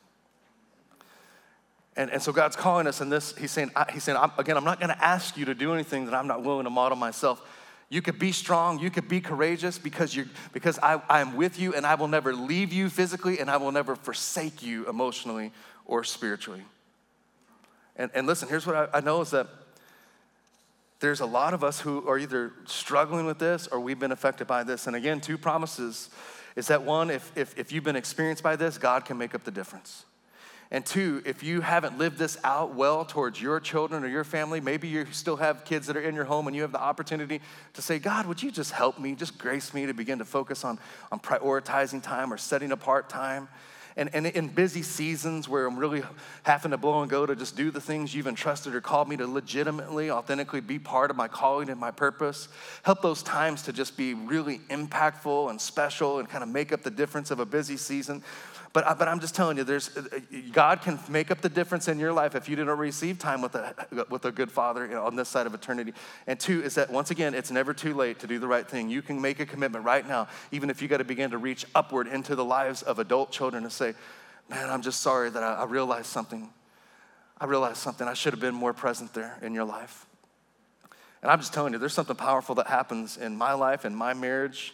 And, 1.98 2.12
and 2.12 2.22
so 2.22 2.32
God's 2.32 2.56
calling 2.56 2.86
us 2.86 3.02
in 3.02 3.10
this. 3.10 3.36
He's 3.36 3.50
saying, 3.50 3.72
he's 3.92 4.04
saying 4.04 4.18
I'm, 4.18 4.32
again, 4.38 4.58
I'm 4.58 4.64
not 4.64 4.80
going 4.80 4.94
to 4.94 5.04
ask 5.04 5.36
you 5.38 5.46
to 5.46 5.56
do 5.56 5.74
anything 5.74 6.06
that 6.06 6.14
I'm 6.14 6.28
not 6.28 6.44
willing 6.44 6.66
to 6.66 6.70
model 6.70 7.00
myself. 7.00 7.42
You 7.92 8.02
could 8.02 8.18
be 8.18 8.32
strong, 8.32 8.80
you 8.80 8.90
could 8.90 9.10
be 9.10 9.20
courageous 9.20 9.78
because, 9.78 10.16
you're, 10.16 10.28
because 10.54 10.80
I, 10.82 11.02
I'm 11.10 11.36
with 11.36 11.60
you 11.60 11.74
and 11.74 11.86
I 11.86 11.96
will 11.96 12.08
never 12.08 12.34
leave 12.34 12.72
you 12.72 12.90
physically 12.90 13.40
and 13.40 13.52
I 13.52 13.58
will 13.58 13.74
never 13.74 13.98
forsake 13.98 14.64
you 14.64 14.88
emotionally 14.88 15.52
or 15.86 16.06
spiritually. 16.06 16.64
And, 17.98 18.10
and 18.16 18.26
listen, 18.26 18.48
here's 18.48 18.66
what 18.66 18.78
I, 18.78 19.00
I 19.00 19.02
know 19.02 19.20
is 19.20 19.32
that 19.32 19.48
there's 21.02 21.20
a 21.20 21.26
lot 21.26 21.54
of 21.54 21.66
us 21.66 21.82
who 21.82 22.08
are 22.08 22.18
either 22.18 22.54
struggling 22.64 23.26
with 23.26 23.40
this 23.40 23.68
or 23.68 23.82
we've 23.82 24.00
been 24.00 24.14
affected 24.14 24.48
by 24.48 24.64
this. 24.64 24.88
And 24.88 24.96
again, 24.96 25.20
two 25.20 25.38
promises 25.38 26.10
is 26.56 26.68
that 26.68 26.84
one, 26.84 27.10
if, 27.10 27.30
if, 27.36 27.60
if 27.60 27.74
you've 27.74 27.84
been 27.84 27.98
experienced 27.98 28.42
by 28.42 28.56
this, 28.56 28.78
God 28.78 29.04
can 29.04 29.18
make 29.18 29.36
up 29.36 29.44
the 29.44 29.52
difference. 29.52 30.06
And 30.74 30.86
two, 30.86 31.22
if 31.26 31.44
you 31.44 31.60
haven't 31.60 31.98
lived 31.98 32.18
this 32.18 32.38
out 32.46 32.74
well 32.74 33.04
towards 33.04 33.42
your 33.42 33.60
children 33.60 34.06
or 34.06 34.08
your 34.08 34.24
family, 34.24 34.62
maybe 34.62 34.88
you 34.88 35.06
still 35.12 35.36
have 35.36 35.66
kids 35.66 35.88
that 35.88 35.98
are 35.98 36.02
in 36.02 36.16
your 36.16 36.24
home 36.24 36.48
and 36.48 36.56
you 36.56 36.62
have 36.62 36.72
the 36.72 36.82
opportunity 36.82 37.42
to 37.74 37.82
say, 37.82 38.00
God, 38.00 38.26
would 38.26 38.42
you 38.42 38.52
just 38.52 38.72
help 38.72 38.98
me, 38.98 39.14
just 39.14 39.38
grace 39.38 39.74
me 39.74 39.86
to 39.86 39.94
begin 39.94 40.20
to 40.20 40.26
focus 40.26 40.64
on, 40.64 40.80
on 41.12 41.20
prioritizing 41.20 42.02
time 42.02 42.32
or 42.32 42.38
setting 42.38 42.72
apart 42.72 43.10
time? 43.10 43.50
And, 43.98 44.10
and 44.14 44.26
in 44.26 44.48
busy 44.48 44.82
seasons 44.82 45.50
where 45.50 45.66
I'm 45.66 45.78
really 45.78 46.04
having 46.44 46.72
to 46.72 46.78
blow 46.78 47.02
and 47.02 47.10
go 47.10 47.26
to 47.26 47.36
just 47.36 47.58
do 47.58 47.72
the 47.72 47.82
things 47.82 48.16
you've 48.16 48.28
entrusted 48.28 48.74
or 48.74 48.82
called 48.82 49.10
me 49.10 49.18
to 49.18 49.28
legitimately, 49.28 50.10
authentically 50.10 50.62
be 50.62 50.80
part 50.80 51.12
of 51.12 51.18
my 51.18 51.28
calling 51.28 51.70
and 51.70 51.80
my 51.80 51.92
purpose, 51.92 52.48
help 52.84 53.02
those 53.02 53.22
times 53.22 53.64
to 53.64 53.74
just 53.74 53.98
be 53.98 54.14
really 54.14 54.60
impactful 54.70 55.50
and 55.50 55.60
special 55.60 56.20
and 56.20 56.30
kind 56.30 56.44
of 56.44 56.50
make 56.50 56.72
up 56.72 56.84
the 56.84 56.92
difference 56.92 57.32
of 57.32 57.40
a 57.40 57.46
busy 57.46 57.78
season. 57.78 58.24
But, 58.74 58.98
but 58.98 59.10
I'm 59.10 59.20
just 59.20 59.36
telling 59.36 59.58
you, 59.58 59.66
there's, 59.66 59.90
God 60.54 60.82
can 60.82 60.98
make 61.10 61.30
up 61.30 61.42
the 61.42 61.50
difference 61.50 61.90
in 61.90 62.00
your 62.00 62.14
life 62.14 62.36
if 62.36 62.48
you 62.48 62.56
didn't 62.56 62.78
receive 62.78 63.20
time 63.20 63.42
with 63.42 63.56
a, 63.56 63.76
with 64.10 64.24
a 64.24 64.32
good 64.32 64.50
father 64.50 64.86
you 64.86 64.94
know, 64.94 65.06
on 65.06 65.18
this 65.18 65.28
side 65.28 65.46
of 65.46 65.54
eternity. 65.54 65.94
And 66.26 66.40
two 66.40 66.64
is 66.64 66.76
that, 66.76 66.90
once 66.90 67.12
again, 67.12 67.34
it's 67.34 67.52
never 67.52 67.74
too 67.74 67.94
late 67.94 68.20
to 68.20 68.28
do 68.28 68.40
the 68.40 68.48
right 68.48 68.66
thing. 68.66 68.90
You 68.90 69.02
can 69.02 69.20
make 69.20 69.42
a 69.42 69.46
commitment 69.46 69.84
right 69.84 70.08
now, 70.08 70.30
even 70.54 70.70
if 70.70 70.82
you 70.82 70.88
got 70.88 70.98
to 70.98 71.04
begin 71.04 71.32
to 71.32 71.38
reach 71.38 71.66
upward 71.76 72.08
into 72.08 72.34
the 72.34 72.46
lives 72.46 72.82
of 72.82 72.98
adult 72.98 73.32
children 73.34 73.64
and 73.64 73.74
say, 73.82 73.94
man, 74.50 74.70
I'm 74.70 74.82
just 74.82 75.02
sorry 75.02 75.30
that 75.30 75.44
I, 75.44 75.56
I 75.56 75.66
realized 75.66 76.08
something. 76.08 76.50
I 77.40 77.46
realized 77.46 77.78
something. 77.78 78.08
I 78.08 78.14
should 78.14 78.34
have 78.34 78.40
been 78.40 78.54
more 78.54 78.74
present 78.74 79.14
there 79.14 79.38
in 79.42 79.54
your 79.54 79.66
life. 79.66 80.06
And 81.22 81.32
I'm 81.32 81.40
just 81.40 81.54
telling 81.54 81.74
you, 81.74 81.80
there's 81.80 81.94
something 81.94 82.16
powerful 82.16 82.56
that 82.56 82.68
happens 82.68 83.18
in 83.18 83.36
my 83.36 83.54
life, 83.54 83.86
in 83.86 83.96
my 83.96 84.14
marriage, 84.14 84.74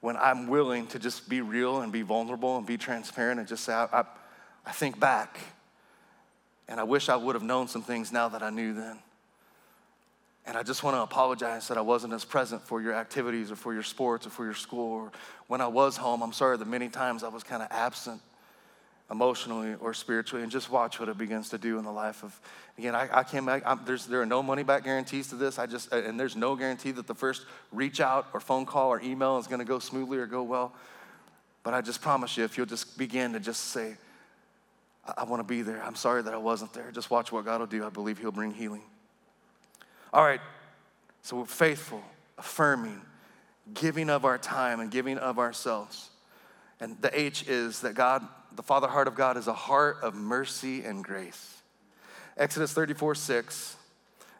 when 0.00 0.16
I'm 0.16 0.48
willing 0.48 0.86
to 0.88 0.98
just 0.98 1.28
be 1.28 1.40
real 1.40 1.80
and 1.80 1.92
be 1.92 2.02
vulnerable 2.02 2.56
and 2.56 2.66
be 2.66 2.76
transparent 2.76 3.40
and 3.40 3.48
just 3.48 3.64
say, 3.64 3.72
I, 3.72 3.84
I, 3.92 4.04
I 4.66 4.72
think 4.72 5.00
back 5.00 5.38
and 6.68 6.80
I 6.80 6.84
wish 6.84 7.08
I 7.08 7.16
would 7.16 7.34
have 7.34 7.42
known 7.42 7.68
some 7.68 7.82
things 7.82 8.12
now 8.12 8.28
that 8.28 8.42
I 8.42 8.50
knew 8.50 8.74
then. 8.74 8.98
And 10.46 10.58
I 10.58 10.62
just 10.62 10.82
want 10.82 10.96
to 10.96 11.02
apologize 11.02 11.68
that 11.68 11.78
I 11.78 11.80
wasn't 11.80 12.12
as 12.12 12.24
present 12.24 12.62
for 12.62 12.82
your 12.82 12.94
activities 12.94 13.50
or 13.50 13.56
for 13.56 13.72
your 13.72 13.82
sports 13.82 14.26
or 14.26 14.30
for 14.30 14.44
your 14.44 14.54
school. 14.54 14.92
Or 14.92 15.12
when 15.46 15.60
I 15.60 15.66
was 15.66 15.96
home, 15.96 16.22
I'm 16.22 16.34
sorry 16.34 16.58
that 16.58 16.68
many 16.68 16.88
times 16.88 17.24
I 17.24 17.28
was 17.28 17.42
kind 17.42 17.62
of 17.62 17.68
absent 17.70 18.20
emotionally 19.10 19.74
or 19.80 19.92
spiritually, 19.92 20.42
and 20.42 20.50
just 20.50 20.70
watch 20.70 20.98
what 20.98 21.08
it 21.08 21.18
begins 21.18 21.50
to 21.50 21.58
do 21.58 21.78
in 21.78 21.84
the 21.84 21.92
life 21.92 22.22
of. 22.22 22.38
Again, 22.78 22.94
I, 22.94 23.08
I 23.12 23.22
can't. 23.22 23.48
I, 23.48 23.78
there's 23.86 24.06
there 24.06 24.20
are 24.20 24.26
no 24.26 24.42
money 24.42 24.62
back 24.62 24.84
guarantees 24.84 25.28
to 25.28 25.36
this. 25.36 25.58
I 25.58 25.66
just 25.66 25.92
and 25.92 26.18
there's 26.18 26.36
no 26.36 26.56
guarantee 26.56 26.90
that 26.92 27.06
the 27.06 27.14
first 27.14 27.46
reach 27.72 28.00
out 28.00 28.26
or 28.32 28.40
phone 28.40 28.66
call 28.66 28.90
or 28.90 29.00
email 29.00 29.38
is 29.38 29.46
going 29.46 29.60
to 29.60 29.64
go 29.64 29.78
smoothly 29.78 30.18
or 30.18 30.26
go 30.26 30.42
well. 30.42 30.74
But 31.62 31.74
I 31.74 31.80
just 31.80 32.02
promise 32.02 32.36
you, 32.36 32.44
if 32.44 32.56
you'll 32.56 32.66
just 32.66 32.98
begin 32.98 33.32
to 33.32 33.40
just 33.40 33.68
say, 33.68 33.96
I, 35.06 35.14
I 35.18 35.24
want 35.24 35.40
to 35.40 35.44
be 35.44 35.62
there. 35.62 35.82
I'm 35.82 35.94
sorry 35.94 36.22
that 36.22 36.34
I 36.34 36.38
wasn't 36.38 36.72
there. 36.72 36.90
Just 36.90 37.10
watch 37.10 37.32
what 37.32 37.44
God 37.44 37.60
will 37.60 37.66
do. 37.66 37.84
I 37.84 37.90
believe 37.90 38.18
He'll 38.18 38.32
bring 38.32 38.52
healing. 38.52 38.82
All 40.14 40.22
right. 40.24 40.40
So 41.22 41.38
we're 41.38 41.46
faithful, 41.46 42.00
affirming, 42.38 43.00
giving 43.74 44.08
of 44.08 44.24
our 44.24 44.38
time 44.38 44.78
and 44.78 44.88
giving 44.88 45.18
of 45.18 45.40
ourselves. 45.40 46.10
And 46.78 46.96
the 47.02 47.18
H 47.18 47.48
is 47.48 47.80
that 47.80 47.96
God 47.96 48.22
the 48.54 48.62
Father 48.62 48.86
heart 48.86 49.08
of 49.08 49.16
God 49.16 49.36
is 49.36 49.48
a 49.48 49.52
heart 49.52 49.96
of 50.04 50.14
mercy 50.14 50.84
and 50.84 51.02
grace. 51.02 51.56
Exodus 52.36 52.72
34 52.72 53.16
6, 53.16 53.74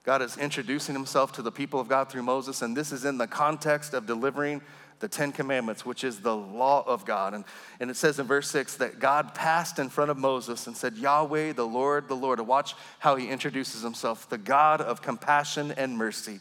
God 0.04 0.22
is 0.22 0.38
introducing 0.38 0.94
himself 0.94 1.32
to 1.32 1.42
the 1.42 1.50
people 1.50 1.80
of 1.80 1.88
God 1.88 2.08
through 2.08 2.22
Moses, 2.22 2.62
and 2.62 2.76
this 2.76 2.92
is 2.92 3.04
in 3.04 3.18
the 3.18 3.26
context 3.26 3.94
of 3.94 4.06
delivering 4.06 4.62
the 5.00 5.08
Ten 5.08 5.32
Commandments, 5.32 5.84
which 5.84 6.04
is 6.04 6.20
the 6.20 6.36
law 6.36 6.84
of 6.86 7.04
God. 7.04 7.34
And, 7.34 7.44
and 7.80 7.90
it 7.90 7.96
says 7.96 8.18
in 8.18 8.26
verse 8.26 8.50
6 8.50 8.76
that 8.76 9.00
God 9.00 9.34
passed 9.34 9.78
in 9.78 9.88
front 9.88 10.10
of 10.10 10.16
Moses 10.16 10.66
and 10.66 10.76
said, 10.76 10.96
Yahweh, 10.96 11.52
the 11.52 11.66
Lord, 11.66 12.08
the 12.08 12.16
Lord. 12.16 12.38
And 12.38 12.48
watch 12.48 12.74
how 12.98 13.16
he 13.16 13.28
introduces 13.28 13.82
himself 13.82 14.28
the 14.28 14.38
God 14.38 14.80
of 14.80 15.02
compassion 15.02 15.72
and 15.72 15.98
mercy, 15.98 16.40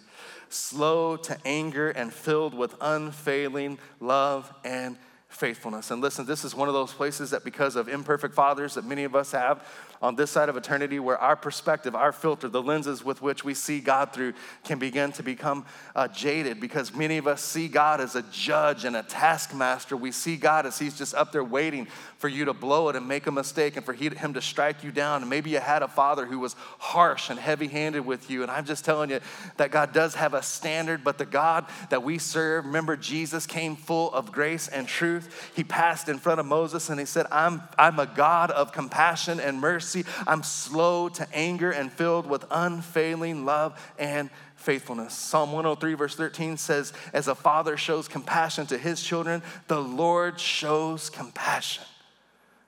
slow 0.50 1.18
to 1.18 1.38
anger 1.46 1.90
and 1.90 2.14
filled 2.14 2.54
with 2.54 2.76
unfailing 2.80 3.80
love 4.00 4.54
and 4.64 4.98
faithfulness. 5.34 5.92
And 5.92 6.02
listen, 6.02 6.26
this 6.26 6.46
is 6.46 6.56
one 6.56 6.68
of 6.68 6.74
those 6.74 6.94
places 6.94 7.32
that 7.32 7.44
because 7.44 7.76
of 7.76 7.88
imperfect 7.88 8.34
fathers 8.34 8.76
that 8.76 8.86
many 8.86 9.04
of 9.04 9.16
us 9.16 9.32
have, 9.32 9.66
on 10.04 10.16
this 10.16 10.30
side 10.30 10.50
of 10.50 10.58
eternity 10.58 11.00
where 11.00 11.18
our 11.18 11.38
perspective, 11.38 11.96
our 11.96 12.12
filter, 12.12 12.50
the 12.50 12.62
lenses 12.62 13.06
with 13.06 13.22
which 13.22 13.46
we 13.46 13.54
see 13.54 13.80
God 13.80 14.12
through 14.12 14.34
can 14.66 14.78
begin 14.78 15.14
to 15.14 15.24
become 15.24 15.66
uh, 15.96 16.10
jaded 16.10 16.60
because 16.60 16.94
many 16.94 17.18
of 17.18 17.26
us 17.26 17.42
see 17.42 17.70
God 17.70 18.02
as 18.02 18.18
a 18.18 18.22
judge 18.24 18.84
and 18.84 18.98
a 18.98 19.04
taskmaster. 19.04 19.96
We 19.96 20.12
see 20.12 20.36
God 20.36 20.66
as 20.66 20.78
He's 20.78 20.98
just 20.98 21.16
up 21.16 21.32
there 21.32 21.44
waiting 21.44 21.88
for 22.18 22.28
you 22.28 22.44
to 22.46 22.54
blow 22.54 22.90
it 22.90 22.98
and 22.98 23.08
make 23.08 23.28
a 23.28 23.32
mistake 23.32 23.78
and 23.78 23.86
for 23.86 23.94
he, 23.94 24.10
Him 24.10 24.34
to 24.34 24.42
strike 24.42 24.84
you 24.84 24.92
down. 24.92 25.22
And 25.22 25.30
maybe 25.30 25.52
you 25.52 25.60
had 25.60 25.84
a 25.84 25.88
father 25.88 26.26
who 26.26 26.40
was 26.40 26.58
harsh 26.80 27.30
and 27.30 27.40
heavy 27.40 27.68
handed 27.68 28.06
with 28.06 28.30
you. 28.30 28.42
And 28.42 28.52
I'm 28.52 28.66
just 28.66 28.84
telling 28.84 29.10
you 29.10 29.22
that 29.56 29.72
God 29.72 29.94
does 29.94 30.16
have 30.16 30.34
a 30.34 30.44
standard, 30.44 31.06
but 31.06 31.18
the 31.18 31.26
God 31.26 31.66
that 31.92 32.04
we 32.04 32.18
serve, 32.18 32.66
remember, 32.66 32.98
Jesus 32.98 33.46
came 33.46 33.78
full 33.78 34.12
of 34.12 34.34
grace 34.34 34.68
and 34.68 34.86
truth. 34.86 35.23
He 35.56 35.64
passed 35.64 36.10
in 36.10 36.20
front 36.20 36.40
of 36.40 36.46
Moses 36.46 36.90
and 36.90 37.00
He 37.00 37.06
said, 37.06 37.26
I'm, 37.32 37.64
I'm 37.78 38.00
a 38.00 38.06
God 38.06 38.52
of 38.52 38.72
compassion 38.72 39.40
and 39.40 39.60
mercy. 39.60 40.06
I'm 40.26 40.44
slow 40.44 41.10
to 41.10 41.28
anger 41.34 41.72
and 41.72 41.92
filled 41.92 42.26
with 42.28 42.46
unfailing 42.52 43.46
love 43.46 43.80
and 43.98 44.30
faithfulness. 44.56 45.14
Psalm 45.14 45.52
103, 45.52 45.94
verse 45.94 46.16
13 46.16 46.58
says, 46.58 46.94
As 47.12 47.28
a 47.28 47.36
father 47.36 47.78
shows 47.78 48.08
compassion 48.08 48.66
to 48.68 48.78
his 48.78 49.04
children, 49.04 49.44
the 49.68 49.82
Lord 49.82 50.40
shows 50.40 51.10
compassion 51.10 51.84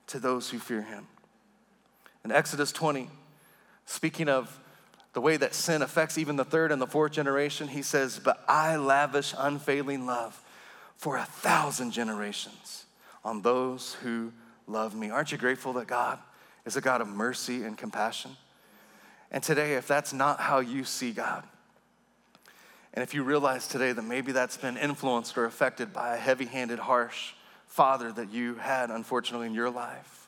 to 0.08 0.20
those 0.20 0.50
who 0.50 0.60
fear 0.60 0.82
him. 0.82 1.08
In 2.24 2.32
Exodus 2.32 2.72
20, 2.72 3.10
speaking 3.86 4.30
of 4.30 4.60
the 5.14 5.22
way 5.22 5.38
that 5.38 5.56
sin 5.56 5.82
affects 5.82 6.18
even 6.18 6.36
the 6.36 6.44
third 6.44 6.72
and 6.72 6.82
the 6.82 6.88
fourth 6.88 7.14
generation, 7.14 7.70
he 7.70 7.82
says, 7.82 8.20
But 8.20 8.44
I 8.48 8.76
lavish 8.76 9.34
unfailing 9.38 10.06
love 10.06 10.42
for 10.98 11.18
a 11.18 11.26
thousand 11.26 11.92
generations 11.92 12.86
on 13.24 13.42
those 13.42 13.94
who 13.96 14.32
love 14.68 14.96
me. 14.96 15.10
Aren't 15.10 15.32
you 15.32 15.38
grateful 15.38 15.74
that 15.74 15.88
God 15.88 16.20
is 16.66 16.76
a 16.76 16.82
God 16.82 17.02
of 17.02 17.08
mercy 17.08 17.64
and 17.64 17.78
compassion. 17.78 18.36
And 19.32 19.44
today, 19.44 19.76
if 19.76 19.88
that's 19.88 20.14
not 20.14 20.40
how 20.40 20.60
you 20.60 20.84
see 20.84 21.12
God, 21.12 21.44
and 22.94 23.04
if 23.04 23.14
you 23.14 23.24
realize 23.24 23.68
today 23.68 23.92
that 23.92 24.02
maybe 24.02 24.32
that's 24.32 24.58
been 24.58 24.78
influenced 24.78 25.38
or 25.38 25.46
affected 25.46 25.94
by 25.94 26.16
a 26.16 26.18
heavy 26.18 26.46
handed, 26.46 26.80
harsh 26.80 27.34
father 27.68 28.12
that 28.14 28.32
you 28.32 28.56
had, 28.56 28.90
unfortunately, 28.90 29.48
in 29.48 29.54
your 29.54 29.70
life, 29.70 30.28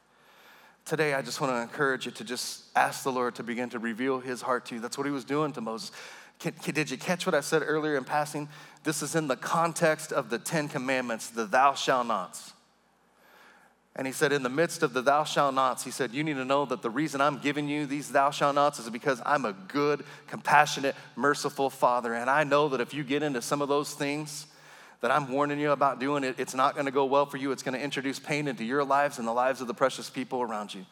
today 0.86 1.14
I 1.14 1.22
just 1.22 1.40
want 1.40 1.54
to 1.54 1.62
encourage 1.62 2.06
you 2.06 2.12
to 2.14 2.24
just 2.24 2.66
ask 2.76 3.04
the 3.04 3.12
Lord 3.12 3.36
to 3.36 3.44
begin 3.44 3.70
to 3.70 3.80
reveal 3.80 4.20
his 4.20 4.42
heart 4.42 4.66
to 4.68 4.76
you. 4.76 4.82
That's 4.82 4.98
what 4.98 5.08
he 5.08 5.12
was 5.12 5.24
doing 5.24 5.54
to 5.54 5.62
Moses. 5.62 5.92
Did 6.40 6.92
you 6.92 6.98
catch 6.98 7.26
what 7.26 7.34
I 7.34 7.42
said 7.42 7.64
earlier 7.66 7.98
in 7.98 8.04
passing? 8.04 8.48
This 8.84 9.02
is 9.02 9.16
in 9.16 9.28
the 9.28 9.36
context 9.36 10.14
of 10.14 10.30
the 10.30 10.38
Ten 10.38 10.68
Commandments, 10.68 11.30
the 11.30 11.46
thou 11.46 11.74
shalt 11.74 12.08
nots. 12.08 12.54
And 13.96 14.06
he 14.06 14.14
said, 14.14 14.32
in 14.32 14.44
the 14.44 14.50
midst 14.50 14.84
of 14.84 14.94
the 14.94 15.02
thou 15.02 15.24
shalt 15.24 15.56
nots, 15.56 15.84
he 15.84 15.90
said, 15.90 16.14
You 16.14 16.24
need 16.24 16.36
to 16.36 16.46
know 16.46 16.66
that 16.66 16.84
the 16.84 16.90
reason 16.90 17.20
I'm 17.20 17.40
giving 17.40 17.68
you 17.68 17.88
these 17.88 18.12
thou 18.12 18.30
shalt 18.30 18.54
nots 18.54 18.78
is 18.78 18.92
because 18.92 19.20
I'm 19.26 19.44
a 19.44 19.54
good, 19.54 20.06
compassionate, 20.28 20.96
merciful 21.16 21.72
father. 21.72 22.14
And 22.14 22.30
I 22.30 22.44
know 22.44 22.70
that 22.70 22.80
if 22.80 22.94
you 22.94 23.04
get 23.04 23.24
into 23.24 23.42
some 23.42 23.60
of 23.60 23.70
those 23.70 23.96
things 23.96 24.46
that 25.02 25.10
I'm 25.10 25.32
warning 25.32 25.60
you 25.60 25.72
about 25.72 26.00
doing, 26.00 26.24
it, 26.24 26.36
it's 26.38 26.54
not 26.54 26.76
going 26.76 26.86
to 26.86 26.92
go 26.92 27.06
well 27.06 27.26
for 27.26 27.38
you. 27.38 27.52
It's 27.52 27.64
going 27.64 27.74
to 27.74 27.84
introduce 27.84 28.20
pain 28.20 28.48
into 28.48 28.64
your 28.64 28.84
lives 28.84 29.18
and 29.18 29.28
the 29.28 29.34
lives 29.34 29.62
of 29.62 29.68
the 29.68 29.74
precious 29.74 30.12
people 30.12 30.44
around 30.44 30.76
you. 30.76 30.86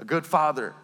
A 0.00 0.04
good 0.04 0.26
father, 0.26 0.74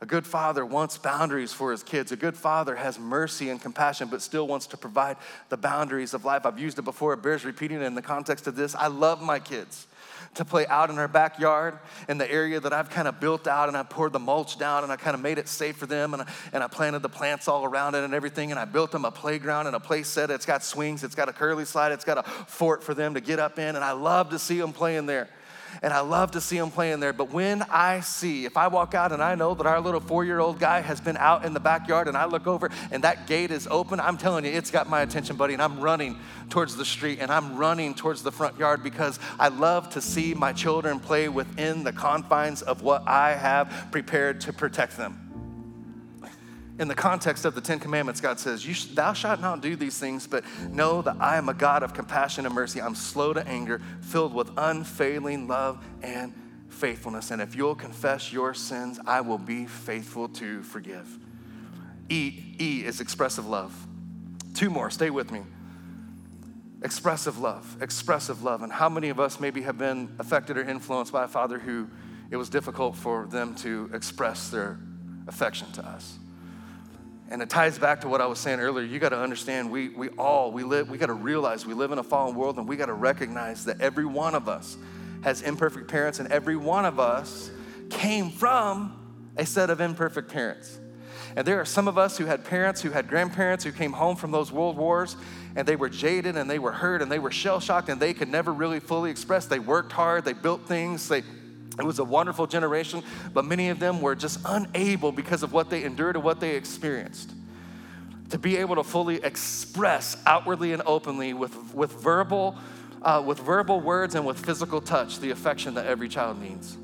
a 0.00 0.06
good 0.06 0.26
father 0.26 0.64
wants 0.64 0.98
boundaries 0.98 1.54
for 1.54 1.70
his 1.70 1.82
kids. 1.82 2.12
A 2.12 2.16
good 2.16 2.36
father 2.36 2.76
has 2.76 2.98
mercy 2.98 3.48
and 3.48 3.60
compassion, 3.60 4.08
but 4.10 4.20
still 4.20 4.46
wants 4.46 4.66
to 4.68 4.76
provide 4.76 5.16
the 5.48 5.56
boundaries 5.56 6.12
of 6.12 6.24
life. 6.24 6.44
I've 6.44 6.58
used 6.58 6.78
it 6.78 6.82
before, 6.82 7.14
it 7.14 7.22
bears 7.22 7.44
repeating 7.46 7.80
it 7.80 7.84
in 7.84 7.94
the 7.94 8.02
context 8.02 8.46
of 8.46 8.56
this. 8.56 8.74
I 8.74 8.88
love 8.88 9.22
my 9.22 9.38
kids 9.38 9.86
to 10.34 10.44
play 10.44 10.66
out 10.66 10.90
in 10.90 10.98
our 10.98 11.08
backyard 11.08 11.78
in 12.10 12.18
the 12.18 12.30
area 12.30 12.60
that 12.60 12.70
I've 12.70 12.90
kind 12.90 13.08
of 13.08 13.20
built 13.20 13.46
out 13.48 13.68
and 13.68 13.76
I 13.76 13.82
poured 13.82 14.12
the 14.12 14.18
mulch 14.18 14.58
down 14.58 14.82
and 14.82 14.92
I 14.92 14.96
kind 14.96 15.14
of 15.14 15.22
made 15.22 15.38
it 15.38 15.48
safe 15.48 15.78
for 15.78 15.86
them 15.86 16.12
and 16.12 16.24
I, 16.24 16.26
and 16.52 16.62
I 16.62 16.68
planted 16.68 17.00
the 17.00 17.08
plants 17.08 17.48
all 17.48 17.64
around 17.64 17.94
it 17.94 18.04
and 18.04 18.12
everything 18.12 18.50
and 18.50 18.60
I 18.60 18.66
built 18.66 18.92
them 18.92 19.06
a 19.06 19.10
playground 19.10 19.66
and 19.66 19.74
a 19.74 19.80
play 19.80 20.02
set. 20.02 20.30
It's 20.30 20.44
got 20.44 20.62
swings, 20.62 21.04
it's 21.04 21.14
got 21.14 21.30
a 21.30 21.32
curly 21.32 21.64
slide, 21.64 21.92
it's 21.92 22.04
got 22.04 22.18
a 22.18 22.22
fort 22.22 22.84
for 22.84 22.92
them 22.92 23.14
to 23.14 23.20
get 23.22 23.38
up 23.38 23.58
in 23.58 23.76
and 23.76 23.84
I 23.84 23.92
love 23.92 24.28
to 24.30 24.38
see 24.38 24.60
them 24.60 24.74
playing 24.74 25.06
there 25.06 25.30
and 25.82 25.92
I 25.92 26.00
love 26.00 26.32
to 26.32 26.40
see 26.40 26.58
them 26.58 26.70
playing 26.70 27.00
there. 27.00 27.12
But 27.12 27.32
when 27.32 27.62
I 27.62 28.00
see, 28.00 28.44
if 28.44 28.56
I 28.56 28.68
walk 28.68 28.94
out 28.94 29.12
and 29.12 29.22
I 29.22 29.34
know 29.34 29.54
that 29.54 29.66
our 29.66 29.80
little 29.80 30.00
four 30.00 30.24
year 30.24 30.38
old 30.38 30.58
guy 30.58 30.80
has 30.80 31.00
been 31.00 31.16
out 31.16 31.44
in 31.44 31.54
the 31.54 31.60
backyard 31.60 32.08
and 32.08 32.16
I 32.16 32.26
look 32.26 32.46
over 32.46 32.70
and 32.90 33.04
that 33.04 33.26
gate 33.26 33.50
is 33.50 33.66
open, 33.70 34.00
I'm 34.00 34.16
telling 34.16 34.44
you, 34.44 34.50
it's 34.50 34.70
got 34.70 34.88
my 34.88 35.02
attention, 35.02 35.36
buddy. 35.36 35.54
And 35.54 35.62
I'm 35.62 35.80
running 35.80 36.18
towards 36.50 36.76
the 36.76 36.84
street 36.84 37.18
and 37.20 37.30
I'm 37.30 37.56
running 37.56 37.94
towards 37.94 38.22
the 38.22 38.32
front 38.32 38.58
yard 38.58 38.82
because 38.82 39.18
I 39.38 39.48
love 39.48 39.90
to 39.90 40.00
see 40.00 40.34
my 40.34 40.52
children 40.52 41.00
play 41.00 41.28
within 41.28 41.84
the 41.84 41.92
confines 41.92 42.62
of 42.62 42.82
what 42.82 43.06
I 43.06 43.34
have 43.34 43.88
prepared 43.90 44.40
to 44.42 44.52
protect 44.52 44.96
them 44.96 45.25
in 46.78 46.88
the 46.88 46.94
context 46.94 47.44
of 47.44 47.54
the 47.54 47.60
Ten 47.60 47.78
Commandments, 47.78 48.20
God 48.20 48.38
says, 48.38 48.64
Thou 48.94 49.12
shalt 49.12 49.40
not 49.40 49.62
do 49.62 49.76
these 49.76 49.98
things, 49.98 50.26
but 50.26 50.44
know 50.70 51.02
that 51.02 51.16
I 51.20 51.36
am 51.36 51.48
a 51.48 51.54
God 51.54 51.82
of 51.82 51.94
compassion 51.94 52.44
and 52.46 52.54
mercy. 52.54 52.82
I'm 52.82 52.94
slow 52.94 53.32
to 53.32 53.46
anger, 53.48 53.80
filled 54.02 54.34
with 54.34 54.50
unfailing 54.56 55.48
love 55.48 55.82
and 56.02 56.34
faithfulness. 56.68 57.30
And 57.30 57.40
if 57.40 57.54
you'll 57.54 57.74
confess 57.74 58.32
your 58.32 58.52
sins, 58.52 59.00
I 59.06 59.22
will 59.22 59.38
be 59.38 59.66
faithful 59.66 60.28
to 60.30 60.62
forgive. 60.62 61.18
E, 62.10 62.54
e 62.60 62.84
is 62.84 63.00
expressive 63.00 63.46
love. 63.46 63.74
Two 64.54 64.70
more, 64.70 64.90
stay 64.90 65.10
with 65.10 65.32
me. 65.32 65.42
expressive 66.82 67.38
love, 67.38 67.76
expressive 67.80 68.42
love. 68.42 68.62
And 68.62 68.72
how 68.72 68.88
many 68.88 69.08
of 69.08 69.18
us 69.18 69.40
maybe 69.40 69.62
have 69.62 69.78
been 69.78 70.14
affected 70.18 70.58
or 70.58 70.62
influenced 70.62 71.12
by 71.12 71.24
a 71.24 71.28
father 71.28 71.58
who 71.58 71.88
it 72.30 72.36
was 72.36 72.48
difficult 72.50 72.96
for 72.96 73.26
them 73.26 73.54
to 73.56 73.90
express 73.92 74.50
their 74.50 74.78
affection 75.26 75.70
to 75.72 75.84
us? 75.84 76.18
And 77.28 77.42
it 77.42 77.50
ties 77.50 77.78
back 77.78 78.02
to 78.02 78.08
what 78.08 78.20
I 78.20 78.26
was 78.26 78.38
saying 78.38 78.60
earlier. 78.60 78.86
You 78.86 78.98
got 78.98 79.08
to 79.08 79.20
understand, 79.20 79.70
we, 79.70 79.88
we 79.88 80.08
all, 80.10 80.52
we 80.52 80.62
live, 80.62 80.88
we 80.88 80.96
got 80.96 81.06
to 81.06 81.12
realize 81.12 81.66
we 81.66 81.74
live 81.74 81.90
in 81.90 81.98
a 81.98 82.04
fallen 82.04 82.36
world 82.36 82.56
and 82.58 82.68
we 82.68 82.76
got 82.76 82.86
to 82.86 82.94
recognize 82.94 83.64
that 83.64 83.80
every 83.80 84.04
one 84.04 84.34
of 84.34 84.48
us 84.48 84.76
has 85.22 85.42
imperfect 85.42 85.88
parents 85.88 86.20
and 86.20 86.30
every 86.30 86.56
one 86.56 86.84
of 86.84 87.00
us 87.00 87.50
came 87.90 88.30
from 88.30 88.96
a 89.36 89.44
set 89.44 89.70
of 89.70 89.80
imperfect 89.80 90.30
parents. 90.30 90.78
And 91.34 91.46
there 91.46 91.60
are 91.60 91.64
some 91.64 91.88
of 91.88 91.98
us 91.98 92.16
who 92.16 92.26
had 92.26 92.44
parents, 92.44 92.80
who 92.80 92.90
had 92.90 93.08
grandparents, 93.08 93.64
who 93.64 93.72
came 93.72 93.92
home 93.92 94.16
from 94.16 94.30
those 94.30 94.52
world 94.52 94.76
wars 94.76 95.16
and 95.56 95.66
they 95.66 95.76
were 95.76 95.88
jaded 95.88 96.36
and 96.36 96.48
they 96.48 96.58
were 96.58 96.72
hurt 96.72 97.02
and 97.02 97.10
they 97.10 97.18
were 97.18 97.30
shell 97.30 97.60
shocked 97.60 97.88
and 97.88 98.00
they 98.00 98.14
could 98.14 98.28
never 98.28 98.52
really 98.52 98.78
fully 98.80 99.10
express. 99.10 99.46
They 99.46 99.58
worked 99.58 99.92
hard, 99.92 100.24
they 100.24 100.32
built 100.32 100.66
things, 100.66 101.08
they, 101.08 101.22
it 101.78 101.84
was 101.84 101.98
a 101.98 102.04
wonderful 102.04 102.46
generation, 102.46 103.02
but 103.34 103.44
many 103.44 103.68
of 103.68 103.78
them 103.78 104.00
were 104.00 104.14
just 104.14 104.40
unable 104.44 105.12
because 105.12 105.42
of 105.42 105.52
what 105.52 105.70
they 105.70 105.84
endured 105.84 106.16
and 106.16 106.24
what 106.24 106.40
they 106.40 106.56
experienced 106.56 107.32
to 108.30 108.38
be 108.38 108.56
able 108.56 108.74
to 108.74 108.82
fully 108.82 109.16
express 109.22 110.16
outwardly 110.26 110.72
and 110.72 110.82
openly 110.84 111.32
with, 111.32 111.54
with 111.74 111.92
verbal 111.92 112.56
uh, 113.02 113.22
with 113.24 113.38
verbal 113.38 113.80
words 113.80 114.14
and 114.16 114.26
with 114.26 114.38
physical 114.44 114.80
touch 114.80 115.20
the 115.20 115.30
affection 115.30 115.74
that 115.74 115.86
every 115.86 116.08
child 116.08 116.40
needs. 116.40 116.76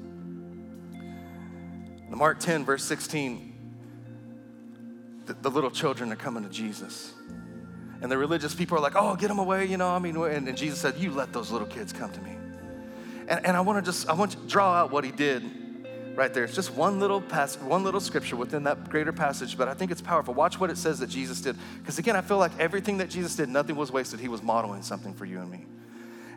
In 0.92 2.16
Mark 2.16 2.38
10, 2.38 2.64
verse 2.64 2.84
16, 2.84 3.52
the, 5.26 5.34
the 5.34 5.50
little 5.50 5.70
children 5.70 6.12
are 6.12 6.16
coming 6.16 6.44
to 6.44 6.48
Jesus. 6.48 7.14
And 8.02 8.10
the 8.10 8.18
religious 8.18 8.54
people 8.54 8.76
are 8.76 8.80
like, 8.80 8.94
oh, 8.94 9.16
get 9.16 9.28
them 9.28 9.38
away, 9.38 9.66
you 9.66 9.76
know. 9.76 9.88
I 9.88 9.98
mean, 9.98 10.16
and, 10.16 10.46
and 10.46 10.56
Jesus 10.56 10.80
said, 10.80 10.96
you 10.96 11.10
let 11.10 11.32
those 11.32 11.50
little 11.50 11.66
kids 11.66 11.92
come 11.92 12.12
to 12.12 12.20
me. 12.20 12.36
And, 13.32 13.46
and 13.46 13.56
I 13.56 13.62
want 13.62 13.82
to 13.82 13.90
just, 13.90 14.10
I 14.10 14.12
want 14.12 14.32
to 14.32 14.36
draw 14.46 14.74
out 14.74 14.90
what 14.90 15.04
he 15.04 15.10
did 15.10 15.42
right 16.14 16.34
there. 16.34 16.44
It's 16.44 16.54
just 16.54 16.74
one 16.74 17.00
little 17.00 17.18
pass, 17.18 17.56
one 17.56 17.82
little 17.82 17.98
scripture 17.98 18.36
within 18.36 18.64
that 18.64 18.90
greater 18.90 19.10
passage, 19.10 19.56
but 19.56 19.68
I 19.68 19.74
think 19.74 19.90
it's 19.90 20.02
powerful. 20.02 20.34
Watch 20.34 20.60
what 20.60 20.68
it 20.68 20.76
says 20.76 20.98
that 20.98 21.08
Jesus 21.08 21.40
did. 21.40 21.56
Because 21.78 21.98
again, 21.98 22.14
I 22.14 22.20
feel 22.20 22.36
like 22.36 22.52
everything 22.58 22.98
that 22.98 23.08
Jesus 23.08 23.34
did, 23.34 23.48
nothing 23.48 23.74
was 23.74 23.90
wasted. 23.90 24.20
He 24.20 24.28
was 24.28 24.42
modeling 24.42 24.82
something 24.82 25.14
for 25.14 25.24
you 25.24 25.40
and 25.40 25.50
me. 25.50 25.64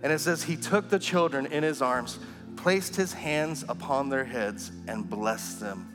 And 0.04 0.14
it 0.14 0.20
says, 0.20 0.44
He 0.44 0.56
took 0.56 0.88
the 0.88 0.98
children 0.98 1.48
in 1.48 1.64
His 1.64 1.82
arms, 1.82 2.18
placed 2.56 2.96
His 2.96 3.12
hands 3.12 3.66
upon 3.68 4.08
their 4.08 4.24
heads, 4.24 4.72
and 4.88 5.10
blessed 5.10 5.60
them. 5.60 5.92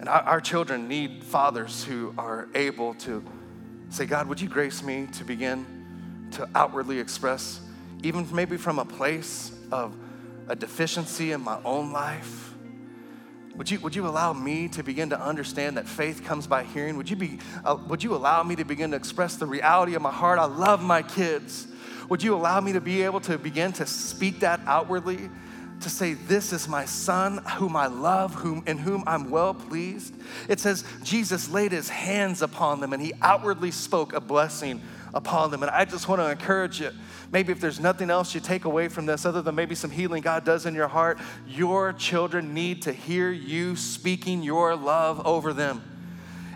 And 0.00 0.08
our, 0.08 0.22
our 0.22 0.40
children 0.40 0.88
need 0.88 1.22
fathers 1.22 1.84
who 1.84 2.14
are 2.16 2.48
able 2.54 2.94
to 2.94 3.22
say, 3.90 4.06
God, 4.06 4.26
would 4.26 4.40
you 4.40 4.48
grace 4.48 4.82
me 4.82 5.06
to 5.12 5.24
begin 5.24 5.81
to 6.32 6.48
outwardly 6.54 6.98
express, 6.98 7.60
even 8.02 8.26
maybe 8.32 8.56
from 8.56 8.78
a 8.78 8.84
place 8.84 9.52
of 9.70 9.96
a 10.48 10.56
deficiency 10.56 11.32
in 11.32 11.40
my 11.40 11.58
own 11.64 11.92
life? 11.92 12.54
Would 13.56 13.70
you, 13.70 13.80
would 13.80 13.94
you 13.94 14.06
allow 14.06 14.32
me 14.32 14.68
to 14.68 14.82
begin 14.82 15.10
to 15.10 15.20
understand 15.20 15.76
that 15.76 15.86
faith 15.86 16.24
comes 16.24 16.46
by 16.46 16.64
hearing? 16.64 16.96
Would 16.96 17.10
you, 17.10 17.16
be, 17.16 17.38
uh, 17.64 17.76
would 17.86 18.02
you 18.02 18.14
allow 18.14 18.42
me 18.42 18.56
to 18.56 18.64
begin 18.64 18.92
to 18.92 18.96
express 18.96 19.36
the 19.36 19.46
reality 19.46 19.94
of 19.94 20.02
my 20.02 20.10
heart? 20.10 20.38
I 20.38 20.46
love 20.46 20.82
my 20.82 21.02
kids. 21.02 21.66
Would 22.08 22.22
you 22.22 22.34
allow 22.34 22.60
me 22.60 22.72
to 22.72 22.80
be 22.80 23.02
able 23.02 23.20
to 23.20 23.36
begin 23.38 23.72
to 23.74 23.86
speak 23.86 24.40
that 24.40 24.60
outwardly? 24.66 25.28
to 25.82 25.90
say, 25.90 26.14
This 26.14 26.52
is 26.52 26.68
my 26.68 26.84
son 26.84 27.38
whom 27.56 27.76
I 27.76 27.86
love, 27.86 28.34
whom, 28.34 28.62
in 28.66 28.78
whom 28.78 29.04
I'm 29.06 29.30
well 29.30 29.52
pleased. 29.52 30.14
It 30.48 30.60
says, 30.60 30.84
Jesus 31.02 31.50
laid 31.50 31.72
his 31.72 31.88
hands 31.88 32.42
upon 32.42 32.80
them 32.80 32.92
and 32.92 33.02
he 33.02 33.12
outwardly 33.20 33.70
spoke 33.70 34.12
a 34.12 34.20
blessing 34.20 34.80
upon 35.14 35.50
them. 35.50 35.62
And 35.62 35.70
I 35.70 35.84
just 35.84 36.08
want 36.08 36.20
to 36.20 36.30
encourage 36.30 36.80
you. 36.80 36.90
Maybe 37.30 37.52
if 37.52 37.60
there's 37.60 37.80
nothing 37.80 38.10
else 38.10 38.34
you 38.34 38.40
take 38.40 38.64
away 38.64 38.88
from 38.88 39.06
this 39.06 39.24
other 39.24 39.42
than 39.42 39.54
maybe 39.54 39.74
some 39.74 39.90
healing 39.90 40.22
God 40.22 40.44
does 40.44 40.66
in 40.66 40.74
your 40.74 40.88
heart, 40.88 41.18
your 41.46 41.92
children 41.92 42.54
need 42.54 42.82
to 42.82 42.92
hear 42.92 43.30
you 43.30 43.76
speaking 43.76 44.42
your 44.42 44.76
love 44.76 45.26
over 45.26 45.52
them. 45.52 45.82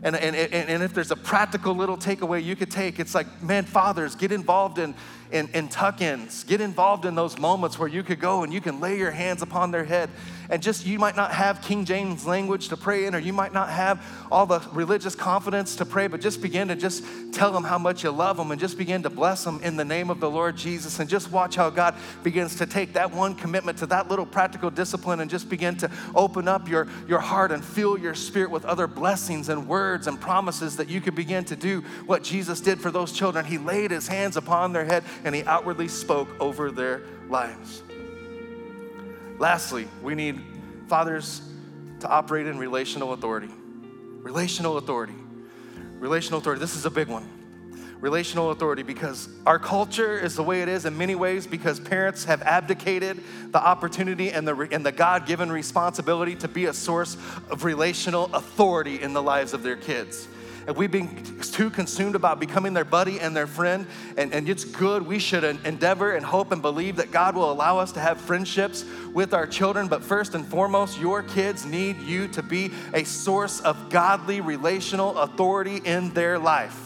And, 0.02 0.14
and, 0.14 0.36
and, 0.36 0.82
if 0.82 0.94
there's 0.94 1.10
a 1.10 1.16
practical 1.16 1.74
little 1.74 1.96
takeaway 1.96 2.44
you 2.44 2.54
could 2.54 2.70
take, 2.70 3.00
it's 3.00 3.14
like, 3.14 3.42
man, 3.42 3.64
fathers, 3.64 4.14
get 4.14 4.30
involved 4.30 4.78
in 4.78 4.94
in, 5.32 5.48
in 5.54 5.68
tuck 5.68 6.00
ins. 6.00 6.44
Get 6.44 6.60
involved 6.60 7.04
in 7.04 7.14
those 7.14 7.38
moments 7.38 7.78
where 7.78 7.88
you 7.88 8.02
could 8.02 8.20
go 8.20 8.42
and 8.42 8.52
you 8.52 8.60
can 8.60 8.80
lay 8.80 8.98
your 8.98 9.10
hands 9.10 9.42
upon 9.42 9.70
their 9.70 9.84
head. 9.84 10.10
And 10.48 10.62
just, 10.62 10.86
you 10.86 10.98
might 10.98 11.16
not 11.16 11.32
have 11.32 11.60
King 11.60 11.84
James 11.84 12.24
language 12.24 12.68
to 12.68 12.76
pray 12.76 13.06
in, 13.06 13.14
or 13.14 13.18
you 13.18 13.32
might 13.32 13.52
not 13.52 13.68
have 13.68 14.04
all 14.30 14.46
the 14.46 14.60
religious 14.72 15.16
confidence 15.16 15.74
to 15.76 15.84
pray, 15.84 16.06
but 16.06 16.20
just 16.20 16.40
begin 16.40 16.68
to 16.68 16.76
just 16.76 17.04
tell 17.32 17.50
them 17.50 17.64
how 17.64 17.78
much 17.78 18.04
you 18.04 18.10
love 18.10 18.36
them 18.36 18.52
and 18.52 18.60
just 18.60 18.78
begin 18.78 19.02
to 19.02 19.10
bless 19.10 19.42
them 19.42 19.60
in 19.64 19.76
the 19.76 19.84
name 19.84 20.08
of 20.08 20.20
the 20.20 20.30
Lord 20.30 20.56
Jesus. 20.56 21.00
And 21.00 21.10
just 21.10 21.32
watch 21.32 21.56
how 21.56 21.70
God 21.70 21.96
begins 22.22 22.54
to 22.56 22.66
take 22.66 22.92
that 22.92 23.12
one 23.12 23.34
commitment 23.34 23.78
to 23.78 23.86
that 23.86 24.08
little 24.08 24.26
practical 24.26 24.70
discipline 24.70 25.18
and 25.18 25.28
just 25.28 25.48
begin 25.48 25.76
to 25.78 25.90
open 26.14 26.46
up 26.46 26.68
your, 26.68 26.86
your 27.08 27.18
heart 27.18 27.50
and 27.50 27.64
fill 27.64 27.98
your 27.98 28.14
spirit 28.14 28.50
with 28.50 28.64
other 28.64 28.86
blessings 28.86 29.48
and 29.48 29.66
words 29.66 30.06
and 30.06 30.20
promises 30.20 30.76
that 30.76 30.88
you 30.88 31.00
could 31.00 31.16
begin 31.16 31.44
to 31.46 31.56
do 31.56 31.80
what 32.06 32.22
Jesus 32.22 32.60
did 32.60 32.80
for 32.80 32.92
those 32.92 33.10
children. 33.10 33.44
He 33.44 33.58
laid 33.58 33.90
his 33.90 34.06
hands 34.06 34.36
upon 34.36 34.72
their 34.72 34.84
head 34.84 35.02
and 35.24 35.34
he 35.34 35.42
outwardly 35.44 35.88
spoke 35.88 36.28
over 36.40 36.70
their 36.70 37.02
lives. 37.28 37.82
Lastly, 39.38 39.88
we 40.02 40.14
need 40.14 40.40
fathers 40.88 41.42
to 42.00 42.08
operate 42.08 42.46
in 42.46 42.58
relational 42.58 43.12
authority. 43.12 43.50
Relational 44.22 44.78
authority. 44.78 45.14
Relational 45.98 46.40
authority. 46.40 46.60
This 46.60 46.76
is 46.76 46.86
a 46.86 46.90
big 46.90 47.08
one. 47.08 47.28
Relational 48.00 48.50
authority 48.50 48.82
because 48.82 49.28
our 49.46 49.58
culture 49.58 50.18
is 50.18 50.36
the 50.36 50.42
way 50.42 50.60
it 50.60 50.68
is 50.68 50.84
in 50.84 50.96
many 50.98 51.14
ways 51.14 51.46
because 51.46 51.80
parents 51.80 52.24
have 52.24 52.42
abdicated 52.42 53.22
the 53.52 53.58
opportunity 53.58 54.30
and 54.30 54.46
the, 54.46 54.68
and 54.70 54.84
the 54.84 54.92
God 54.92 55.26
given 55.26 55.50
responsibility 55.50 56.34
to 56.36 56.48
be 56.48 56.66
a 56.66 56.74
source 56.74 57.16
of 57.50 57.64
relational 57.64 58.26
authority 58.34 59.00
in 59.00 59.14
the 59.14 59.22
lives 59.22 59.54
of 59.54 59.62
their 59.62 59.76
kids 59.76 60.28
and 60.66 60.76
we've 60.76 60.90
been 60.90 61.40
too 61.40 61.70
consumed 61.70 62.16
about 62.16 62.40
becoming 62.40 62.74
their 62.74 62.84
buddy 62.84 63.20
and 63.20 63.36
their 63.36 63.46
friend, 63.46 63.86
and, 64.16 64.32
and 64.34 64.48
it's 64.48 64.64
good. 64.64 65.06
We 65.06 65.18
should 65.18 65.44
endeavor 65.44 66.16
and 66.16 66.26
hope 66.26 66.50
and 66.50 66.60
believe 66.60 66.96
that 66.96 67.12
God 67.12 67.36
will 67.36 67.50
allow 67.50 67.78
us 67.78 67.92
to 67.92 68.00
have 68.00 68.20
friendships 68.20 68.84
with 69.14 69.32
our 69.32 69.46
children. 69.46 69.86
But 69.86 70.02
first 70.02 70.34
and 70.34 70.44
foremost, 70.44 70.98
your 70.98 71.22
kids 71.22 71.64
need 71.64 72.00
you 72.00 72.26
to 72.28 72.42
be 72.42 72.72
a 72.92 73.04
source 73.04 73.60
of 73.60 73.90
godly 73.90 74.40
relational 74.40 75.16
authority 75.18 75.76
in 75.84 76.12
their 76.14 76.38
life. 76.38 76.78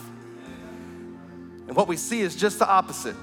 And 1.66 1.74
what 1.74 1.88
we 1.88 1.96
see 1.96 2.20
is 2.20 2.36
just 2.36 2.58
the 2.58 2.68
opposite. 2.68 3.16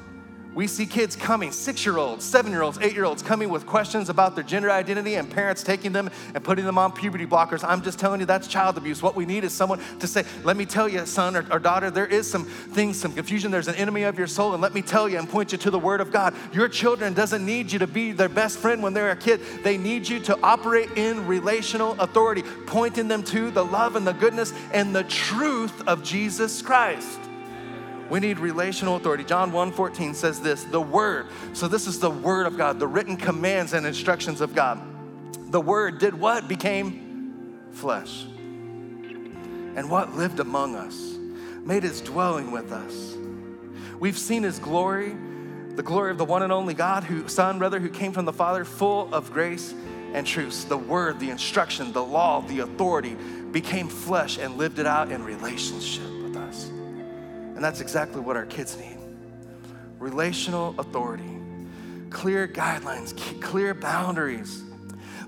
We 0.57 0.65
see 0.65 0.87
kids 0.87 1.15
coming, 1.15 1.51
six 1.51 1.85
year 1.85 1.99
olds, 1.99 2.25
seven 2.25 2.51
year 2.51 2.63
olds, 2.63 2.79
eight 2.81 2.95
year 2.95 3.05
olds, 3.05 3.21
coming 3.21 3.49
with 3.49 3.67
questions 3.67 4.09
about 4.09 4.33
their 4.33 4.43
gender 4.43 4.71
identity 4.71 5.13
and 5.13 5.29
parents 5.29 5.61
taking 5.61 5.91
them 5.91 6.09
and 6.33 6.43
putting 6.43 6.65
them 6.65 6.79
on 6.79 6.93
puberty 6.93 7.27
blockers. 7.27 7.63
I'm 7.63 7.83
just 7.83 7.99
telling 7.99 8.21
you 8.21 8.25
that's 8.25 8.47
child 8.47 8.75
abuse. 8.75 9.03
What 9.03 9.15
we 9.15 9.27
need 9.27 9.43
is 9.43 9.53
someone 9.53 9.79
to 9.99 10.07
say, 10.07 10.25
Let 10.43 10.57
me 10.57 10.65
tell 10.65 10.89
you, 10.89 11.05
son 11.05 11.35
or, 11.35 11.45
or 11.51 11.59
daughter, 11.59 11.91
there 11.91 12.07
is 12.07 12.27
some 12.27 12.45
things, 12.45 12.99
some 12.99 13.13
confusion. 13.13 13.51
There's 13.51 13.67
an 13.67 13.75
enemy 13.75 14.01
of 14.01 14.17
your 14.17 14.25
soul, 14.25 14.53
and 14.53 14.59
let 14.59 14.73
me 14.73 14.81
tell 14.81 15.07
you 15.07 15.19
and 15.19 15.29
point 15.29 15.51
you 15.51 15.59
to 15.59 15.69
the 15.69 15.77
Word 15.77 16.01
of 16.01 16.11
God. 16.11 16.33
Your 16.51 16.67
children 16.67 17.13
doesn't 17.13 17.45
need 17.45 17.71
you 17.71 17.77
to 17.77 17.85
be 17.85 18.11
their 18.11 18.27
best 18.27 18.57
friend 18.57 18.81
when 18.81 18.95
they're 18.95 19.11
a 19.11 19.15
kid, 19.15 19.41
they 19.63 19.77
need 19.77 20.09
you 20.09 20.19
to 20.21 20.39
operate 20.41 20.89
in 20.97 21.27
relational 21.27 21.91
authority, 21.99 22.41
pointing 22.65 23.07
them 23.07 23.21
to 23.25 23.51
the 23.51 23.63
love 23.63 23.95
and 23.95 24.07
the 24.07 24.13
goodness 24.13 24.55
and 24.73 24.95
the 24.95 25.03
truth 25.03 25.87
of 25.87 26.01
Jesus 26.03 26.63
Christ. 26.63 27.26
We 28.09 28.19
need 28.19 28.39
relational 28.39 28.95
authority. 28.95 29.23
John 29.23 29.51
1:14 29.51 30.15
says 30.15 30.39
this, 30.39 30.63
the 30.63 30.81
word. 30.81 31.27
So 31.53 31.67
this 31.67 31.87
is 31.87 31.99
the 31.99 32.09
word 32.09 32.47
of 32.47 32.57
God, 32.57 32.79
the 32.79 32.87
written 32.87 33.17
commands 33.17 33.73
and 33.73 33.85
instructions 33.85 34.41
of 34.41 34.55
God. 34.55 34.81
The 35.51 35.61
word 35.61 35.99
did 35.99 36.13
what? 36.13 36.47
Became 36.47 37.67
flesh. 37.71 38.23
And 38.23 39.89
what 39.89 40.15
lived 40.15 40.39
among 40.39 40.75
us? 40.75 41.17
Made 41.63 41.83
his 41.83 42.01
dwelling 42.01 42.51
with 42.51 42.71
us. 42.71 43.15
We've 43.99 44.17
seen 44.17 44.43
his 44.43 44.59
glory, 44.59 45.15
the 45.75 45.83
glory 45.83 46.11
of 46.11 46.17
the 46.17 46.25
one 46.25 46.43
and 46.43 46.51
only 46.51 46.73
God, 46.73 47.03
who 47.03 47.27
son 47.27 47.59
rather 47.59 47.79
who 47.79 47.89
came 47.89 48.11
from 48.11 48.25
the 48.25 48.33
Father, 48.33 48.65
full 48.65 49.13
of 49.13 49.31
grace 49.31 49.73
and 50.13 50.25
truth. 50.25 50.67
The 50.69 50.77
word, 50.77 51.19
the 51.19 51.29
instruction, 51.29 51.91
the 51.93 52.03
law, 52.03 52.41
the 52.41 52.59
authority 52.59 53.15
became 53.51 53.87
flesh 53.87 54.37
and 54.37 54.57
lived 54.57 54.79
it 54.79 54.87
out 54.87 55.11
in 55.11 55.23
relationship. 55.23 56.16
And 57.57 57.63
that's 57.63 57.81
exactly 57.81 58.21
what 58.21 58.37
our 58.37 58.45
kids 58.45 58.77
need 58.77 58.97
relational 59.97 60.75
authority, 60.77 61.39
clear 62.11 62.47
guidelines, 62.47 63.19
clear 63.41 63.73
boundaries, 63.73 64.61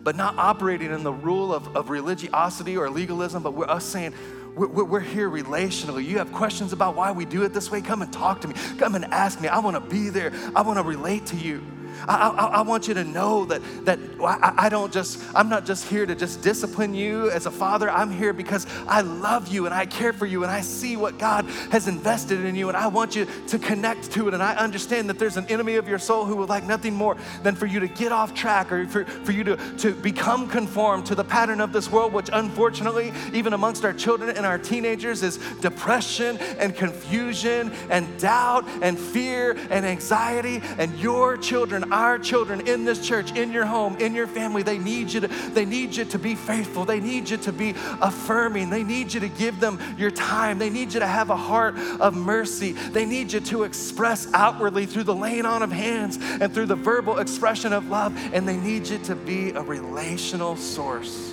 but 0.03 0.15
not 0.15 0.37
operating 0.37 0.91
in 0.91 1.01
the 1.01 1.11
rule 1.11 1.51
of, 1.51 1.75
of 1.75 1.89
religiosity 1.89 2.77
or 2.77 2.87
legalism, 2.87 3.41
but 3.41 3.55
we're 3.55 3.67
us 3.67 3.83
saying, 3.83 4.13
we're, 4.55 4.83
we're, 4.83 4.99
here 4.99 5.27
relationally. 5.27 6.05
You 6.05 6.19
have 6.19 6.31
questions 6.31 6.71
about 6.71 6.95
why 6.95 7.11
we 7.11 7.25
do 7.25 7.41
it 7.45 7.51
this 7.51 7.71
way? 7.71 7.81
Come 7.81 8.03
and 8.03 8.13
talk 8.13 8.41
to 8.41 8.47
me. 8.47 8.53
Come 8.77 8.93
and 8.93 9.05
ask 9.05 9.41
me. 9.41 9.47
I 9.47 9.57
want 9.57 9.83
to 9.83 9.89
be 9.89 10.09
there. 10.09 10.31
I 10.55 10.61
want 10.61 10.77
to 10.77 10.83
relate 10.83 11.25
to 11.27 11.35
you. 11.35 11.63
I, 12.07 12.29
I, 12.29 12.45
I 12.45 12.61
want 12.61 12.87
you 12.87 12.93
to 12.95 13.03
know 13.03 13.45
that, 13.45 13.61
that 13.85 13.99
I, 14.21 14.53
I 14.57 14.69
don't 14.69 14.91
just, 14.91 15.21
I'm 15.35 15.49
not 15.49 15.65
just 15.65 15.87
here 15.87 16.05
to 16.05 16.15
just 16.15 16.41
discipline 16.41 16.93
you 16.93 17.29
as 17.31 17.45
a 17.45 17.51
father. 17.51 17.89
I'm 17.89 18.11
here 18.11 18.33
because 18.33 18.65
I 18.87 19.01
love 19.01 19.47
you 19.47 19.65
and 19.65 19.73
I 19.73 19.85
care 19.85 20.13
for 20.13 20.25
you 20.25 20.43
and 20.43 20.51
I 20.51 20.61
see 20.61 20.97
what 20.97 21.17
God 21.17 21.45
has 21.71 21.87
invested 21.87 22.43
in 22.45 22.55
you 22.55 22.69
and 22.69 22.77
I 22.77 22.87
want 22.87 23.15
you 23.15 23.27
to 23.47 23.59
connect 23.59 24.11
to 24.11 24.27
it. 24.27 24.33
And 24.33 24.43
I 24.43 24.55
understand 24.55 25.09
that 25.09 25.19
there's 25.19 25.37
an 25.37 25.45
enemy 25.47 25.75
of 25.75 25.87
your 25.87 25.99
soul 25.99 26.25
who 26.25 26.35
would 26.37 26.49
like 26.49 26.63
nothing 26.63 26.93
more 26.93 27.17
than 27.43 27.55
for 27.55 27.65
you 27.65 27.79
to 27.79 27.87
get 27.87 28.11
off 28.11 28.33
track 28.33 28.71
or 28.71 28.87
for, 28.87 29.05
for 29.05 29.31
you 29.31 29.43
to, 29.43 29.57
to 29.77 29.93
become 29.93 30.47
conformed 30.47 31.05
to 31.07 31.15
the 31.15 31.23
pattern 31.23 31.61
of 31.61 31.73
this 31.73 31.91
world, 31.91 32.13
which 32.13 32.29
unfortunately, 32.31 33.11
even 33.33 33.53
amongst 33.53 33.85
our 33.85 33.93
children 33.93 34.35
and 34.35 34.45
our 34.45 34.57
teenagers, 34.57 35.23
is 35.23 35.37
depression 35.61 36.37
and 36.59 36.75
confusion 36.75 37.71
and 37.89 38.19
doubt 38.19 38.65
and 38.81 38.97
fear 38.97 39.57
and 39.69 39.85
anxiety. 39.85 40.61
And 40.77 40.97
your 40.99 41.37
children, 41.37 41.88
our 41.91 42.19
children 42.19 42.67
in 42.67 42.85
this 42.85 43.05
church, 43.05 43.35
in 43.35 43.51
your 43.51 43.65
home, 43.65 43.95
in 43.97 44.13
your 44.13 44.27
family, 44.27 44.63
they 44.63 44.77
need 44.77 45.11
you 45.11 45.21
to, 45.21 45.27
they 45.27 45.65
need 45.65 45.95
you 45.95 46.05
to 46.05 46.19
be 46.19 46.35
faithful. 46.35 46.85
They 46.85 46.99
need 46.99 47.29
you 47.29 47.37
to 47.37 47.51
be 47.51 47.71
affirming. 48.01 48.69
They 48.69 48.83
need 48.83 49.13
you 49.13 49.19
to 49.21 49.29
give 49.29 49.59
them 49.59 49.79
your 49.97 50.11
time. 50.11 50.59
They 50.59 50.69
need 50.69 50.93
you 50.93 50.99
to 50.99 51.07
have 51.07 51.29
a 51.29 51.35
heart 51.35 51.77
of 51.99 52.15
mercy. 52.15 52.73
They 52.73 53.05
need 53.05 53.33
you 53.33 53.39
to 53.41 53.63
express 53.63 54.31
outwardly 54.33 54.85
through 54.85 55.03
the 55.03 55.15
laying 55.15 55.45
on 55.45 55.63
of 55.63 55.71
hands 55.71 56.17
and 56.21 56.53
through 56.53 56.67
the 56.67 56.75
verbal 56.75 57.19
expression 57.19 57.73
of 57.73 57.87
love. 57.87 58.15
And 58.33 58.47
they 58.47 58.57
need 58.57 58.87
you 58.87 58.99
to 58.99 59.15
be 59.15 59.51
a 59.51 59.61
relational 59.61 60.55
source 60.55 61.31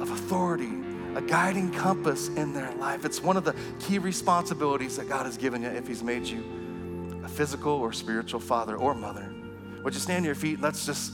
of 0.00 0.10
authority, 0.10 0.72
a 1.14 1.22
guiding 1.22 1.72
compass 1.72 2.28
in 2.28 2.52
their 2.52 2.72
life. 2.74 3.04
It's 3.04 3.22
one 3.22 3.36
of 3.36 3.44
the 3.44 3.54
key 3.80 3.98
responsibilities 3.98 4.96
that 4.96 5.08
God 5.08 5.26
has 5.26 5.36
given 5.36 5.62
you 5.62 5.68
if 5.68 5.86
He's 5.86 6.02
made 6.02 6.26
you 6.26 6.44
a 7.24 7.28
physical 7.28 7.72
or 7.72 7.92
spiritual 7.92 8.40
father 8.40 8.76
or 8.76 8.94
mother. 8.94 9.35
Would 9.86 9.94
you 9.94 10.00
stand 10.00 10.24
to 10.24 10.26
your 10.26 10.34
feet? 10.34 10.60
Let's 10.60 10.84
just 10.84 11.12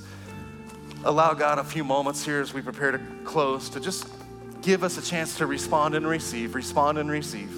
allow 1.04 1.34
God 1.34 1.58
a 1.58 1.62
few 1.62 1.84
moments 1.84 2.24
here 2.24 2.40
as 2.40 2.54
we 2.54 2.62
prepare 2.62 2.92
to 2.92 3.00
close 3.22 3.68
to 3.68 3.80
just 3.80 4.08
give 4.62 4.82
us 4.82 4.96
a 4.96 5.02
chance 5.02 5.36
to 5.36 5.46
respond 5.46 5.94
and 5.94 6.06
receive, 6.06 6.54
respond 6.54 6.96
and 6.96 7.10
receive, 7.10 7.54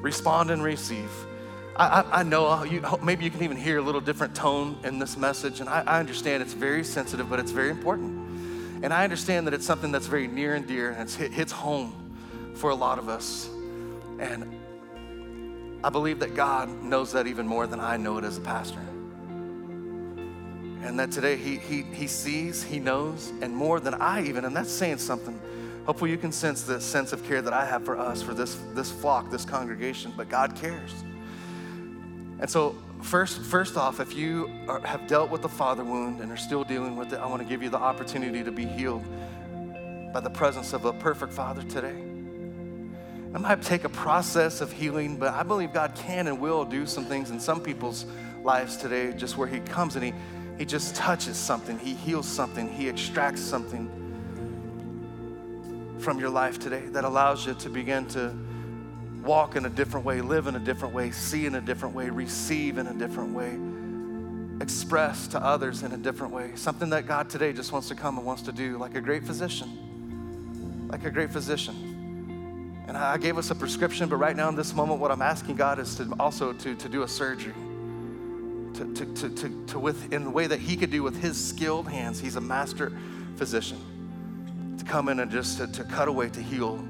respond 0.00 0.52
and 0.52 0.62
receive. 0.62 1.10
I, 1.74 2.02
I, 2.02 2.20
I 2.20 2.22
know 2.22 2.46
uh, 2.46 2.62
you, 2.62 2.84
maybe 3.02 3.24
you 3.24 3.32
can 3.32 3.42
even 3.42 3.56
hear 3.56 3.78
a 3.78 3.82
little 3.82 4.00
different 4.00 4.32
tone 4.36 4.78
in 4.84 5.00
this 5.00 5.16
message, 5.16 5.58
and 5.58 5.68
I, 5.68 5.80
I 5.80 5.98
understand 5.98 6.40
it's 6.40 6.52
very 6.54 6.84
sensitive, 6.84 7.28
but 7.28 7.40
it's 7.40 7.50
very 7.50 7.70
important. 7.70 8.84
And 8.84 8.94
I 8.94 9.02
understand 9.02 9.48
that 9.48 9.54
it's 9.54 9.66
something 9.66 9.90
that's 9.90 10.06
very 10.06 10.28
near 10.28 10.54
and 10.54 10.68
dear, 10.68 10.92
and 10.92 11.10
hit, 11.10 11.32
hits 11.32 11.50
home 11.50 12.12
for 12.54 12.70
a 12.70 12.76
lot 12.76 13.00
of 13.00 13.08
us. 13.08 13.48
And 14.20 14.54
I 15.82 15.90
believe 15.90 16.20
that 16.20 16.36
God 16.36 16.68
knows 16.80 17.10
that 17.10 17.26
even 17.26 17.44
more 17.44 17.66
than 17.66 17.80
I 17.80 17.96
know 17.96 18.18
it 18.18 18.24
as 18.24 18.38
a 18.38 18.40
pastor. 18.40 18.78
And 20.84 20.98
that 21.00 21.10
today 21.10 21.36
he, 21.36 21.56
he, 21.56 21.82
he 21.82 22.06
sees, 22.06 22.62
he 22.62 22.78
knows, 22.78 23.32
and 23.40 23.56
more 23.56 23.80
than 23.80 23.94
I 23.94 24.22
even, 24.24 24.44
and 24.44 24.54
that's 24.54 24.70
saying 24.70 24.98
something. 24.98 25.40
Hopefully, 25.86 26.10
you 26.10 26.18
can 26.18 26.30
sense 26.30 26.62
the 26.62 26.80
sense 26.80 27.12
of 27.12 27.24
care 27.24 27.42
that 27.42 27.52
I 27.52 27.64
have 27.64 27.84
for 27.84 27.98
us, 27.98 28.22
for 28.22 28.34
this, 28.34 28.56
this 28.74 28.90
flock, 28.90 29.30
this 29.30 29.44
congregation, 29.44 30.12
but 30.16 30.28
God 30.28 30.54
cares. 30.56 30.92
And 32.38 32.48
so, 32.48 32.76
first, 33.02 33.40
first 33.40 33.78
off, 33.78 33.98
if 33.98 34.14
you 34.14 34.50
are, 34.68 34.80
have 34.80 35.06
dealt 35.06 35.30
with 35.30 35.40
the 35.40 35.48
father 35.48 35.84
wound 35.84 36.20
and 36.20 36.30
are 36.30 36.36
still 36.36 36.64
dealing 36.64 36.96
with 36.96 37.12
it, 37.12 37.18
I 37.18 37.26
want 37.26 37.42
to 37.42 37.48
give 37.48 37.62
you 37.62 37.70
the 37.70 37.78
opportunity 37.78 38.44
to 38.44 38.52
be 38.52 38.66
healed 38.66 39.04
by 40.12 40.20
the 40.20 40.30
presence 40.30 40.74
of 40.74 40.84
a 40.84 40.92
perfect 40.92 41.32
father 41.32 41.62
today. 41.62 41.98
It 43.34 43.40
might 43.40 43.62
take 43.62 43.84
a 43.84 43.88
process 43.88 44.60
of 44.60 44.70
healing, 44.70 45.16
but 45.16 45.32
I 45.34 45.42
believe 45.42 45.72
God 45.72 45.94
can 45.94 46.28
and 46.28 46.38
will 46.38 46.64
do 46.64 46.86
some 46.86 47.04
things 47.04 47.30
in 47.30 47.40
some 47.40 47.60
people's 47.60 48.06
lives 48.42 48.76
today, 48.76 49.12
just 49.12 49.36
where 49.36 49.48
He 49.48 49.60
comes 49.60 49.96
and 49.96 50.04
He, 50.04 50.14
he 50.58 50.64
just 50.64 50.94
touches 50.94 51.36
something, 51.36 51.78
He 51.78 51.94
heals 51.94 52.28
something, 52.28 52.70
He 52.70 52.88
extracts 52.88 53.40
something 53.40 53.90
from 55.98 56.18
your 56.18 56.30
life 56.30 56.58
today 56.58 56.86
that 56.88 57.04
allows 57.04 57.46
you 57.46 57.54
to 57.54 57.68
begin 57.68 58.06
to 58.08 58.36
walk 59.24 59.56
in 59.56 59.64
a 59.64 59.70
different 59.70 60.04
way, 60.04 60.20
live 60.20 60.46
in 60.46 60.54
a 60.54 60.60
different 60.60 60.94
way, 60.94 61.10
see 61.10 61.46
in 61.46 61.54
a 61.54 61.60
different 61.60 61.94
way, 61.94 62.10
receive 62.10 62.78
in 62.78 62.86
a 62.86 62.94
different 62.94 63.32
way, 63.32 63.58
express 64.62 65.26
to 65.28 65.42
others 65.42 65.82
in 65.82 65.92
a 65.92 65.96
different 65.96 66.32
way. 66.32 66.52
Something 66.54 66.90
that 66.90 67.06
God 67.06 67.30
today 67.30 67.52
just 67.52 67.72
wants 67.72 67.88
to 67.88 67.94
come 67.94 68.18
and 68.18 68.26
wants 68.26 68.42
to 68.42 68.52
do, 68.52 68.76
like 68.76 68.94
a 68.94 69.00
great 69.00 69.24
physician. 69.24 70.88
Like 70.88 71.04
a 71.04 71.10
great 71.10 71.32
physician. 71.32 72.84
And 72.86 72.98
I 72.98 73.16
gave 73.16 73.38
us 73.38 73.50
a 73.50 73.54
prescription, 73.54 74.08
but 74.08 74.16
right 74.16 74.36
now 74.36 74.50
in 74.50 74.54
this 74.54 74.74
moment, 74.74 75.00
what 75.00 75.10
I'm 75.10 75.22
asking 75.22 75.56
God 75.56 75.78
is 75.78 75.96
to 75.96 76.14
also 76.20 76.52
to, 76.52 76.74
to 76.74 76.88
do 76.88 77.02
a 77.02 77.08
surgery. 77.08 77.54
To, 78.74 78.92
to, 78.92 79.06
to, 79.14 79.28
to, 79.28 79.66
to 79.66 79.78
with 79.78 80.12
in 80.12 80.24
the 80.24 80.30
way 80.30 80.48
that 80.48 80.58
he 80.58 80.76
could 80.76 80.90
do 80.90 81.02
with 81.02 81.20
his 81.22 81.42
skilled 81.42 81.88
hands. 81.88 82.18
He's 82.18 82.34
a 82.34 82.40
master 82.40 82.92
physician. 83.36 83.78
To 84.78 84.84
come 84.84 85.08
in 85.08 85.20
and 85.20 85.30
just 85.30 85.58
to, 85.58 85.68
to 85.68 85.84
cut 85.84 86.08
away, 86.08 86.28
to 86.30 86.42
heal. 86.42 86.84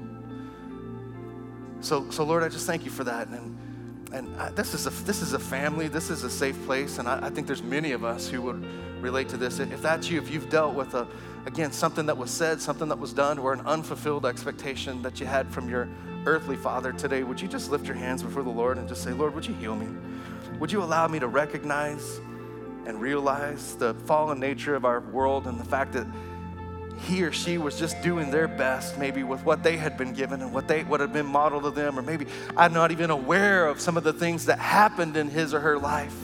So, 1.81 2.09
so 2.09 2.23
Lord, 2.23 2.41
I 2.41 2.49
just 2.49 2.65
thank 2.65 2.85
you 2.85 2.89
for 2.89 3.03
that. 3.03 3.27
And, 3.27 3.55
and 4.11 4.35
I, 4.41 4.49
this, 4.49 4.73
is 4.73 4.87
a, 4.87 4.89
this 5.03 5.21
is 5.21 5.33
a 5.33 5.39
family, 5.39 5.87
this 5.87 6.09
is 6.09 6.23
a 6.23 6.29
safe 6.29 6.59
place. 6.65 6.97
And 6.97 7.07
I, 7.07 7.27
I 7.27 7.29
think 7.29 7.45
there's 7.45 7.61
many 7.61 7.91
of 7.91 8.03
us 8.03 8.27
who 8.27 8.41
would 8.41 8.65
relate 8.99 9.29
to 9.29 9.37
this. 9.37 9.59
If 9.59 9.83
that's 9.83 10.09
you, 10.09 10.19
if 10.19 10.31
you've 10.31 10.49
dealt 10.49 10.73
with 10.73 10.95
a, 10.95 11.07
again, 11.45 11.71
something 11.71 12.07
that 12.07 12.17
was 12.17 12.31
said, 12.31 12.59
something 12.59 12.89
that 12.89 12.97
was 12.97 13.13
done, 13.13 13.37
or 13.37 13.53
an 13.53 13.61
unfulfilled 13.61 14.25
expectation 14.25 15.03
that 15.03 15.19
you 15.19 15.27
had 15.27 15.47
from 15.53 15.69
your 15.69 15.87
earthly 16.25 16.55
father 16.55 16.91
today, 16.91 17.21
would 17.21 17.39
you 17.39 17.47
just 17.47 17.69
lift 17.69 17.85
your 17.85 17.95
hands 17.95 18.23
before 18.23 18.41
the 18.41 18.49
Lord 18.49 18.79
and 18.79 18.87
just 18.87 19.03
say, 19.03 19.11
Lord, 19.11 19.35
would 19.35 19.45
you 19.45 19.53
heal 19.53 19.75
me? 19.75 19.87
Would 20.59 20.71
you 20.71 20.81
allow 20.81 21.07
me 21.07 21.19
to 21.19 21.27
recognize 21.27 22.19
and 22.85 23.01
realize 23.01 23.75
the 23.75 23.93
fallen 24.05 24.39
nature 24.39 24.75
of 24.75 24.85
our 24.85 25.01
world 25.01 25.47
and 25.47 25.59
the 25.59 25.65
fact 25.65 25.93
that 25.93 26.07
he 26.97 27.23
or 27.23 27.31
she 27.31 27.57
was 27.57 27.77
just 27.77 28.01
doing 28.01 28.31
their 28.31 28.47
best, 28.47 28.97
maybe 28.97 29.23
with 29.23 29.43
what 29.43 29.63
they 29.63 29.75
had 29.75 29.97
been 29.97 30.13
given 30.13 30.41
and 30.41 30.53
what 30.53 30.67
they 30.67 30.83
what 30.83 31.01
had 31.01 31.11
been 31.11 31.25
modeled 31.25 31.63
to 31.63 31.71
them, 31.71 31.99
or 31.99 32.01
maybe 32.01 32.25
I'm 32.55 32.73
not 32.73 32.91
even 32.91 33.09
aware 33.09 33.67
of 33.67 33.81
some 33.81 33.97
of 33.97 34.03
the 34.03 34.13
things 34.13 34.45
that 34.45 34.59
happened 34.59 35.17
in 35.17 35.29
his 35.29 35.53
or 35.53 35.59
her 35.59 35.77
life. 35.77 36.15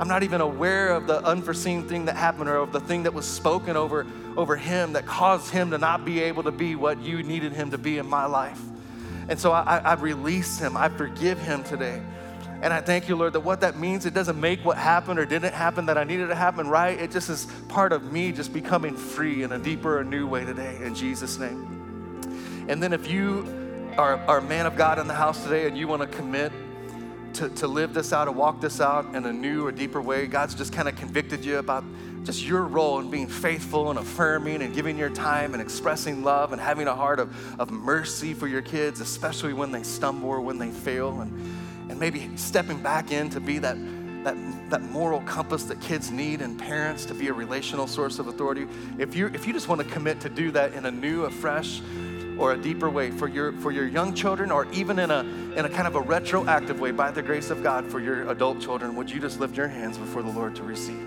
I'm 0.00 0.08
not 0.08 0.22
even 0.22 0.40
aware 0.40 0.88
of 0.88 1.06
the 1.06 1.22
unforeseen 1.22 1.86
thing 1.86 2.06
that 2.06 2.16
happened 2.16 2.48
or 2.48 2.56
of 2.56 2.72
the 2.72 2.80
thing 2.80 3.02
that 3.02 3.12
was 3.12 3.26
spoken 3.26 3.76
over, 3.76 4.06
over 4.34 4.56
him 4.56 4.94
that 4.94 5.04
caused 5.04 5.50
him 5.50 5.70
to 5.72 5.78
not 5.78 6.06
be 6.06 6.20
able 6.22 6.42
to 6.44 6.50
be 6.50 6.74
what 6.74 7.00
you 7.02 7.22
needed 7.22 7.52
him 7.52 7.70
to 7.70 7.78
be 7.78 7.98
in 7.98 8.06
my 8.06 8.24
life. 8.24 8.60
And 9.28 9.38
so 9.38 9.52
I, 9.52 9.76
I 9.78 9.94
release 9.94 10.58
him, 10.58 10.74
I 10.76 10.88
forgive 10.88 11.38
him 11.38 11.62
today. 11.64 12.00
And 12.62 12.74
I 12.74 12.80
thank 12.80 13.08
you, 13.08 13.16
Lord, 13.16 13.32
that 13.32 13.40
what 13.40 13.62
that 13.62 13.78
means, 13.78 14.04
it 14.04 14.12
doesn't 14.12 14.38
make 14.38 14.62
what 14.64 14.76
happened 14.76 15.18
or 15.18 15.24
didn't 15.24 15.54
happen 15.54 15.86
that 15.86 15.96
I 15.96 16.04
needed 16.04 16.28
to 16.28 16.34
happen 16.34 16.68
right. 16.68 16.98
It 16.98 17.10
just 17.10 17.30
is 17.30 17.46
part 17.68 17.92
of 17.92 18.12
me 18.12 18.32
just 18.32 18.52
becoming 18.52 18.96
free 18.96 19.42
in 19.42 19.52
a 19.52 19.58
deeper, 19.58 20.00
a 20.00 20.04
new 20.04 20.26
way 20.26 20.44
today, 20.44 20.76
in 20.82 20.94
Jesus' 20.94 21.38
name. 21.38 22.66
And 22.68 22.82
then 22.82 22.92
if 22.92 23.10
you 23.10 23.92
are, 23.96 24.16
are 24.28 24.38
a 24.38 24.42
man 24.42 24.66
of 24.66 24.76
God 24.76 24.98
in 24.98 25.08
the 25.08 25.14
house 25.14 25.42
today 25.42 25.66
and 25.66 25.76
you 25.76 25.88
want 25.88 26.02
to 26.02 26.08
commit 26.08 26.52
to, 27.34 27.48
to 27.48 27.66
live 27.66 27.94
this 27.94 28.12
out 28.12 28.28
or 28.28 28.32
walk 28.32 28.60
this 28.60 28.80
out 28.80 29.14
in 29.14 29.24
a 29.24 29.32
new 29.32 29.66
or 29.66 29.72
deeper 29.72 30.02
way, 30.02 30.26
God's 30.26 30.54
just 30.54 30.72
kind 30.72 30.88
of 30.88 30.96
convicted 30.96 31.44
you 31.44 31.58
about 31.58 31.84
just 32.24 32.44
your 32.44 32.64
role 32.64 32.98
in 33.00 33.10
being 33.10 33.26
faithful 33.26 33.88
and 33.88 33.98
affirming 33.98 34.60
and 34.60 34.74
giving 34.74 34.98
your 34.98 35.08
time 35.08 35.54
and 35.54 35.62
expressing 35.62 36.22
love 36.22 36.52
and 36.52 36.60
having 36.60 36.86
a 36.86 36.94
heart 36.94 37.18
of, 37.18 37.58
of 37.58 37.70
mercy 37.70 38.34
for 38.34 38.46
your 38.46 38.60
kids, 38.60 39.00
especially 39.00 39.54
when 39.54 39.72
they 39.72 39.82
stumble 39.82 40.28
or 40.28 40.40
when 40.42 40.58
they 40.58 40.70
fail. 40.70 41.22
And 41.22 41.32
and 41.90 41.98
maybe 41.98 42.30
stepping 42.36 42.80
back 42.80 43.10
in 43.10 43.28
to 43.30 43.40
be 43.40 43.58
that, 43.58 43.76
that, 44.24 44.36
that 44.70 44.82
moral 44.82 45.20
compass 45.22 45.64
that 45.64 45.80
kids 45.80 46.10
need 46.10 46.40
and 46.40 46.58
parents 46.58 47.04
to 47.06 47.14
be 47.14 47.28
a 47.28 47.32
relational 47.32 47.86
source 47.86 48.18
of 48.18 48.28
authority. 48.28 48.66
If 48.98 49.16
you, 49.16 49.26
if 49.28 49.46
you 49.46 49.52
just 49.52 49.68
want 49.68 49.80
to 49.80 49.86
commit 49.88 50.20
to 50.20 50.28
do 50.28 50.52
that 50.52 50.72
in 50.74 50.86
a 50.86 50.90
new, 50.90 51.24
a 51.24 51.30
fresh, 51.30 51.82
or 52.38 52.52
a 52.52 52.56
deeper 52.56 52.88
way 52.88 53.10
for 53.10 53.28
your, 53.28 53.52
for 53.54 53.70
your 53.70 53.86
young 53.86 54.14
children, 54.14 54.50
or 54.50 54.66
even 54.72 54.98
in 54.98 55.10
a, 55.10 55.20
in 55.56 55.64
a 55.64 55.68
kind 55.68 55.86
of 55.86 55.96
a 55.96 56.00
retroactive 56.00 56.80
way, 56.80 56.92
by 56.92 57.10
the 57.10 57.20
grace 57.20 57.50
of 57.50 57.62
God, 57.62 57.84
for 57.84 58.00
your 58.00 58.30
adult 58.30 58.60
children, 58.60 58.94
would 58.94 59.10
you 59.10 59.20
just 59.20 59.40
lift 59.40 59.56
your 59.56 59.68
hands 59.68 59.98
before 59.98 60.22
the 60.22 60.30
Lord 60.30 60.56
to 60.56 60.62
receive? 60.62 61.06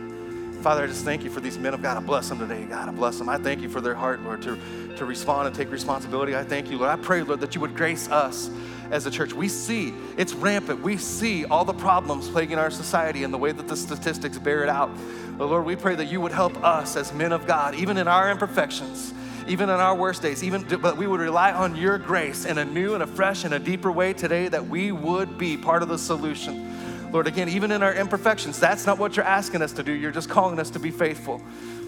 Father, 0.62 0.84
I 0.84 0.88
just 0.88 1.04
thank 1.04 1.24
you 1.24 1.30
for 1.30 1.40
these 1.40 1.58
men 1.58 1.74
of 1.74 1.82
God. 1.82 1.98
I 1.98 2.02
bless 2.02 2.30
them 2.30 2.40
today, 2.40 2.66
God. 2.66 2.88
I 2.88 2.92
bless 2.92 3.18
them. 3.18 3.28
I 3.30 3.38
thank 3.38 3.62
you 3.62 3.68
for 3.68 3.82
their 3.82 3.96
heart, 3.96 4.22
Lord, 4.22 4.42
to, 4.44 4.58
to 4.96 5.06
respond 5.06 5.48
and 5.48 5.56
take 5.56 5.72
responsibility. 5.72 6.36
I 6.36 6.44
thank 6.44 6.70
you, 6.70 6.78
Lord. 6.78 6.90
I 6.90 6.96
pray, 6.96 7.22
Lord, 7.22 7.42
that 7.42 7.56
you 7.56 7.62
would 7.62 7.76
grace 7.76 8.10
us 8.10 8.50
as 8.94 9.08
a 9.08 9.12
church. 9.12 9.34
We 9.34 9.50
see 9.50 9.94
it's 10.18 10.34
rampant. 10.34 10.82
We 10.82 10.98
see 10.98 11.46
all 11.46 11.66
the 11.66 11.74
problems 11.74 12.30
plaguing 12.30 12.60
our 12.60 12.70
society 12.70 13.24
and 13.24 13.34
the 13.34 13.38
way 13.38 13.52
that 13.52 13.68
the 13.68 13.76
statistics 13.76 14.38
bear 14.38 14.64
it 14.64 14.70
out. 14.70 14.92
But 15.38 15.48
Lord, 15.48 15.66
we 15.66 15.76
pray 15.76 15.96
that 15.96 16.06
you 16.06 16.22
would 16.22 16.32
help 16.32 16.64
us 16.64 16.96
as 16.96 17.12
men 17.12 17.32
of 17.32 17.48
God, 17.48 17.74
even 17.76 17.98
in 17.98 18.08
our 18.08 18.30
imperfections, 18.30 19.14
even 19.48 19.70
in 19.70 19.76
our 19.76 19.96
worst 19.96 20.22
days, 20.22 20.44
even 20.44 20.64
but 20.80 20.96
we 20.96 21.08
would 21.08 21.20
rely 21.20 21.52
on 21.52 21.76
your 21.76 21.98
grace 21.98 22.46
in 22.46 22.60
a 22.60 22.66
new 22.66 22.94
and 22.94 23.02
a 23.02 23.08
fresh 23.08 23.44
and 23.44 23.54
a 23.54 23.60
deeper 23.60 23.92
way 23.92 24.14
today 24.14 24.48
that 24.48 24.68
we 24.68 24.92
would 24.92 25.38
be 25.38 25.58
part 25.58 25.82
of 25.82 25.90
the 25.90 25.98
solution. 25.98 27.12
Lord, 27.12 27.28
again, 27.28 27.50
even 27.50 27.72
in 27.72 27.84
our 27.84 27.94
imperfections, 27.94 28.60
that's 28.60 28.86
not 28.86 28.98
what 28.98 29.16
you're 29.16 29.26
asking 29.26 29.62
us 29.62 29.72
to 29.74 29.84
do. 29.84 29.92
You're 29.92 30.12
just 30.12 30.30
calling 30.30 30.60
us 30.60 30.70
to 30.72 30.80
be 30.80 30.92
faithful. 30.92 31.42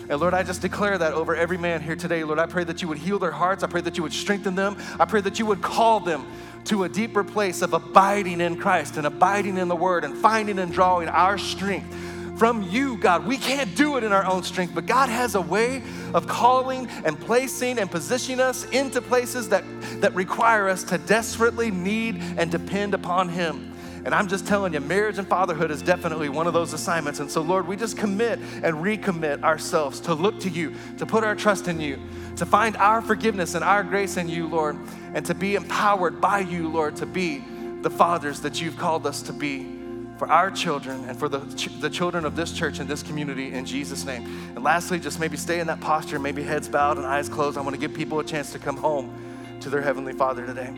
And 0.08 0.20
Lord, 0.20 0.34
I 0.34 0.44
just 0.44 0.62
declare 0.62 0.98
that 0.98 1.14
over 1.14 1.36
every 1.36 1.58
man 1.58 1.82
here 1.82 1.96
today. 1.96 2.24
Lord, 2.24 2.40
I 2.40 2.46
pray 2.46 2.64
that 2.64 2.82
you 2.82 2.88
would 2.88 3.00
heal 3.00 3.18
their 3.18 3.32
hearts. 3.32 3.64
I 3.64 3.68
pray 3.68 3.82
that 3.82 3.98
you 3.98 4.04
would 4.04 4.14
strengthen 4.14 4.56
them. 4.56 4.78
I 5.00 5.06
pray 5.06 5.22
that 5.22 5.40
you 5.40 5.46
would 5.48 5.62
call 5.62 6.00
them 6.00 6.28
to 6.66 6.84
a 6.84 6.90
deeper 6.90 7.24
place 7.24 7.62
of 7.62 7.74
abiding 7.74 8.42
in 8.42 8.58
Christ 8.58 8.98
and 8.98 9.08
abiding 9.08 9.58
in 9.58 9.68
the 9.68 9.76
Word 9.76 10.04
and 10.04 10.16
finding 10.18 10.60
and 10.60 10.72
drawing 10.72 11.08
our 11.08 11.38
strength 11.38 11.94
from 12.38 12.64
you, 12.64 12.98
God. 12.98 13.26
We 13.26 13.38
can't 13.38 13.76
do 13.76 13.98
it 13.98 14.04
in 14.04 14.12
our 14.12 14.26
own 14.26 14.44
strength, 14.44 14.76
but 14.76 14.86
God 14.86 15.10
has 15.10 15.36
a 15.36 15.42
way 15.42 15.82
of 16.14 16.28
calling 16.28 16.88
and 17.06 17.20
placing 17.20 17.80
and 17.80 17.90
positioning 17.90 18.42
us 18.42 18.66
into 18.66 19.02
places 19.02 19.50
that, 19.50 19.64
that 20.02 20.14
require 20.14 20.68
us 20.68 20.84
to 20.86 20.98
desperately 20.98 21.72
need 21.72 22.22
and 22.38 22.52
depend 22.52 22.94
upon 22.94 23.30
Him. 23.30 23.75
And 24.06 24.14
I'm 24.14 24.28
just 24.28 24.46
telling 24.46 24.74
you, 24.74 24.80
marriage 24.80 25.18
and 25.18 25.28
fatherhood 25.28 25.72
is 25.72 25.82
definitely 25.82 26.30
one 26.30 26.46
of 26.46 26.54
those 26.54 26.74
assignments. 26.74 27.20
And 27.20 27.30
so, 27.30 27.42
Lord, 27.42 27.68
we 27.68 27.76
just 27.76 27.98
commit 27.98 28.38
and 28.38 28.76
recommit 28.76 29.42
ourselves 29.42 30.00
to 30.02 30.14
look 30.14 30.40
to 30.42 30.50
you, 30.50 30.76
to 31.00 31.08
put 31.08 31.24
our 31.24 31.36
trust 31.36 31.68
in 31.68 31.82
you, 31.82 32.00
to 32.36 32.46
find 32.46 32.78
our 32.78 33.02
forgiveness 33.02 33.56
and 33.56 33.64
our 33.64 33.84
grace 33.84 34.18
in 34.18 34.30
you, 34.30 34.48
Lord, 34.48 34.78
and 35.16 35.26
to 35.26 35.34
be 35.34 35.56
empowered 35.56 36.22
by 36.22 36.42
you, 36.42 36.70
Lord, 36.70 36.96
to 36.98 37.08
be 37.08 37.44
the 37.82 37.90
fathers 37.90 38.42
that 38.42 38.62
you've 38.62 38.78
called 38.78 39.08
us 39.08 39.24
to 39.24 39.34
be 39.34 39.76
for 40.18 40.30
our 40.30 40.52
children 40.52 41.04
and 41.10 41.18
for 41.18 41.28
the, 41.28 41.40
ch- 41.56 41.80
the 41.80 41.90
children 41.90 42.26
of 42.26 42.36
this 42.36 42.52
church 42.52 42.78
and 42.78 42.88
this 42.88 43.02
community 43.02 43.54
in 43.54 43.66
Jesus' 43.66 44.06
name. 44.06 44.24
And 44.56 44.64
lastly, 44.64 45.00
just 45.00 45.20
maybe 45.20 45.36
stay 45.36 45.60
in 45.60 45.68
that 45.68 45.82
posture, 45.82 46.20
maybe 46.20 46.44
heads 46.44 46.70
bowed 46.70 46.98
and 46.98 47.06
eyes 47.08 47.28
closed. 47.28 47.58
I 47.58 47.62
want 47.62 47.74
to 47.74 47.80
give 47.80 47.94
people 47.94 48.20
a 48.20 48.24
chance 48.24 48.52
to 48.52 48.60
come 48.60 48.78
home 48.78 49.60
to 49.62 49.70
their 49.70 49.82
Heavenly 49.82 50.14
Father 50.14 50.46
today, 50.46 50.74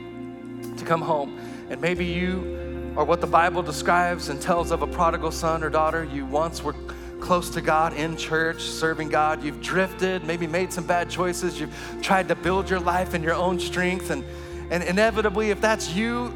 to 0.77 0.85
come 0.85 1.01
home. 1.01 1.37
And 1.69 1.81
maybe 1.81 2.05
you 2.05 2.66
are 2.97 3.05
what 3.05 3.21
the 3.21 3.27
Bible 3.27 3.61
describes 3.61 4.29
and 4.29 4.41
tells 4.41 4.71
of 4.71 4.81
a 4.81 4.87
prodigal 4.87 5.31
son 5.31 5.63
or 5.63 5.69
daughter. 5.69 6.03
You 6.03 6.25
once 6.25 6.63
were 6.63 6.73
close 7.19 7.47
to 7.51 7.61
God 7.61 7.93
in 7.93 8.17
church, 8.17 8.63
serving 8.63 9.09
God. 9.09 9.43
You've 9.43 9.61
drifted, 9.61 10.23
maybe 10.23 10.47
made 10.47 10.73
some 10.73 10.87
bad 10.87 11.07
choices. 11.07 11.59
You've 11.59 11.75
tried 12.01 12.27
to 12.29 12.35
build 12.35 12.71
your 12.71 12.79
life 12.79 13.13
in 13.13 13.21
your 13.21 13.35
own 13.35 13.59
strength. 13.59 14.09
And, 14.09 14.23
and 14.71 14.81
inevitably, 14.81 15.51
if 15.51 15.61
that's 15.61 15.93
you, 15.93 16.33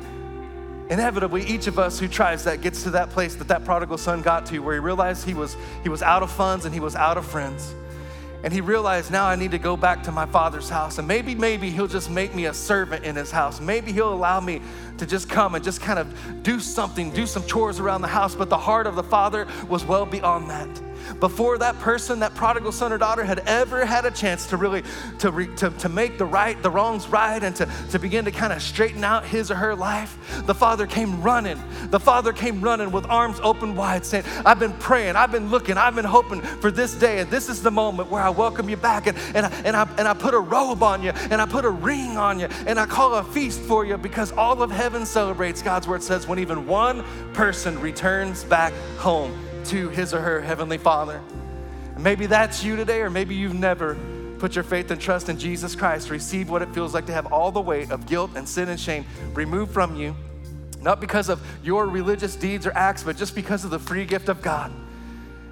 inevitably 0.91 1.43
each 1.47 1.65
of 1.65 1.79
us 1.79 1.99
who 1.99 2.07
tries 2.07 2.43
that 2.43 2.61
gets 2.61 2.83
to 2.83 2.91
that 2.91 3.09
place 3.09 3.33
that 3.35 3.47
that 3.47 3.65
prodigal 3.65 3.97
son 3.97 4.21
got 4.21 4.45
to 4.45 4.59
where 4.59 4.75
he 4.75 4.79
realized 4.79 5.25
he 5.25 5.33
was 5.33 5.55
he 5.83 5.89
was 5.89 6.03
out 6.03 6.21
of 6.21 6.29
funds 6.29 6.65
and 6.65 6.73
he 6.73 6.81
was 6.81 6.97
out 6.97 7.17
of 7.17 7.25
friends 7.25 7.73
and 8.43 8.51
he 8.51 8.61
realized 8.61 9.11
now 9.11 9.25
i 9.25 9.35
need 9.35 9.51
to 9.51 9.59
go 9.59 9.77
back 9.77 10.03
to 10.03 10.11
my 10.11 10.25
father's 10.25 10.69
house. 10.69 10.97
And 10.97 11.07
maybe 11.07 11.35
maybe 11.35 11.69
he'll 11.69 11.87
just 11.87 12.09
make 12.09 12.33
me 12.33 12.45
a 12.45 12.53
servant 12.53 13.05
in 13.05 13.15
his 13.15 13.31
house. 13.31 13.59
Maybe 13.59 13.91
he'll 13.91 14.13
allow 14.13 14.39
me 14.39 14.61
to 14.97 15.05
just 15.05 15.29
come 15.29 15.55
and 15.55 15.63
just 15.63 15.81
kind 15.81 15.99
of 15.99 16.43
do 16.43 16.59
something 16.59 17.11
do 17.11 17.25
some 17.25 17.45
chores 17.45 17.79
around 17.79 18.01
the 18.01 18.07
house. 18.07 18.35
But 18.35 18.49
the 18.49 18.57
heart 18.57 18.87
of 18.87 18.95
the 18.95 19.03
father 19.03 19.47
was 19.67 19.85
well 19.85 20.05
beyond 20.05 20.49
that 20.49 20.90
before 21.19 21.57
that 21.59 21.77
person, 21.79 22.19
that 22.19 22.33
prodigal 22.35 22.71
son 22.71 22.91
or 22.91 22.97
daughter, 22.97 23.23
had 23.23 23.39
ever 23.39 23.85
had 23.85 24.05
a 24.05 24.11
chance 24.11 24.47
to 24.47 24.57
really 24.57 24.83
to, 25.19 25.31
re, 25.31 25.47
to, 25.55 25.69
to 25.69 25.89
make 25.89 26.17
the 26.17 26.25
right, 26.25 26.61
the 26.61 26.69
wrongs 26.69 27.07
right, 27.07 27.43
and 27.43 27.55
to, 27.55 27.69
to 27.91 27.99
begin 27.99 28.25
to 28.25 28.31
kind 28.31 28.53
of 28.53 28.61
straighten 28.61 29.03
out 29.03 29.25
his 29.25 29.51
or 29.51 29.55
her 29.55 29.75
life, 29.75 30.17
the 30.45 30.55
father 30.55 30.87
came 30.87 31.21
running. 31.21 31.61
The 31.89 31.99
father 31.99 32.33
came 32.33 32.61
running 32.61 32.91
with 32.91 33.05
arms 33.07 33.39
open 33.41 33.75
wide, 33.75 34.05
saying, 34.05 34.25
I've 34.45 34.59
been 34.59 34.73
praying, 34.73 35.15
I've 35.15 35.31
been 35.31 35.49
looking, 35.49 35.77
I've 35.77 35.95
been 35.95 36.05
hoping 36.05 36.41
for 36.41 36.71
this 36.71 36.93
day, 36.95 37.19
and 37.19 37.29
this 37.29 37.49
is 37.49 37.61
the 37.61 37.71
moment 37.71 38.09
where 38.09 38.21
I 38.21 38.29
welcome 38.29 38.69
you 38.69 38.77
back. 38.77 39.07
And, 39.07 39.17
and, 39.35 39.45
I, 39.45 39.49
and, 39.65 39.75
I, 39.75 39.87
and 39.97 40.07
I 40.07 40.13
put 40.13 40.33
a 40.33 40.39
robe 40.39 40.83
on 40.83 41.03
you, 41.03 41.11
and 41.11 41.41
I 41.41 41.45
put 41.45 41.65
a 41.65 41.69
ring 41.69 42.17
on 42.17 42.39
you, 42.39 42.47
and 42.65 42.79
I 42.79 42.85
call 42.85 43.15
a 43.15 43.23
feast 43.23 43.61
for 43.61 43.85
you 43.85 43.97
because 43.97 44.31
all 44.31 44.61
of 44.61 44.71
heaven 44.71 45.05
celebrates, 45.05 45.61
God's 45.61 45.87
word 45.87 46.03
says, 46.03 46.27
when 46.27 46.39
even 46.39 46.67
one 46.67 47.03
person 47.33 47.79
returns 47.79 48.43
back 48.43 48.73
home 48.97 49.37
to 49.65 49.89
his 49.89 50.13
or 50.13 50.21
her 50.21 50.41
heavenly 50.41 50.77
Father. 50.77 51.21
maybe 51.97 52.25
that's 52.25 52.63
you 52.63 52.75
today, 52.75 53.01
or 53.01 53.09
maybe 53.09 53.35
you've 53.35 53.53
never 53.53 53.97
put 54.39 54.55
your 54.55 54.63
faith 54.63 54.89
and 54.89 54.99
trust 54.99 55.29
in 55.29 55.37
Jesus 55.37 55.75
Christ, 55.75 56.09
receive 56.09 56.49
what 56.49 56.63
it 56.63 56.73
feels 56.73 56.95
like 56.95 57.05
to 57.05 57.13
have 57.13 57.31
all 57.31 57.51
the 57.51 57.61
weight 57.61 57.91
of 57.91 58.07
guilt 58.07 58.31
and 58.35 58.49
sin 58.49 58.69
and 58.69 58.79
shame 58.79 59.05
removed 59.33 59.71
from 59.71 59.95
you, 59.95 60.15
not 60.81 60.99
because 60.99 61.29
of 61.29 61.39
your 61.63 61.85
religious 61.85 62.35
deeds 62.35 62.65
or 62.65 62.71
acts, 62.73 63.03
but 63.03 63.17
just 63.17 63.35
because 63.35 63.63
of 63.63 63.69
the 63.69 63.77
free 63.77 64.03
gift 64.03 64.29
of 64.29 64.41
God. 64.41 64.71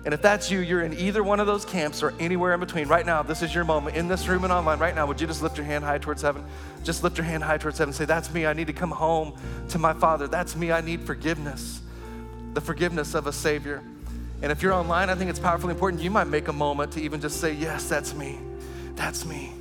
And 0.06 0.14
if 0.14 0.22
that's 0.22 0.50
you, 0.50 0.60
you're 0.60 0.82
in 0.82 0.94
either 0.94 1.22
one 1.24 1.40
of 1.40 1.46
those 1.46 1.66
camps 1.66 2.02
or 2.02 2.14
anywhere 2.20 2.54
in 2.54 2.60
between. 2.60 2.88
Right 2.88 3.06
now, 3.06 3.22
this 3.22 3.44
is 3.44 3.54
your 3.54 3.66
moment 3.66 3.96
in 3.96 4.08
this 4.08 4.28
room 4.28 4.44
and 4.44 4.54
online. 4.54 4.80
Right 4.80 4.96
now, 4.96 5.06
would 5.06 5.20
you 5.20 5.28
just 5.28 5.44
lift 5.44 5.58
your 5.58 5.66
hand 5.66 5.84
high 5.84 5.98
towards 5.98 6.22
heaven? 6.22 6.46
Just 6.84 7.04
lift 7.04 7.18
your 7.18 7.26
hand 7.26 7.44
high 7.44 7.58
towards 7.58 7.78
heaven. 7.78 7.94
Say, 7.94 8.06
That's 8.06 8.34
me. 8.34 8.46
I 8.46 8.54
need 8.54 8.68
to 8.68 8.74
come 8.74 8.92
home 8.92 9.34
to 9.70 9.78
my 9.78 9.94
Father. 9.94 10.28
That's 10.28 10.56
me. 10.56 10.72
I 10.72 10.82
need 10.82 11.02
forgiveness, 11.02 11.82
the 12.54 12.62
forgiveness 12.62 13.14
of 13.14 13.28
a 13.28 13.34
Savior. 13.34 13.84
And 14.42 14.52
if 14.52 14.62
you're 14.62 14.74
online, 14.74 15.10
I 15.10 15.16
think 15.16 15.30
it's 15.30 15.40
powerfully 15.40 15.74
important. 15.74 16.02
You 16.02 16.12
might 16.12 16.28
make 16.28 16.48
a 16.48 16.54
moment 16.54 16.94
to 16.94 17.02
even 17.02 17.20
just 17.20 17.42
say, 17.42 17.54
Yes, 17.54 17.90
that's 17.90 18.14
me. 18.14 18.40
That's 18.96 19.26
me. 19.26 19.54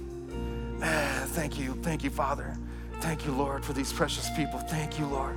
Man, 0.78 1.26
thank 1.28 1.58
you. 1.58 1.74
Thank 1.82 2.04
you, 2.04 2.10
Father. 2.10 2.56
Thank 3.00 3.24
you, 3.24 3.32
Lord, 3.32 3.64
for 3.64 3.72
these 3.72 3.92
precious 3.92 4.28
people. 4.36 4.58
Thank 4.58 4.98
you, 4.98 5.06
Lord. 5.06 5.36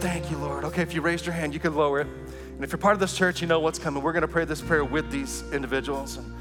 Thank 0.00 0.30
you, 0.30 0.38
Lord. 0.38 0.64
Okay, 0.64 0.82
if 0.82 0.94
you 0.94 1.00
raised 1.00 1.26
your 1.26 1.34
hand, 1.34 1.52
you 1.54 1.60
can 1.60 1.74
lower 1.74 2.00
it. 2.00 2.06
And 2.54 2.64
if 2.64 2.72
you're 2.72 2.78
part 2.78 2.94
of 2.94 3.00
this 3.00 3.16
church, 3.16 3.40
you 3.40 3.46
know 3.46 3.60
what's 3.60 3.78
coming. 3.78 4.02
We're 4.02 4.12
going 4.12 4.22
to 4.22 4.28
pray 4.28 4.44
this 4.44 4.60
prayer 4.60 4.84
with 4.84 5.10
these 5.10 5.44
individuals. 5.52 6.16
And 6.16 6.32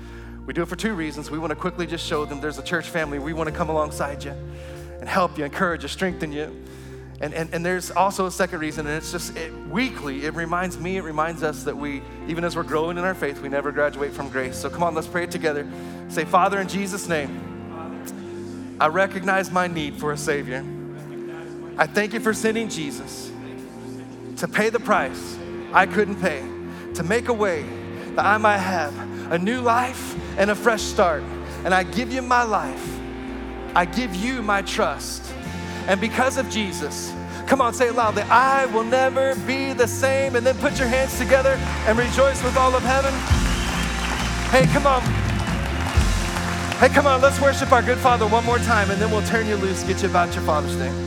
we 0.48 0.54
do 0.54 0.62
it 0.62 0.68
for 0.68 0.76
two 0.76 0.94
reasons. 0.94 1.30
We 1.30 1.38
want 1.40 1.52
to 1.52 1.56
quickly 1.56 1.86
just 1.86 2.06
show 2.06 2.26
them 2.26 2.42
there's 2.42 2.58
a 2.58 2.64
church 2.64 2.90
family. 2.90 3.20
We 3.20 3.34
want 3.34 3.50
to 3.50 3.56
come 3.56 3.70
alongside 3.70 4.24
you 4.24 4.34
and 5.00 5.08
help 5.08 5.38
you, 5.38 5.46
encourage 5.46 5.84
you, 5.84 5.90
strengthen 5.90 6.32
you. 6.32 6.56
And, 7.20 7.34
and, 7.34 7.52
and 7.52 7.66
there's 7.66 7.90
also 7.90 8.28
a 8.28 8.32
second 8.32 8.60
reason, 8.60 8.86
and 8.86 8.96
it's 8.96 9.12
just 9.12 9.36
it, 9.36 9.52
weekly, 9.70 10.26
it 10.26 10.36
reminds 10.36 10.78
me, 10.78 10.98
it 10.98 11.02
reminds 11.02 11.42
us 11.42 11.64
that 11.64 11.76
we, 11.76 12.04
even 12.28 12.44
as 12.44 12.56
we're 12.56 12.62
growing 12.62 12.98
in 12.98 13.04
our 13.04 13.16
faith, 13.16 13.42
we 13.42 13.50
never 13.50 13.72
graduate 13.72 14.14
from 14.14 14.30
grace. 14.30 14.56
So 14.56 14.70
come 14.70 14.84
on, 14.84 14.94
let's 14.94 15.08
pray 15.08 15.26
together. 15.26 15.68
Say, 16.10 16.26
Father, 16.26 16.60
in 16.60 16.68
Jesus' 16.68 17.10
name, 17.10 18.76
I 18.80 18.88
recognize 18.88 19.50
my 19.50 19.66
need 19.66 19.96
for 19.96 20.12
a 20.12 20.18
Savior. 20.18 20.64
I 21.80 21.88
thank 21.88 22.14
you 22.14 22.20
for 22.20 22.34
sending 22.34 22.70
Jesus 22.70 23.32
to 24.38 24.48
pay 24.48 24.70
the 24.70 24.80
price 24.80 25.38
I 25.74 25.88
couldn't 25.88 26.22
pay, 26.22 26.44
to 26.94 27.04
make 27.04 27.28
a 27.30 27.34
way 27.34 27.64
that 28.16 28.26
I 28.26 28.38
might 28.38 28.60
have 28.60 28.96
a 29.32 29.40
new 29.40 29.62
life 29.62 30.16
and 30.38 30.52
a 30.52 30.56
fresh 30.56 30.82
start. 30.82 31.24
And 31.66 31.74
I 31.74 31.84
give 31.84 32.14
you 32.14 32.22
my 32.22 32.44
life, 32.44 33.00
I 33.76 33.86
give 33.86 34.16
you 34.16 34.44
my 34.44 34.62
trust. 34.62 35.34
And 35.88 36.02
because 36.02 36.38
of 36.38 36.50
Jesus, 36.50 37.14
come 37.48 37.62
on, 37.62 37.74
say 37.74 37.88
it 37.88 37.96
loudly 37.96 38.24
I 38.24 38.66
will 38.68 38.84
never 38.84 39.36
be 39.48 39.74
the 39.74 39.88
same. 39.88 40.36
And 40.36 40.46
then 40.46 40.58
put 40.58 40.78
your 40.78 40.88
hands 40.88 41.18
together 41.18 41.58
and 41.88 41.98
rejoice 41.98 42.44
with 42.44 42.58
all 42.58 42.76
of 42.76 42.84
heaven. 42.84 43.14
Hey, 44.52 44.66
come 44.74 44.86
on. 44.86 45.02
Hey, 46.80 46.90
come 46.90 47.08
on, 47.08 47.22
let's 47.22 47.42
worship 47.42 47.72
our 47.72 47.82
good 47.82 47.98
Father 47.98 48.28
one 48.28 48.46
more 48.46 48.60
time, 48.60 48.92
and 48.92 49.02
then 49.02 49.10
we'll 49.10 49.26
turn 49.26 49.48
you 49.48 49.56
loose, 49.56 49.84
get 49.84 50.04
you 50.04 50.10
about 50.10 50.36
your 50.36 50.44
Father's 50.44 50.76
Day. 50.76 51.07